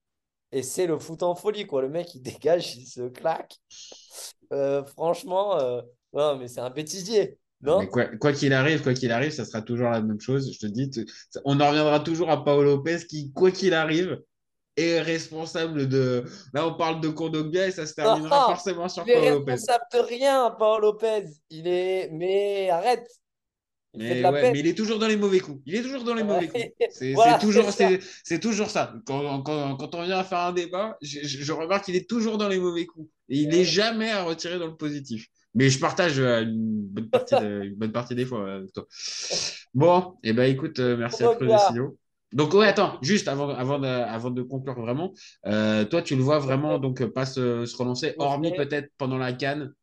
Et 0.51 0.63
c'est 0.63 0.87
le 0.87 0.99
foot 0.99 1.23
en 1.23 1.35
folie, 1.35 1.65
quoi. 1.65 1.81
Le 1.81 1.89
mec, 1.89 2.15
il 2.15 2.21
dégage, 2.21 2.75
il 2.75 2.85
se 2.85 3.07
claque. 3.09 3.55
franchement, 4.87 5.57
non, 6.13 6.37
mais 6.37 6.47
c'est 6.47 6.61
un 6.61 6.69
bêtisier 6.69 7.37
quoi 8.19 8.33
qu'il 8.33 8.53
arrive, 8.53 8.81
quoi 8.81 8.93
qu'il 8.93 9.11
arrive, 9.11 9.31
ça 9.31 9.45
sera 9.45 9.61
toujours 9.61 9.89
la 9.89 10.01
même 10.01 10.19
chose. 10.19 10.51
Je 10.53 10.59
te 10.59 10.67
dis, 10.67 10.89
on 11.43 11.59
en 11.59 11.69
reviendra 11.69 11.99
toujours 11.99 12.29
à 12.29 12.43
Paolo 12.43 12.75
Lopez 12.75 12.99
qui, 13.07 13.31
quoi 13.33 13.51
qu'il 13.51 13.73
arrive, 13.73 14.19
est 14.77 15.01
responsable 15.01 15.87
de. 15.87 16.23
Là, 16.53 16.67
on 16.67 16.73
parle 16.75 17.01
de 17.01 17.09
Kondogbia 17.09 17.67
et 17.67 17.71
ça 17.71 17.85
se 17.85 17.93
terminera 17.93 18.45
forcément 18.47 18.89
sur 18.89 19.05
Paolo 19.05 19.39
Lopez. 19.39 19.43
Il 19.43 19.49
est 19.49 19.51
responsable 19.53 19.85
de 19.93 19.99
rien, 19.99 20.55
Paolo 20.57 20.91
Lopez. 20.91 21.25
Il 21.49 21.67
est. 21.67 22.09
Mais 22.11 22.69
arrête. 22.69 23.07
mais, 23.93 24.21
il 24.55 24.67
est 24.67 24.77
toujours 24.77 24.99
dans 24.99 25.07
les 25.07 25.17
mauvais 25.17 25.39
coups. 25.39 25.61
Il 25.65 25.75
est 25.75 25.81
toujours 25.81 26.03
dans 26.03 26.13
les 26.13 26.23
mauvais 26.23 26.47
coups. 26.47 26.63
C'est 26.91 27.15
toujours, 27.39 27.69
c'est 28.23 28.39
toujours 28.39 28.69
ça. 28.69 28.93
Quand, 29.05 29.41
quand, 29.43 29.75
quand, 29.77 29.95
on 29.95 30.03
vient 30.03 30.23
faire 30.23 30.39
un 30.39 30.53
débat, 30.53 30.97
je, 31.01 31.19
je 31.23 31.51
remarque 31.51 31.85
qu'il 31.85 31.95
est 31.95 32.09
toujours 32.09 32.37
dans 32.37 32.47
les 32.47 32.59
mauvais 32.59 32.85
coups. 32.85 33.09
Et 33.29 33.39
il 33.39 33.49
n'est 33.49 33.65
jamais 33.65 34.11
à 34.11 34.23
retirer 34.23 34.59
dans 34.59 34.67
le 34.67 34.75
positif. 34.75 35.27
Mais 35.55 35.69
je 35.69 35.79
partage 35.79 36.19
euh, 36.19 36.43
une 36.43 36.85
bonne 36.87 37.09
partie, 37.09 37.35
une 37.35 37.75
bonne 37.75 37.91
partie 37.91 38.13
des 38.13 38.25
fois 38.25 38.41
euh, 38.41 38.57
avec 38.57 38.73
toi. 38.73 38.85
Bon, 39.73 40.17
et 40.23 40.29
eh 40.29 40.33
ben 40.33 40.43
écoute, 40.43 40.79
euh, 40.79 40.97
merci 40.97 41.23
à 41.23 41.33
toi, 41.33 41.57
Signaux. 41.57 41.97
Donc, 42.33 42.53
ouais, 42.53 42.67
attends, 42.67 42.97
juste 43.01 43.29
avant, 43.29 43.49
avant, 43.49 43.79
de, 43.79 43.87
avant 43.87 44.29
de 44.29 44.41
conclure 44.41 44.77
vraiment, 44.79 45.13
toi, 45.43 46.01
tu 46.03 46.15
le 46.15 46.21
vois 46.21 46.39
vraiment 46.39 46.79
donc 46.79 47.03
pas 47.05 47.25
se, 47.25 47.65
se 47.65 47.77
relancer, 47.77 48.13
hormis 48.17 48.53
peut-être 48.53 48.89
pendant 48.97 49.17
la 49.17 49.31
canne, 49.31 49.73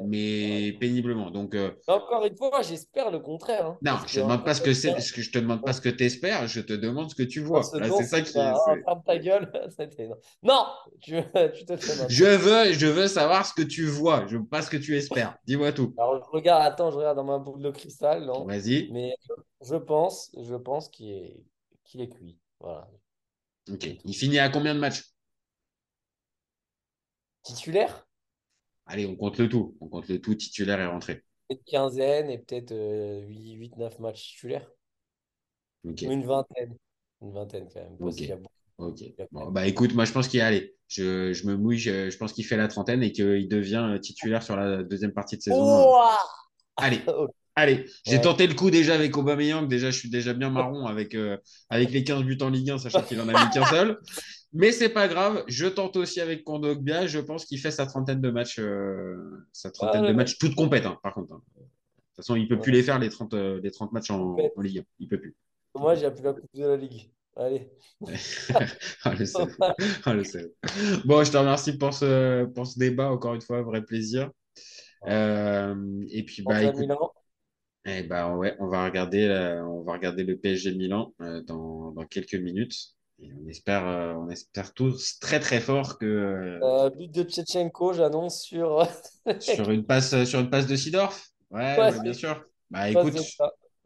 mais 0.00 0.72
péniblement. 0.80 1.30
Donc, 1.30 1.54
euh, 1.54 1.70
Encore 1.86 2.24
une 2.24 2.36
fois, 2.36 2.62
j'espère 2.62 3.10
le 3.10 3.18
contraire. 3.18 3.66
Hein. 3.66 3.78
non, 3.82 3.96
je 4.06 4.20
ne 4.20 4.24
demande 4.24 4.44
pas 4.44 4.54
ce 4.54 4.62
que 4.62 4.72
c'est, 4.72 4.98
ce 5.00 5.12
que 5.12 5.20
je 5.20 5.30
te 5.30 5.38
demande 5.38 5.62
pas 5.62 5.72
ce 5.72 5.80
que 5.80 5.88
tu 5.88 6.04
espères, 6.04 6.46
je 6.46 6.60
te 6.60 6.72
demande 6.72 7.10
ce 7.10 7.14
que 7.14 7.22
tu 7.22 7.40
vois. 7.40 7.62
c'est 7.62 8.04
ça 8.04 8.20
qui. 8.22 8.32
Ferme 8.32 9.02
ta 9.04 9.18
gueule. 9.18 9.52
non, 10.42 10.66
tu, 11.00 11.16
tu 11.54 11.64
te 11.64 11.74
Je 12.08 12.24
veux, 12.24 12.72
je 12.72 12.86
veux 12.86 13.06
savoir 13.06 13.44
ce 13.46 13.52
que 13.52 13.62
tu 13.62 13.84
vois. 13.84 14.26
Je 14.28 14.38
veux 14.38 14.46
pas 14.46 14.62
ce 14.62 14.70
que 14.70 14.76
tu 14.76 14.96
espères. 14.96 15.36
Dis-moi 15.46 15.72
tout. 15.72 15.94
Alors, 15.98 16.24
je 16.24 16.30
regarde, 16.30 16.62
attends, 16.62 16.90
je 16.90 16.96
regarde 16.96 17.16
dans 17.16 17.24
ma 17.24 17.38
boule 17.38 17.62
de 17.62 17.70
cristal. 17.70 18.30
Vas-y. 18.46 18.90
Mais 18.92 19.14
je 19.60 19.76
pense, 19.76 20.30
je 20.40 20.54
pense 20.54 20.88
qu'il 20.88 21.10
est, 21.10 21.44
qu'il 21.84 22.00
est 22.00 22.08
cuit. 22.08 22.38
Voilà. 22.60 22.88
Ok. 23.70 23.88
Il 24.04 24.14
finit 24.14 24.38
à 24.38 24.48
combien 24.48 24.74
de 24.74 24.80
matchs? 24.80 25.04
Titulaire? 27.42 28.06
Allez, 28.86 29.06
on 29.06 29.16
compte 29.16 29.38
le 29.38 29.48
tout. 29.48 29.76
On 29.80 29.88
compte 29.88 30.08
le 30.08 30.20
tout, 30.20 30.34
titulaire 30.34 30.80
et 30.80 30.86
rentré. 30.86 31.24
Une 31.50 31.58
quinzaine 31.64 32.30
et 32.30 32.38
peut-être 32.38 32.72
8-9 32.72 32.72
euh, 32.72 33.88
matchs 34.00 34.30
titulaires. 34.30 34.70
Une 35.84 36.24
vingtaine. 36.24 36.76
Une 37.20 37.32
vingtaine 37.32 37.68
quand 37.72 37.80
même. 37.80 38.42
Ok. 38.78 39.14
bah 39.52 39.66
écoute, 39.66 39.94
moi 39.94 40.04
je 40.04 40.12
pense 40.12 40.26
qu'il 40.26 40.38
y 40.38 40.40
a, 40.40 40.46
allez, 40.46 40.74
je, 40.88 41.32
je 41.32 41.46
me 41.46 41.56
mouille, 41.56 41.78
je, 41.78 42.16
pense 42.16 42.32
qu'il 42.32 42.44
fait 42.44 42.56
la 42.56 42.68
trentaine 42.68 43.02
et 43.02 43.12
qu'il 43.12 43.48
devient 43.48 43.86
euh, 43.92 43.98
titulaire 43.98 44.42
sur 44.42 44.56
la 44.56 44.82
deuxième 44.82 45.12
partie 45.12 45.36
de 45.36 45.42
saison. 45.42 45.94
Allez. 46.76 47.00
Allez, 47.54 47.84
j'ai 48.06 48.18
tenté 48.18 48.46
le 48.46 48.54
coup 48.54 48.70
déjà 48.70 48.94
avec 48.94 49.14
Aubameyang. 49.14 49.68
Déjà, 49.68 49.90
je 49.90 49.98
suis 49.98 50.08
déjà 50.08 50.32
bien 50.32 50.48
marron 50.48 50.86
avec, 50.86 51.14
euh, 51.14 51.36
avec 51.68 51.90
les 51.90 52.02
15 52.02 52.22
buts 52.22 52.38
en 52.40 52.48
Ligue 52.48 52.70
1, 52.70 52.78
sachant 52.78 53.02
qu'il 53.02 53.20
en 53.20 53.28
a 53.28 53.44
mis 53.44 53.50
qu'un 53.50 53.66
seul. 53.66 54.00
Mais 54.52 54.72
c'est 54.72 54.88
pas 54.88 55.08
grave. 55.08 55.44
Je 55.48 55.66
tente 55.66 55.96
aussi 55.96 56.20
avec 56.20 56.44
Kondogbia. 56.44 57.06
Je 57.06 57.18
pense 57.18 57.44
qu'il 57.44 57.58
fait 57.58 57.70
sa 57.70 57.86
trentaine 57.86 58.20
de 58.20 58.30
matchs, 58.30 58.58
euh, 58.58 59.46
sa 59.52 59.70
trentaine 59.70 60.06
de 60.06 60.12
matchs, 60.12 60.38
toutes 60.38 60.54
compètes, 60.54 60.86
hein, 60.86 60.98
par 61.02 61.14
contre. 61.14 61.34
Hein. 61.34 61.42
De 61.56 61.62
toute 61.62 62.16
façon, 62.16 62.36
il 62.36 62.48
peut 62.48 62.58
plus 62.58 62.72
les 62.72 62.82
faire 62.82 62.98
les 62.98 63.08
30, 63.08 63.32
euh, 63.34 63.60
les 63.62 63.70
30 63.70 63.92
matchs 63.92 64.10
en, 64.10 64.36
Ligue 64.58 64.80
1. 64.80 64.82
Il 65.00 65.08
peut 65.08 65.18
plus. 65.18 65.34
Moi, 65.74 65.94
j'ai 65.94 66.04
appelé 66.04 66.24
la 66.24 66.32
Coupe 66.34 66.44
de 66.54 66.66
la 66.66 66.76
Ligue. 66.76 67.10
Allez. 67.34 67.70
ah, 69.04 69.14
le 69.14 69.24
ah, 70.04 70.14
le 70.14 71.06
bon, 71.06 71.24
je 71.24 71.32
te 71.32 71.36
remercie 71.38 71.78
pour 71.78 71.94
ce, 71.94 72.44
pour 72.44 72.66
ce 72.66 72.78
débat. 72.78 73.10
Encore 73.10 73.34
une 73.34 73.40
fois, 73.40 73.62
vrai 73.62 73.82
plaisir. 73.82 74.30
et 75.06 76.24
puis, 76.26 76.42
bah, 76.42 76.62
écoute, 76.62 76.90
eh 77.84 78.02
ben 78.04 78.36
ouais, 78.36 78.54
on 78.60 78.68
va 78.68 78.84
regarder, 78.84 79.24
euh, 79.24 79.64
on 79.66 79.82
va 79.82 79.94
regarder 79.94 80.22
le 80.22 80.36
PSG 80.38 80.74
Milan 80.74 81.12
euh, 81.20 81.42
dans, 81.42 81.90
dans, 81.90 82.06
quelques 82.06 82.36
minutes. 82.36 82.94
Et 83.18 83.32
on 83.32 83.48
espère, 83.48 83.86
euh, 83.86 84.14
on 84.14 84.28
espère 84.28 84.74
tous 84.74 85.18
très 85.20 85.40
très 85.40 85.60
fort 85.60 85.98
que. 85.98 86.58
but 86.96 87.10
de 87.12 87.22
Tchetchenko, 87.22 87.92
j'annonce 87.92 88.42
sur. 88.42 88.86
sur 89.40 89.70
une 89.70 89.84
passe, 89.84 90.24
sur 90.24 90.40
une 90.40 90.50
passe 90.50 90.66
de 90.66 90.76
Sidorf. 90.76 91.28
Ouais, 91.50 92.00
bien 92.00 92.12
sûr. 92.12 92.44
Bah 92.70 92.88
écoute, 92.88 93.14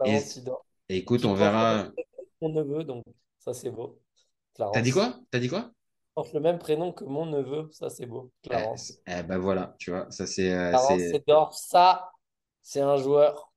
et, 0.04 0.20
écoute, 0.88 1.24
on 1.24 1.34
verra. 1.34 1.88
Mon 2.40 2.50
neveu, 2.50 2.84
donc 2.84 3.04
ça 3.38 3.52
c'est 3.52 3.70
beau. 3.70 4.00
T'as 4.54 4.80
dit 4.80 4.92
quoi? 4.92 5.18
T'as 5.30 5.38
dit 5.38 5.48
quoi? 5.48 5.70
Porte 6.14 6.32
le 6.32 6.40
même 6.40 6.58
prénom 6.58 6.92
que 6.92 7.04
mon 7.04 7.26
neveu, 7.26 7.68
ça 7.72 7.90
c'est 7.90 8.06
beau. 8.06 8.30
Clarence. 8.42 8.94
Eh, 9.06 9.22
ben 9.22 9.38
voilà, 9.38 9.74
tu 9.78 9.90
vois, 9.90 10.06
ça 10.10 10.26
c'est. 10.26 10.48
Clarence 10.48 11.00
Sidorf, 11.00 11.54
ça 11.54 12.10
c'est 12.62 12.80
un 12.80 12.96
joueur 12.96 13.52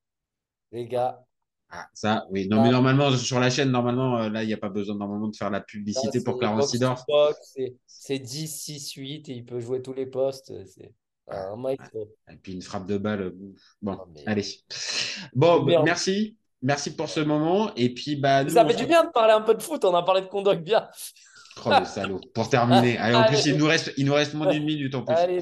les 0.72 0.88
gars. 0.88 1.26
Ah, 1.72 1.88
ça, 1.94 2.26
oui. 2.32 2.48
Non, 2.48 2.64
mais 2.64 2.72
normalement, 2.72 3.12
sur 3.12 3.40
la 3.40 3.50
chaîne, 3.50 3.70
normalement, 3.70 4.18
euh, 4.18 4.30
là, 4.30 4.44
il 4.44 4.48
n'y 4.48 4.54
a 4.54 4.58
pas 4.58 4.70
besoin 4.70 4.96
normalement 4.96 5.28
de 5.28 5.36
faire 5.36 5.52
la 5.52 5.62
publicité 5.62 6.24
pour 6.24 6.40
Clarence 6.40 6.72
Sidor. 6.72 7.06
C'est 7.86 8.20
10, 8.20 8.48
6, 8.48 8.94
8 8.94 9.30
et 9.30 9.34
il 9.34 9.46
peut 9.46 9.60
jouer 9.60 9.82
tous 9.82 9.94
les 9.94 10.08
postes. 10.08 10.52
C'est 10.66 10.92
un 11.28 11.58
mec. 11.58 11.80
Et 12.32 12.38
puis 12.38 12.54
une 12.54 12.62
frappe 12.62 12.88
de 12.88 12.98
balle. 12.98 13.22
Euh, 13.22 13.54
bon, 13.82 14.00
allez. 14.26 14.46
Bon, 15.34 15.64
merci. 15.84 16.36
Merci 16.62 16.96
pour 16.96 17.08
ce 17.08 17.22
moment. 17.22 17.74
Et 17.76 17.94
puis, 17.94 18.16
bah, 18.16 18.48
ça 18.50 18.66
fait 18.66 18.76
du 18.76 18.86
bien 18.86 19.06
de 19.06 19.12
parler 19.12 19.34
un 19.34 19.42
peu 19.42 19.54
de 19.54 19.62
foot. 19.62 19.86
On 19.86 19.96
a 19.96 20.04
parlé 20.04 20.22
de 20.22 20.28
Condoc 20.28 20.60
bien. 20.60 20.90
Oh, 21.66 21.80
le 21.80 21.86
salaud. 21.86 22.22
Pour 22.34 22.50
terminer. 22.50 22.98
Allez, 22.98 23.16
en 23.16 23.24
plus, 23.26 23.46
il 23.46 23.58
nous 23.58 23.66
reste, 23.66 23.94
il 23.98 24.06
nous 24.06 24.14
reste 24.14 24.34
moins 24.34 24.52
d'une 24.52 24.64
minute 24.64 24.96
en 24.96 25.04
plus. 25.04 25.16
Allez, 25.16 25.42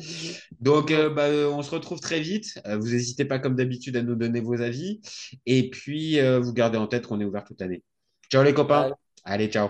Donc, 0.60 0.92
euh, 0.92 1.10
bah, 1.10 1.30
on 1.30 1.62
se 1.62 1.72
retrouve 1.72 2.00
très 2.00 2.20
vite. 2.20 2.60
Euh, 2.66 2.78
vous 2.78 2.90
n'hésitez 2.90 3.26
pas, 3.26 3.40
comme 3.40 3.56
d'habitude, 3.56 3.96
à 3.98 4.02
nous 4.02 4.16
donner 4.16 4.42
vos 4.42 4.62
avis. 4.62 5.02
Et 5.46 5.70
puis, 5.70 6.20
euh, 6.20 6.40
vous 6.40 6.54
gardez 6.54 6.78
en 6.78 6.88
tête 6.88 7.08
qu'on 7.08 7.20
est 7.20 7.26
ouvert 7.26 7.44
toute 7.44 7.62
l'année. 7.62 7.84
Ciao, 8.32 8.44
les 8.44 8.54
copains. 8.54 8.92
Allez, 9.24 9.48
ciao. 9.48 9.70